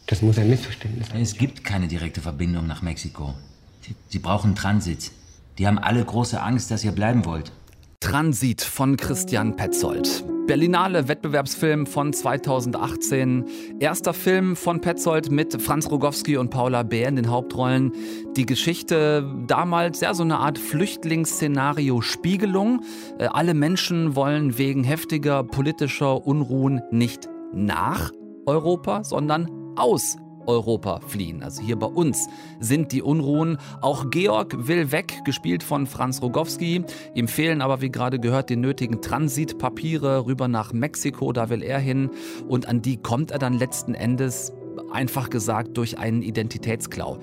das 0.08 0.20
muss 0.20 0.36
ein 0.36 0.50
Missverständnis 0.50 1.10
sein. 1.10 1.22
Es 1.22 1.36
gibt 1.36 1.62
keine 1.62 1.86
direkte 1.86 2.20
Verbindung 2.20 2.66
nach 2.66 2.82
Mexiko. 2.82 3.36
Sie, 3.82 3.94
Sie 4.08 4.18
brauchen 4.18 4.56
Transit. 4.56 5.12
Die 5.58 5.68
haben 5.68 5.78
alle 5.78 6.04
große 6.04 6.42
Angst, 6.42 6.72
dass 6.72 6.82
ihr 6.82 6.90
bleiben 6.90 7.24
wollt. 7.24 7.52
Transit 8.00 8.62
von 8.62 8.96
Christian 8.96 9.54
Petzold. 9.54 10.24
Berlinale 10.48 11.06
Wettbewerbsfilm 11.08 11.86
von 11.86 12.12
2018. 12.14 13.44
Erster 13.80 14.14
Film 14.14 14.56
von 14.56 14.80
Petzold 14.80 15.30
mit 15.30 15.60
Franz 15.60 15.90
Rogowski 15.90 16.38
und 16.38 16.48
Paula 16.48 16.84
Bär 16.84 17.06
in 17.06 17.16
den 17.16 17.30
Hauptrollen. 17.30 17.92
Die 18.34 18.46
Geschichte 18.46 19.30
damals, 19.46 20.00
ja, 20.00 20.14
so 20.14 20.22
eine 20.22 20.38
Art 20.38 20.56
Flüchtlingsszenario-Spiegelung. 20.56 22.80
Äh, 23.18 23.26
alle 23.26 23.52
Menschen 23.52 24.16
wollen 24.16 24.56
wegen 24.56 24.84
heftiger 24.84 25.44
politischer 25.44 26.26
Unruhen 26.26 26.80
nicht 26.90 27.28
nach 27.52 28.10
Europa, 28.46 29.04
sondern 29.04 29.50
aus 29.76 30.16
Europa 30.48 31.00
fliehen. 31.06 31.42
Also 31.42 31.62
hier 31.62 31.76
bei 31.76 31.86
uns 31.86 32.28
sind 32.58 32.90
die 32.90 33.02
Unruhen. 33.02 33.58
Auch 33.80 34.10
Georg 34.10 34.66
will 34.66 34.90
weg, 34.90 35.20
gespielt 35.24 35.62
von 35.62 35.86
Franz 35.86 36.22
Rogowski. 36.22 36.84
Ihm 37.14 37.28
fehlen 37.28 37.60
aber, 37.62 37.80
wie 37.80 37.90
gerade 37.90 38.18
gehört, 38.18 38.50
die 38.50 38.56
nötigen 38.56 39.00
Transitpapiere 39.00 40.26
rüber 40.26 40.48
nach 40.48 40.72
Mexiko. 40.72 41.32
Da 41.32 41.50
will 41.50 41.62
er 41.62 41.78
hin. 41.78 42.10
Und 42.48 42.66
an 42.66 42.82
die 42.82 42.96
kommt 42.96 43.30
er 43.30 43.38
dann 43.38 43.54
letzten 43.54 43.94
Endes 43.94 44.52
einfach 44.90 45.30
gesagt 45.30 45.76
durch 45.76 45.98
einen 45.98 46.22
Identitätsklau. 46.22 47.18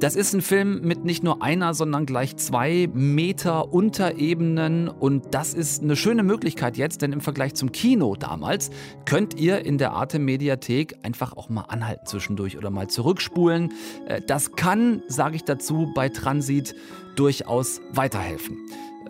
Das 0.00 0.16
ist 0.16 0.34
ein 0.34 0.42
Film 0.42 0.80
mit 0.82 1.04
nicht 1.04 1.22
nur 1.22 1.42
einer, 1.42 1.72
sondern 1.74 2.04
gleich 2.04 2.36
zwei 2.36 2.88
Meter 2.92 3.72
Unterebenen 3.72 4.88
und 4.88 5.34
das 5.34 5.54
ist 5.54 5.82
eine 5.82 5.96
schöne 5.96 6.22
Möglichkeit 6.22 6.76
jetzt, 6.76 7.02
denn 7.02 7.12
im 7.12 7.20
Vergleich 7.20 7.54
zum 7.54 7.72
Kino 7.72 8.16
damals 8.16 8.70
könnt 9.04 9.38
ihr 9.38 9.64
in 9.64 9.78
der 9.78 9.92
Arte 9.92 10.18
Mediathek 10.18 10.96
einfach 11.02 11.36
auch 11.36 11.48
mal 11.48 11.62
anhalten 11.62 12.06
zwischendurch 12.06 12.58
oder 12.58 12.70
mal 12.70 12.88
zurückspulen. 12.88 13.72
Äh, 14.06 14.20
das 14.26 14.52
kann, 14.52 15.02
sage 15.08 15.36
ich 15.36 15.44
dazu, 15.44 15.90
bei 15.94 16.08
Transit 16.08 16.74
durchaus 17.16 17.80
weiterhelfen. 17.92 18.58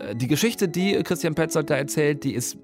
Äh, 0.01 0.17
die 0.17 0.27
Geschichte, 0.27 0.69
die 0.69 1.03
Christian 1.03 1.35
Petzold 1.35 1.71
da 1.71 1.77
erzählt, 1.77 2.25
die 2.25 2.35
ist 2.35 2.57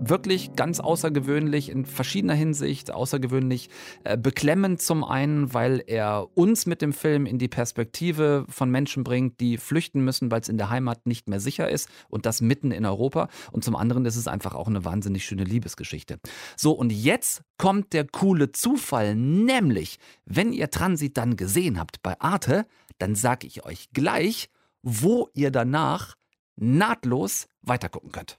wirklich 0.00 0.54
ganz 0.54 0.80
außergewöhnlich 0.80 1.70
in 1.70 1.84
verschiedener 1.84 2.34
Hinsicht, 2.34 2.90
außergewöhnlich 2.90 3.70
äh, 4.04 4.16
beklemmend 4.16 4.82
zum 4.82 5.04
einen, 5.04 5.54
weil 5.54 5.82
er 5.86 6.28
uns 6.34 6.66
mit 6.66 6.82
dem 6.82 6.92
Film 6.92 7.26
in 7.26 7.38
die 7.38 7.48
Perspektive 7.48 8.44
von 8.48 8.70
Menschen 8.70 9.04
bringt, 9.04 9.40
die 9.40 9.56
flüchten 9.56 10.04
müssen, 10.04 10.30
weil 10.30 10.40
es 10.40 10.48
in 10.48 10.58
der 10.58 10.70
Heimat 10.70 11.06
nicht 11.06 11.28
mehr 11.28 11.40
sicher 11.40 11.68
ist 11.68 11.88
und 12.08 12.26
das 12.26 12.40
mitten 12.40 12.70
in 12.70 12.84
Europa. 12.84 13.28
Und 13.52 13.64
zum 13.64 13.76
anderen 13.76 14.04
ist 14.06 14.16
es 14.16 14.28
einfach 14.28 14.54
auch 14.54 14.68
eine 14.68 14.84
wahnsinnig 14.84 15.24
schöne 15.24 15.44
Liebesgeschichte. 15.44 16.18
So, 16.56 16.72
und 16.72 16.90
jetzt 16.90 17.42
kommt 17.58 17.92
der 17.92 18.06
coole 18.06 18.52
Zufall, 18.52 19.14
nämlich, 19.14 19.98
wenn 20.24 20.52
ihr 20.52 20.70
Transit 20.70 21.16
dann 21.16 21.36
gesehen 21.36 21.78
habt 21.78 22.02
bei 22.02 22.20
Arte, 22.20 22.66
dann 22.98 23.14
sage 23.14 23.46
ich 23.46 23.64
euch 23.64 23.88
gleich, 23.92 24.48
wo 24.82 25.28
ihr 25.34 25.50
danach 25.50 26.14
nahtlos 26.56 27.48
weitergucken 27.62 28.12
könnt. 28.12 28.36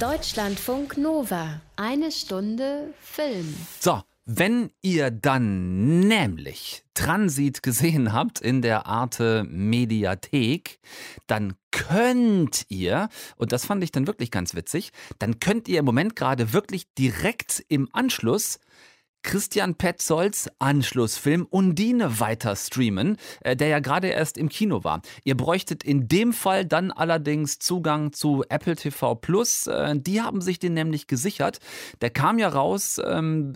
Deutschlandfunk 0.00 0.98
Nova. 0.98 1.60
Eine 1.76 2.10
Stunde 2.10 2.92
Film. 3.00 3.54
So, 3.80 4.02
wenn 4.24 4.70
ihr 4.82 5.10
dann 5.10 6.00
nämlich 6.00 6.84
Transit 6.94 7.62
gesehen 7.62 8.12
habt 8.12 8.40
in 8.40 8.62
der 8.62 8.86
Arte 8.86 9.44
Mediathek, 9.48 10.78
dann 11.26 11.54
könnt 11.70 12.66
ihr, 12.68 13.08
und 13.36 13.52
das 13.52 13.66
fand 13.66 13.82
ich 13.82 13.92
dann 13.92 14.06
wirklich 14.06 14.30
ganz 14.30 14.54
witzig, 14.54 14.92
dann 15.18 15.40
könnt 15.40 15.68
ihr 15.68 15.80
im 15.80 15.84
Moment 15.84 16.16
gerade 16.16 16.52
wirklich 16.52 16.92
direkt 16.94 17.64
im 17.68 17.88
Anschluss 17.92 18.60
Christian 19.22 19.76
Petzolds 19.76 20.50
Anschlussfilm 20.58 21.46
Undine 21.48 22.20
weiter 22.20 22.56
streamen, 22.56 23.16
äh, 23.40 23.56
der 23.56 23.68
ja 23.68 23.78
gerade 23.78 24.08
erst 24.08 24.36
im 24.36 24.48
Kino 24.48 24.84
war. 24.84 25.02
Ihr 25.24 25.36
bräuchtet 25.36 25.84
in 25.84 26.08
dem 26.08 26.32
Fall 26.32 26.64
dann 26.64 26.90
allerdings 26.90 27.58
Zugang 27.58 28.12
zu 28.12 28.44
Apple 28.48 28.76
TV 28.76 29.14
Plus. 29.14 29.66
Äh, 29.66 29.94
die 29.98 30.20
haben 30.20 30.40
sich 30.40 30.58
den 30.58 30.74
nämlich 30.74 31.06
gesichert. 31.06 31.58
Der 32.00 32.10
kam 32.10 32.38
ja 32.38 32.48
raus, 32.48 33.00
ähm, 33.04 33.52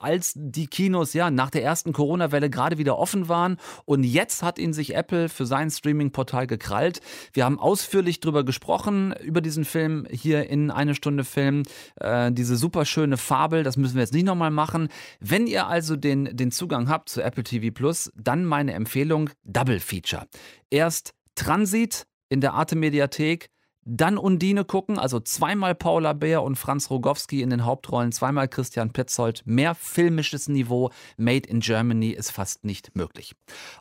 als 0.00 0.32
die 0.34 0.66
Kinos 0.66 1.12
ja 1.12 1.30
nach 1.30 1.50
der 1.50 1.62
ersten 1.62 1.92
Corona-Welle 1.92 2.50
gerade 2.50 2.78
wieder 2.78 2.98
offen 2.98 3.28
waren. 3.28 3.58
Und 3.84 4.04
jetzt 4.04 4.42
hat 4.42 4.58
ihn 4.58 4.72
sich 4.72 4.94
Apple 4.94 5.28
für 5.28 5.46
sein 5.46 5.70
Streaming-Portal 5.70 6.46
gekrallt. 6.46 7.00
Wir 7.32 7.44
haben 7.44 7.58
ausführlich 7.58 8.20
drüber 8.20 8.44
gesprochen, 8.44 9.14
über 9.22 9.40
diesen 9.40 9.64
Film 9.64 10.06
hier 10.10 10.48
in 10.48 10.70
eine 10.70 10.94
Stunde 10.94 11.24
Film. 11.24 11.64
Äh, 11.96 12.32
diese 12.32 12.56
super 12.56 12.84
schöne 12.84 13.16
Fabel, 13.16 13.62
das 13.62 13.76
müssen 13.76 13.94
wir 13.94 14.02
jetzt 14.02 14.14
nicht 14.14 14.26
nochmal 14.26 14.50
machen. 14.50 14.88
Wenn 15.18 15.46
ihr 15.46 15.66
also 15.66 15.96
den, 15.96 16.36
den 16.36 16.50
Zugang 16.52 16.88
habt 16.88 17.08
zu 17.08 17.22
Apple 17.22 17.42
TV 17.42 17.72
Plus, 17.72 18.10
dann 18.14 18.44
meine 18.44 18.74
Empfehlung 18.74 19.30
Double 19.44 19.80
Feature. 19.80 20.26
Erst 20.70 21.14
Transit 21.34 22.06
in 22.28 22.40
der 22.40 22.54
Arte 22.54 22.76
Mediathek, 22.76 23.50
dann 23.84 24.18
Undine 24.18 24.64
gucken, 24.64 24.98
also 24.98 25.20
zweimal 25.20 25.74
Paula 25.74 26.12
Bär 26.12 26.42
und 26.42 26.56
Franz 26.56 26.90
Rogowski 26.90 27.42
in 27.42 27.50
den 27.50 27.64
Hauptrollen, 27.64 28.12
zweimal 28.12 28.48
Christian 28.48 28.92
Petzold. 28.92 29.42
Mehr 29.46 29.74
filmisches 29.74 30.48
Niveau, 30.48 30.90
Made 31.16 31.48
in 31.48 31.60
Germany 31.60 32.10
ist 32.10 32.30
fast 32.30 32.64
nicht 32.64 32.94
möglich. 32.94 33.34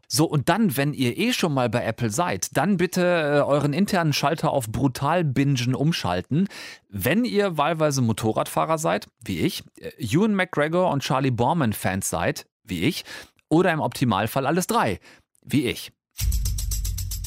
So, 0.07 0.25
und 0.25 0.49
dann, 0.49 0.77
wenn 0.77 0.93
ihr 0.93 1.17
eh 1.17 1.33
schon 1.33 1.53
mal 1.53 1.69
bei 1.69 1.83
Apple 1.83 2.09
seid, 2.09 2.55
dann 2.55 2.77
bitte 2.77 3.01
äh, 3.01 3.41
euren 3.41 3.73
internen 3.73 4.13
Schalter 4.13 4.51
auf 4.51 4.69
Brutal 4.69 5.23
Bingen 5.23 5.75
umschalten. 5.75 6.47
Wenn 6.87 7.25
ihr 7.25 7.57
wahlweise 7.57 8.01
Motorradfahrer 8.01 8.77
seid, 8.77 9.07
wie 9.23 9.39
ich, 9.39 9.63
äh, 9.79 9.91
Ewan 9.97 10.33
McGregor 10.33 10.91
und 10.91 11.03
Charlie 11.03 11.31
Borman 11.31 11.73
Fans 11.73 12.09
seid, 12.09 12.47
wie 12.63 12.81
ich, 12.81 13.03
oder 13.49 13.71
im 13.71 13.81
Optimalfall 13.81 14.45
alles 14.45 14.67
drei, 14.67 14.99
wie 15.43 15.65
ich. 15.65 15.91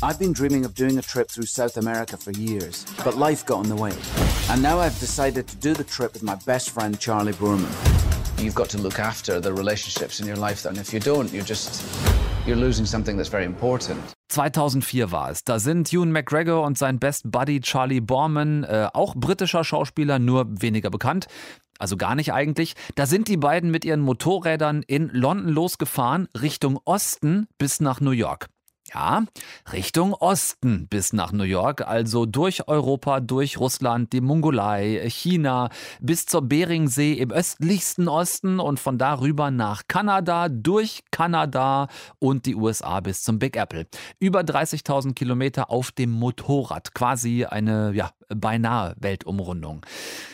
I've 0.05 0.19
been 0.19 0.33
dreaming 0.33 0.65
of 0.65 0.75
doing 0.75 0.99
a 0.99 1.01
trip 1.01 1.31
through 1.31 1.47
South 1.47 1.77
America 1.77 2.17
for 2.17 2.33
years, 2.33 2.85
but 3.05 3.17
life 3.17 3.47
got 3.47 3.63
in 3.63 3.69
the 3.69 3.77
way. 3.77 3.93
And 4.51 4.61
now 4.61 4.81
I've 4.81 4.99
decided 4.99 5.47
to 5.47 5.57
do 5.57 5.75
the 5.75 5.85
trip 5.85 6.13
with 6.15 6.25
my 6.25 6.35
best 6.45 6.71
friend 6.71 6.99
Charlie 6.99 7.33
Boorman. 7.35 7.71
You've 8.37 8.57
got 8.57 8.69
to 8.71 8.79
look 8.79 8.99
after 8.99 9.41
the 9.41 9.53
relationships 9.53 10.19
in 10.19 10.27
your 10.27 10.35
life, 10.35 10.67
and 10.67 10.77
if 10.77 10.93
you 10.93 10.99
don't, 10.99 11.33
you're 11.33 11.45
just 11.45 11.85
you're 12.49 12.57
losing 12.57 12.85
something 12.85 13.17
that's 13.17 13.31
very 13.31 13.45
important. 13.45 14.01
2004 14.31 15.13
war 15.13 15.31
es. 15.31 15.45
Da 15.45 15.61
sind 15.61 15.93
Ewan 15.93 16.11
McGregor 16.11 16.65
und 16.65 16.77
sein 16.77 16.99
Best 16.99 17.31
Buddy 17.31 17.61
Charlie 17.61 18.01
Borman, 18.01 18.65
äh, 18.65 18.89
auch 18.93 19.15
britischer 19.15 19.63
Schauspieler, 19.63 20.19
nur 20.19 20.47
weniger 20.49 20.91
bekannt, 20.91 21.29
also 21.79 21.97
gar 21.97 22.17
nicht 22.17 22.33
eigentlich. 22.33 22.75
Da 22.97 23.07
sind 23.07 23.29
die 23.29 23.37
beiden 23.37 23.71
mit 23.71 23.85
ihren 23.85 24.01
Motorrädern 24.01 24.83
in 24.83 25.11
London 25.11 25.49
losgefahren, 25.49 26.27
Richtung 26.35 26.81
Osten 26.87 27.47
bis 27.57 27.79
nach 27.79 28.01
New 28.01 28.11
York. 28.11 28.49
Ja, 28.95 29.25
Richtung 29.73 30.13
Osten 30.13 30.87
bis 30.89 31.15
nach 31.15 31.33
New 31.33 31.45
York, 31.45 31.81
also 31.81 32.27
durch 32.27 32.69
Europa, 32.69 33.21
durch 33.21 33.59
Russland, 33.59 34.13
die 34.13 34.21
Mongolei, 34.21 35.09
China, 35.09 35.71
bis 36.01 36.27
zur 36.27 36.43
Beringsee 36.43 37.15
im 37.15 37.31
östlichsten 37.31 38.07
Osten 38.07 38.61
und 38.61 38.79
von 38.79 38.99
darüber 38.99 39.51
nach 39.51 39.85
Kanada, 39.89 40.51
durch 40.51 41.05
Kanada 41.11 41.89
und 42.19 42.45
die 42.45 42.55
USA 42.55 43.01
bis 43.01 43.23
zum 43.23 43.39
Big 43.39 43.57
Apple. 43.57 43.87
Über 44.19 44.41
30.000 44.41 45.15
Kilometer 45.15 45.71
auf 45.71 45.91
dem 45.91 46.11
Motorrad, 46.11 46.93
quasi 46.93 47.47
eine 47.47 47.93
ja, 47.95 48.11
beinahe 48.29 48.95
Weltumrundung. 49.01 49.87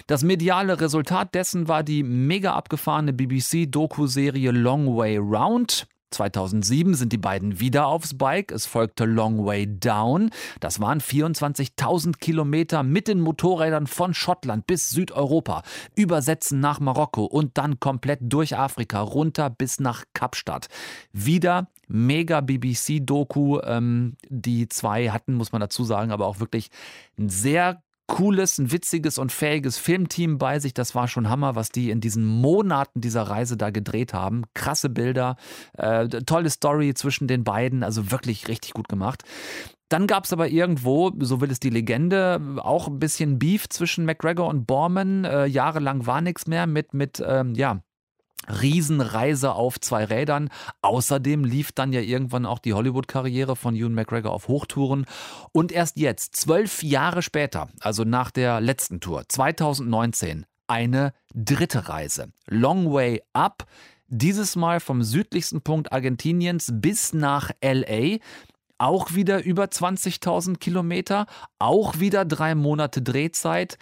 Das 0.08 0.24
mediale 0.24 0.80
Resultat 0.80 1.32
dessen 1.34 1.68
war 1.68 1.84
die 1.84 2.02
mega 2.02 2.54
abgefahrene 2.54 3.12
BBC-Doku-Serie 3.12 4.50
Long 4.50 4.96
Way 4.96 5.18
Round. 5.18 5.86
2007 6.10 6.94
sind 6.94 7.12
die 7.12 7.18
beiden 7.18 7.60
wieder 7.60 7.86
aufs 7.86 8.16
Bike. 8.16 8.52
Es 8.52 8.66
folgte 8.66 9.04
Long 9.04 9.44
Way 9.44 9.78
Down. 9.78 10.30
Das 10.60 10.80
waren 10.80 11.00
24.000 11.00 12.18
Kilometer 12.18 12.82
mit 12.82 13.08
den 13.08 13.20
Motorrädern 13.20 13.86
von 13.86 14.14
Schottland 14.14 14.66
bis 14.66 14.90
Südeuropa, 14.90 15.62
übersetzen 15.94 16.60
nach 16.60 16.80
Marokko 16.80 17.24
und 17.24 17.58
dann 17.58 17.80
komplett 17.80 18.20
durch 18.22 18.56
Afrika 18.56 19.00
runter 19.00 19.50
bis 19.50 19.80
nach 19.80 20.04
Kapstadt. 20.14 20.68
Wieder 21.12 21.68
mega 21.88 22.40
BBC-Doku. 22.40 23.60
Ähm, 23.62 24.16
die 24.28 24.68
zwei 24.68 25.10
hatten, 25.10 25.34
muss 25.34 25.52
man 25.52 25.60
dazu 25.60 25.84
sagen, 25.84 26.12
aber 26.12 26.26
auch 26.26 26.40
wirklich 26.40 26.70
ein 27.18 27.28
sehr 27.28 27.82
cooles, 28.08 28.58
ein 28.58 28.72
witziges 28.72 29.18
und 29.18 29.30
fähiges 29.30 29.78
Filmteam 29.78 30.38
bei 30.38 30.58
sich. 30.58 30.74
Das 30.74 30.96
war 30.96 31.06
schon 31.06 31.28
Hammer, 31.28 31.54
was 31.54 31.70
die 31.70 31.90
in 31.90 32.00
diesen 32.00 32.24
Monaten 32.24 33.00
dieser 33.00 33.22
Reise 33.22 33.56
da 33.56 33.70
gedreht 33.70 34.12
haben. 34.12 34.42
Krasse 34.54 34.88
Bilder, 34.88 35.36
äh, 35.74 36.08
tolle 36.08 36.50
Story 36.50 36.94
zwischen 36.94 37.28
den 37.28 37.44
beiden, 37.44 37.84
also 37.84 38.10
wirklich 38.10 38.48
richtig 38.48 38.72
gut 38.72 38.88
gemacht. 38.88 39.22
Dann 39.88 40.06
gab 40.06 40.24
es 40.24 40.32
aber 40.32 40.48
irgendwo, 40.48 41.12
so 41.20 41.40
will 41.40 41.50
es 41.50 41.60
die 41.60 41.70
Legende, 41.70 42.40
auch 42.58 42.88
ein 42.88 42.98
bisschen 42.98 43.38
Beef 43.38 43.68
zwischen 43.68 44.04
McGregor 44.04 44.48
und 44.48 44.66
Borman. 44.66 45.24
Äh, 45.24 45.46
jahrelang 45.46 46.06
war 46.06 46.20
nichts 46.20 46.46
mehr 46.46 46.66
mit, 46.66 46.92
mit 46.92 47.22
ähm, 47.26 47.54
ja, 47.54 47.80
Riesenreise 48.48 49.52
auf 49.52 49.80
zwei 49.80 50.04
Rädern. 50.04 50.48
Außerdem 50.82 51.44
lief 51.44 51.72
dann 51.72 51.92
ja 51.92 52.00
irgendwann 52.00 52.46
auch 52.46 52.58
die 52.58 52.74
Hollywood-Karriere 52.74 53.56
von 53.56 53.74
Ewan 53.74 53.94
McGregor 53.94 54.32
auf 54.32 54.48
Hochtouren. 54.48 55.06
Und 55.52 55.72
erst 55.72 55.96
jetzt, 55.96 56.36
zwölf 56.36 56.82
Jahre 56.82 57.22
später, 57.22 57.68
also 57.80 58.04
nach 58.04 58.30
der 58.30 58.60
letzten 58.60 59.00
Tour, 59.00 59.24
2019, 59.28 60.46
eine 60.66 61.12
dritte 61.34 61.88
Reise. 61.88 62.28
Long 62.46 62.92
Way 62.92 63.22
Up. 63.32 63.66
Dieses 64.10 64.56
Mal 64.56 64.80
vom 64.80 65.02
südlichsten 65.02 65.60
Punkt 65.60 65.92
Argentiniens 65.92 66.70
bis 66.72 67.12
nach 67.12 67.50
LA. 67.62 68.18
Auch 68.78 69.14
wieder 69.14 69.42
über 69.44 69.64
20.000 69.64 70.58
Kilometer, 70.58 71.26
auch 71.58 71.98
wieder 71.98 72.24
drei 72.24 72.54
Monate 72.54 73.02
Drehzeit, 73.02 73.76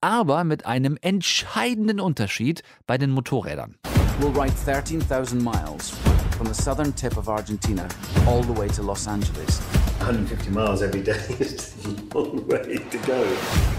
aber 0.00 0.44
mit 0.44 0.66
einem 0.66 0.96
entscheidenden 1.00 1.98
Unterschied 1.98 2.62
bei 2.86 2.96
den 2.96 3.10
Motorrädern. 3.10 3.76
We'll 4.20 4.32
ride 4.32 4.52
13,000 4.52 5.42
miles 5.42 5.90
from 6.36 6.46
the 6.46 6.54
southern 6.54 6.92
tip 6.92 7.18
of 7.18 7.28
Argentina 7.28 7.86
all 8.26 8.42
the 8.42 8.52
way 8.52 8.66
to 8.68 8.82
Los 8.82 9.06
Angeles. 9.06 9.60
150 9.98 10.50
miles 10.50 10.82
every 10.82 11.02
day 11.02 11.12
is 11.38 11.76
a 11.84 12.16
long 12.16 12.46
way 12.46 12.78
to 12.78 12.98
go. 12.98 13.24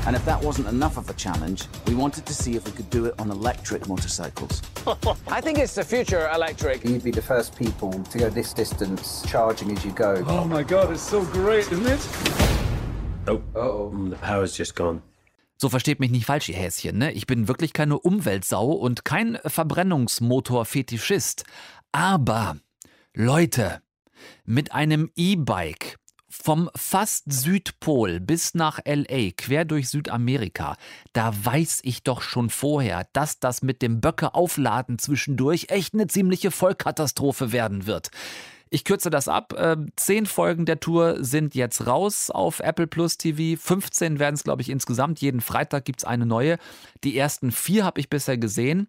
And 0.05 0.15
if 0.15 0.23
that 0.25 0.39
wasn't 0.43 0.67
enough 0.67 0.97
of 0.97 1.09
a 1.09 1.13
challenge, 1.13 1.63
we 1.87 1.95
wanted 1.95 2.27
to 2.27 2.35
see 2.35 2.55
if 2.55 2.65
we 2.65 2.71
could 2.71 2.89
do 2.91 3.05
it 3.05 3.15
on 3.17 3.31
electric 3.31 3.87
motorcycles. 3.87 4.61
I 5.27 5.41
think 5.41 5.57
it's 5.57 5.73
the 5.73 5.83
future 5.83 6.29
electric. 6.31 6.83
You'd 6.83 7.03
be 7.03 7.11
the 7.11 7.21
first 7.21 7.57
people 7.57 7.91
to 7.91 8.17
go 8.19 8.29
this 8.29 8.53
distance 8.53 9.23
charging 9.27 9.71
as 9.71 9.83
you 9.83 9.91
go. 9.91 10.23
Oh 10.27 10.45
my 10.45 10.61
god, 10.61 10.91
it's 10.91 11.01
so 11.01 11.23
great, 11.25 11.71
isn't 11.71 11.87
it? 11.87 12.07
Oh, 13.27 13.41
uh 13.55 13.59
oh, 13.59 14.09
the 14.09 14.15
power's 14.17 14.55
just 14.55 14.75
gone. 14.75 15.01
So 15.57 15.69
versteht 15.69 15.99
mich 15.99 16.11
nicht 16.11 16.25
falsch, 16.25 16.49
ihr 16.49 16.55
Häschen. 16.55 16.99
Ne? 16.99 17.11
Ich 17.13 17.25
bin 17.25 17.47
wirklich 17.47 17.73
keine 17.73 17.99
Umweltsau 17.99 18.71
und 18.71 19.05
kein 19.05 19.39
Verbrennungsmotor-Fetischist. 19.43 21.43
Aber, 21.91 22.57
Leute, 23.13 23.81
mit 24.45 24.71
einem 24.71 25.11
E-Bike 25.15 25.97
vom 26.29 26.69
fast 26.75 27.31
Südpol 27.31 28.19
bis 28.19 28.53
nach 28.53 28.79
LA, 28.85 29.31
quer 29.35 29.65
durch 29.65 29.89
Südamerika, 29.89 30.77
da 31.13 31.33
weiß 31.33 31.79
ich 31.83 32.03
doch 32.03 32.21
schon 32.21 32.51
vorher, 32.51 33.07
dass 33.13 33.39
das 33.39 33.63
mit 33.63 33.81
dem 33.81 34.01
Böcke 34.01 34.35
aufladen 34.35 34.99
zwischendurch 34.99 35.67
echt 35.69 35.93
eine 35.93 36.07
ziemliche 36.07 36.51
Vollkatastrophe 36.51 37.51
werden 37.51 37.87
wird. 37.87 38.11
Ich 38.69 38.83
kürze 38.83 39.09
das 39.09 39.27
ab. 39.27 39.53
Äh, 39.53 39.77
zehn 39.95 40.25
Folgen 40.25 40.65
der 40.65 40.79
Tour 40.79 41.23
sind 41.23 41.55
jetzt 41.55 41.87
raus 41.87 42.29
auf 42.29 42.59
Apple 42.59 42.87
Plus 42.87 43.17
TV. 43.17 43.59
15 43.59 44.19
werden 44.19 44.35
es, 44.35 44.43
glaube 44.43 44.61
ich, 44.61 44.69
insgesamt. 44.69 45.19
Jeden 45.19 45.41
Freitag 45.41 45.85
gibt 45.85 46.01
es 46.01 46.05
eine 46.05 46.25
neue. 46.25 46.57
Die 47.03 47.17
ersten 47.17 47.51
vier 47.51 47.85
habe 47.85 47.99
ich 47.99 48.09
bisher 48.09 48.37
gesehen. 48.37 48.87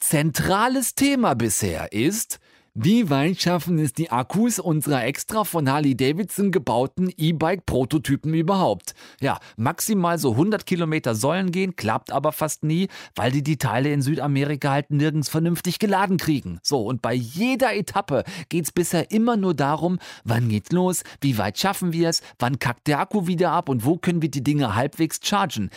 Zentrales 0.00 0.94
Thema 0.94 1.34
bisher 1.34 1.92
ist, 1.92 2.38
wie 2.78 3.08
weit 3.08 3.40
schaffen 3.40 3.78
es 3.78 3.94
die 3.94 4.10
Akkus 4.10 4.58
unserer 4.58 5.02
extra 5.06 5.44
von 5.44 5.70
Harley 5.70 5.96
Davidson 5.96 6.50
gebauten 6.50 7.10
E-Bike-Prototypen 7.16 8.34
überhaupt? 8.34 8.94
Ja, 9.18 9.38
maximal 9.56 10.18
so 10.18 10.32
100 10.32 10.66
Kilometer 10.66 11.14
sollen 11.14 11.52
gehen, 11.52 11.74
klappt 11.76 12.12
aber 12.12 12.32
fast 12.32 12.64
nie, 12.64 12.88
weil 13.14 13.32
die 13.32 13.42
die 13.42 13.56
Teile 13.56 13.90
in 13.94 14.02
Südamerika 14.02 14.72
halt 14.72 14.90
nirgends 14.90 15.30
vernünftig 15.30 15.78
geladen 15.78 16.18
kriegen. 16.18 16.58
So, 16.62 16.82
und 16.82 17.00
bei 17.00 17.14
jeder 17.14 17.74
Etappe 17.74 18.24
geht's 18.50 18.72
bisher 18.72 19.10
immer 19.10 19.38
nur 19.38 19.54
darum, 19.54 19.98
wann 20.24 20.50
geht's 20.50 20.70
los, 20.70 21.02
wie 21.22 21.38
weit 21.38 21.58
schaffen 21.58 21.94
wir 21.94 22.10
es, 22.10 22.20
wann 22.38 22.58
kackt 22.58 22.88
der 22.88 23.00
Akku 23.00 23.26
wieder 23.26 23.52
ab 23.52 23.70
und 23.70 23.86
wo 23.86 23.96
können 23.96 24.20
wir 24.20 24.30
die 24.30 24.44
Dinge 24.44 24.74
halbwegs 24.74 25.18
chargen. 25.22 25.70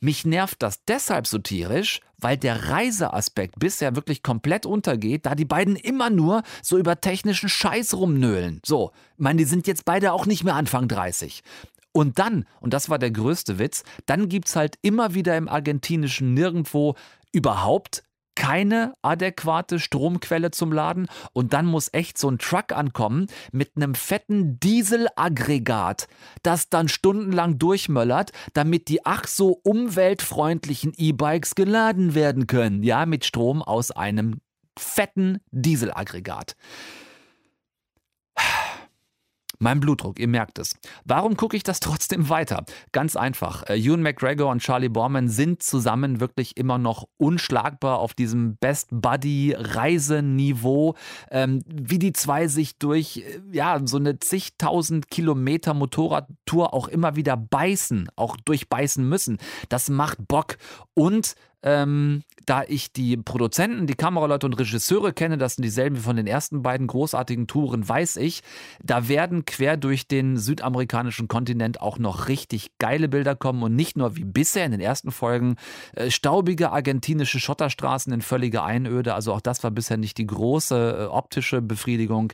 Mich 0.00 0.24
nervt 0.26 0.62
das 0.62 0.84
deshalb 0.84 1.26
so 1.26 1.38
tierisch, 1.38 2.00
weil 2.18 2.36
der 2.36 2.70
Reiseaspekt 2.70 3.58
bisher 3.58 3.96
wirklich 3.96 4.22
komplett 4.22 4.66
untergeht, 4.66 5.26
da 5.26 5.34
die 5.34 5.44
beiden 5.44 5.76
immer 5.76 6.10
nur 6.10 6.42
so 6.62 6.78
über 6.78 7.00
technischen 7.00 7.48
Scheiß 7.48 7.94
rumnöhlen. 7.94 8.60
So, 8.64 8.92
ich 9.16 9.22
meine, 9.22 9.38
die 9.38 9.44
sind 9.44 9.66
jetzt 9.66 9.84
beide 9.84 10.12
auch 10.12 10.26
nicht 10.26 10.44
mehr 10.44 10.54
Anfang 10.54 10.88
30. 10.88 11.42
Und 11.92 12.18
dann, 12.18 12.44
und 12.60 12.74
das 12.74 12.90
war 12.90 12.98
der 12.98 13.10
größte 13.10 13.58
Witz, 13.58 13.82
dann 14.04 14.28
gibt's 14.28 14.54
halt 14.54 14.78
immer 14.82 15.14
wieder 15.14 15.36
im 15.36 15.48
argentinischen 15.48 16.34
Nirgendwo 16.34 16.94
überhaupt 17.32 18.02
keine 18.36 18.92
adäquate 19.02 19.80
Stromquelle 19.80 20.52
zum 20.52 20.72
Laden 20.72 21.08
und 21.32 21.52
dann 21.52 21.66
muss 21.66 21.88
echt 21.92 22.18
so 22.18 22.30
ein 22.30 22.38
Truck 22.38 22.72
ankommen 22.72 23.26
mit 23.50 23.72
einem 23.74 23.96
fetten 23.96 24.60
Dieselaggregat, 24.60 26.06
das 26.44 26.68
dann 26.68 26.88
stundenlang 26.88 27.58
durchmöllert, 27.58 28.30
damit 28.52 28.88
die 28.88 29.04
ach 29.04 29.26
so 29.26 29.58
umweltfreundlichen 29.64 30.92
E-Bikes 30.96 31.56
geladen 31.56 32.14
werden 32.14 32.46
können. 32.46 32.84
Ja, 32.84 33.06
mit 33.06 33.24
Strom 33.24 33.62
aus 33.62 33.90
einem 33.90 34.40
fetten 34.78 35.38
Dieselaggregat. 35.50 36.54
Mein 39.58 39.80
Blutdruck, 39.80 40.18
ihr 40.18 40.28
merkt 40.28 40.58
es. 40.58 40.76
Warum 41.04 41.36
gucke 41.36 41.56
ich 41.56 41.62
das 41.62 41.80
trotzdem 41.80 42.28
weiter? 42.28 42.64
Ganz 42.92 43.16
einfach. 43.16 43.64
Äh, 43.68 43.78
Ewan 43.78 44.02
McGregor 44.02 44.50
und 44.50 44.60
Charlie 44.60 44.88
Borman 44.88 45.28
sind 45.28 45.62
zusammen 45.62 46.20
wirklich 46.20 46.56
immer 46.56 46.78
noch 46.78 47.08
unschlagbar 47.16 47.98
auf 47.98 48.14
diesem 48.14 48.56
Best 48.56 48.88
Buddy 48.90 49.54
Reiseniveau. 49.56 50.94
Ähm, 51.30 51.62
wie 51.66 51.98
die 51.98 52.12
zwei 52.12 52.48
sich 52.48 52.78
durch 52.78 53.18
äh, 53.18 53.40
ja, 53.52 53.80
so 53.84 53.96
eine 53.96 54.18
zigtausend 54.18 55.10
Kilometer 55.10 55.74
Motorradtour 55.74 56.74
auch 56.74 56.88
immer 56.88 57.16
wieder 57.16 57.36
beißen, 57.36 58.08
auch 58.16 58.36
durchbeißen 58.36 59.06
müssen. 59.08 59.38
Das 59.68 59.88
macht 59.88 60.26
Bock. 60.28 60.56
Und 60.94 61.34
ähm, 61.62 62.22
da 62.44 62.62
ich 62.66 62.92
die 62.92 63.16
Produzenten, 63.16 63.86
die 63.86 63.94
Kameraleute 63.94 64.46
und 64.46 64.54
Regisseure 64.54 65.12
kenne, 65.12 65.36
das 65.36 65.56
sind 65.56 65.64
dieselben 65.64 65.96
wie 65.96 66.00
von 66.00 66.16
den 66.16 66.26
ersten 66.26 66.62
beiden 66.62 66.86
großartigen 66.86 67.46
Touren, 67.46 67.88
weiß 67.88 68.16
ich, 68.16 68.42
da 68.82 69.08
werden 69.08 69.44
quer 69.44 69.76
durch 69.76 70.06
den 70.06 70.36
südamerikanischen 70.36 71.28
Kontinent 71.28 71.80
auch 71.80 71.98
noch 71.98 72.28
richtig 72.28 72.78
geile 72.78 73.08
Bilder 73.08 73.34
kommen 73.34 73.62
und 73.62 73.74
nicht 73.74 73.96
nur 73.96 74.16
wie 74.16 74.24
bisher 74.24 74.64
in 74.64 74.72
den 74.72 74.80
ersten 74.80 75.10
Folgen 75.10 75.56
äh, 75.94 76.10
staubige 76.10 76.70
argentinische 76.70 77.40
Schotterstraßen 77.40 78.12
in 78.12 78.22
völliger 78.22 78.64
Einöde. 78.64 79.14
Also 79.14 79.32
auch 79.32 79.40
das 79.40 79.64
war 79.64 79.70
bisher 79.70 79.96
nicht 79.96 80.18
die 80.18 80.26
große 80.26 80.98
äh, 81.00 81.04
optische 81.06 81.62
Befriedigung. 81.62 82.32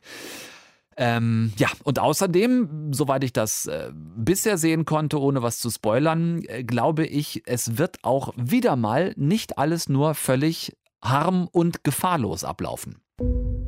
Ähm, 0.97 1.53
ja, 1.57 1.69
und 1.85 1.99
außerdem, 1.99 2.93
soweit 2.93 3.25
ich 3.25 3.33
das 3.33 3.67
äh, 3.67 3.91
bisher 3.95 4.59
sehen 4.59 4.85
konnte, 4.85 5.21
ohne 5.21 5.43
was 5.43 5.59
zu 5.59 5.71
spoilern, 5.71 6.43
äh, 6.47 6.65
glaube 6.65 7.07
ich, 7.07 7.43
es 7.47 7.79
wird 7.79 7.99
auch 8.03 8.35
wieder 8.37 8.77
mal 8.77 9.13
nicht 9.17 9.59
alles 9.59 9.89
nur 9.89 10.15
völlig 10.15 10.77
harm- 11.03 11.49
und 11.51 11.85
gefahrlos 11.85 12.45
ablaufen. 12.45 12.97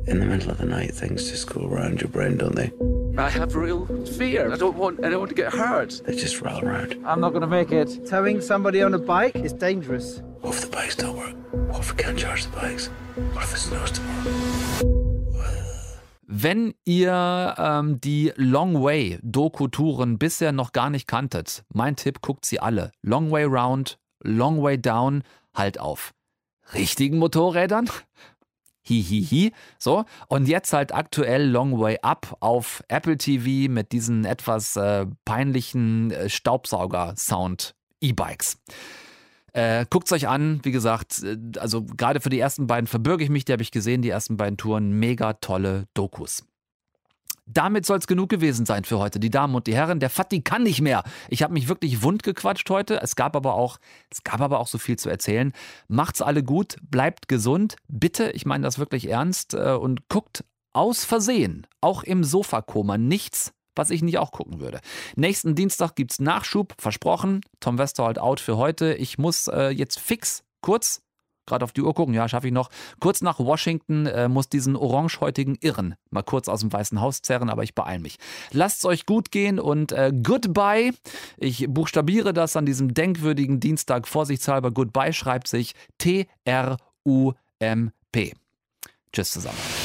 In 0.07 0.19
the 0.19 0.27
middle 0.27 0.51
of 0.51 0.59
the 0.59 0.65
night, 0.65 0.93
things 0.93 1.29
just 1.31 1.47
go 1.47 1.65
around 1.65 2.01
your 2.01 2.09
brain, 2.09 2.37
don't 2.37 2.55
they? 2.55 2.71
I 3.17 3.29
have 3.29 3.55
real 3.55 3.87
fear. 4.17 4.51
I 4.53 4.57
don't 4.57 4.77
want 4.77 5.03
anyone 5.03 5.27
to 5.29 5.33
get 5.33 5.51
hurt. 5.51 6.03
They 6.05 6.13
just 6.13 6.41
roll 6.41 6.63
around. 6.63 6.97
I'm 7.05 7.19
not 7.19 7.33
gonna 7.33 7.47
make 7.47 7.71
it. 7.71 8.05
Towing 8.07 8.41
somebody 8.41 8.83
on 8.83 8.93
a 8.93 8.99
bike 8.99 9.35
is 9.35 9.53
dangerous. 9.53 10.21
What 10.41 10.53
if 10.55 10.61
the 10.61 10.67
bikes 10.67 10.95
don't 10.95 11.17
work? 11.17 11.33
What 11.71 11.79
if 11.79 11.91
we 11.91 12.03
can't 12.03 12.19
charge 12.19 12.43
the 12.45 12.55
bikes? 12.55 12.89
What 13.33 13.45
if 13.45 13.53
it 13.53 13.59
snows 13.59 13.91
tomorrow? 13.91 15.04
Wenn 16.27 16.73
ihr 16.85 17.53
ähm, 17.57 18.01
die 18.01 18.33
Long 18.35 18.83
Way 18.83 19.19
Doku-Touren 19.21 20.17
bisher 20.17 20.51
noch 20.51 20.71
gar 20.71 20.89
nicht 20.89 21.07
kanntet, 21.07 21.63
mein 21.71 21.95
Tipp, 21.95 22.21
guckt 22.21 22.45
sie 22.45 22.59
alle. 22.59 22.91
Long 23.03 23.29
Way 23.29 23.43
Round, 23.45 23.99
Long 24.23 24.63
Way 24.63 24.81
Down, 24.81 25.21
halt 25.53 25.79
auf. 25.79 26.15
Richtigen 26.73 27.19
Motorrädern? 27.19 27.91
Hihihi. 28.87 29.25
Hi, 29.25 29.45
hi. 29.45 29.53
So, 29.77 30.05
und 30.27 30.47
jetzt 30.47 30.73
halt 30.73 30.95
aktuell 30.95 31.47
Long 31.47 31.79
Way 31.79 31.99
Up 32.01 32.35
auf 32.39 32.83
Apple 32.87 33.17
TV 33.17 33.71
mit 33.71 33.91
diesen 33.91 34.25
etwas 34.25 34.75
äh, 34.75 35.05
peinlichen 35.25 36.09
äh, 36.11 36.27
Staubsauger-Sound-E-Bikes. 36.29 38.57
Äh, 39.55 39.85
Guckt 39.89 40.07
es 40.07 40.11
euch 40.11 40.27
an, 40.27 40.59
wie 40.63 40.71
gesagt, 40.71 41.23
äh, 41.23 41.37
also 41.59 41.85
gerade 41.85 42.19
für 42.19 42.29
die 42.29 42.39
ersten 42.39 42.67
beiden 42.67 42.87
verbürge 42.87 43.23
ich 43.23 43.29
mich, 43.29 43.45
die 43.45 43.53
habe 43.53 43.63
ich 43.63 43.71
gesehen, 43.71 44.01
die 44.01 44.09
ersten 44.09 44.35
beiden 44.35 44.57
Touren, 44.57 44.91
mega 44.99 45.33
tolle 45.33 45.85
Dokus. 45.93 46.43
Damit 47.45 47.85
soll 47.85 47.99
es 47.99 48.07
genug 48.07 48.29
gewesen 48.29 48.65
sein 48.65 48.83
für 48.83 48.97
heute, 48.99 49.19
die 49.19 49.29
Damen 49.29 49.55
und 49.55 49.67
die 49.67 49.75
Herren. 49.75 50.01
Der 50.01 50.09
Fatih 50.09 50.41
kann 50.41 50.63
nicht 50.63 50.81
mehr. 50.81 51.03
Ich 51.29 51.41
habe 51.41 51.53
mich 51.53 51.69
wirklich 51.69 52.01
wund 52.01 52.23
gequatscht 52.23 52.69
heute. 52.69 53.01
Es 53.01 53.15
gab 53.15 53.35
aber 53.35 53.53
auch, 53.53 53.77
es 54.09 54.23
gab 54.23 54.41
aber 54.41 54.59
auch 54.59 54.67
so 54.67 54.77
viel 54.77 54.97
zu 54.97 55.09
erzählen. 55.09 55.53
Macht's 55.87 56.21
alle 56.21 56.43
gut, 56.43 56.75
bleibt 56.81 57.29
gesund, 57.29 57.77
bitte. 57.87 58.31
Ich 58.31 58.45
meine 58.45 58.63
das 58.63 58.77
wirklich 58.77 59.09
ernst 59.09 59.53
äh, 59.53 59.71
und 59.71 60.09
guckt 60.09 60.43
aus 60.73 61.05
Versehen, 61.05 61.65
auch 61.79 62.03
im 62.03 62.25
Sofakoma, 62.25 62.97
nichts 62.97 63.53
was 63.75 63.89
ich 63.89 64.01
nicht 64.01 64.17
auch 64.17 64.31
gucken 64.31 64.59
würde. 64.59 64.79
Nächsten 65.15 65.55
Dienstag 65.55 65.95
gibt 65.95 66.11
es 66.11 66.19
Nachschub, 66.19 66.73
versprochen. 66.79 67.41
Tom 67.59 67.77
Westerholt 67.77 68.19
out 68.19 68.39
für 68.39 68.57
heute. 68.57 68.93
Ich 68.93 69.17
muss 69.17 69.47
äh, 69.47 69.69
jetzt 69.69 69.99
fix, 69.99 70.43
kurz, 70.61 71.01
gerade 71.45 71.63
auf 71.63 71.71
die 71.71 71.81
Uhr 71.81 71.93
gucken, 71.93 72.13
ja, 72.13 72.27
schaffe 72.27 72.47
ich 72.47 72.53
noch. 72.53 72.69
Kurz 72.99 73.21
nach 73.21 73.39
Washington 73.39 74.05
äh, 74.07 74.27
muss 74.27 74.49
diesen 74.49 74.75
orangehäutigen 74.75 75.55
Irren 75.61 75.95
mal 76.09 76.23
kurz 76.23 76.47
aus 76.47 76.61
dem 76.61 76.73
Weißen 76.73 76.99
Haus 77.01 77.21
zerren, 77.21 77.49
aber 77.49 77.63
ich 77.63 77.75
beeile 77.75 77.99
mich. 77.99 78.17
Lasst 78.51 78.79
es 78.79 78.85
euch 78.85 79.05
gut 79.05 79.31
gehen 79.31 79.59
und 79.59 79.91
äh, 79.91 80.11
goodbye. 80.23 80.91
Ich 81.37 81.67
buchstabiere 81.69 82.33
das 82.33 82.55
an 82.55 82.65
diesem 82.65 82.93
denkwürdigen 82.93 83.59
Dienstag 83.59 84.07
vorsichtshalber. 84.07 84.71
Goodbye 84.71 85.13
schreibt 85.13 85.47
sich 85.47 85.73
T-R-U-M-P. 85.97 86.33
Tschüss 89.13 89.31
zusammen. 89.31 89.84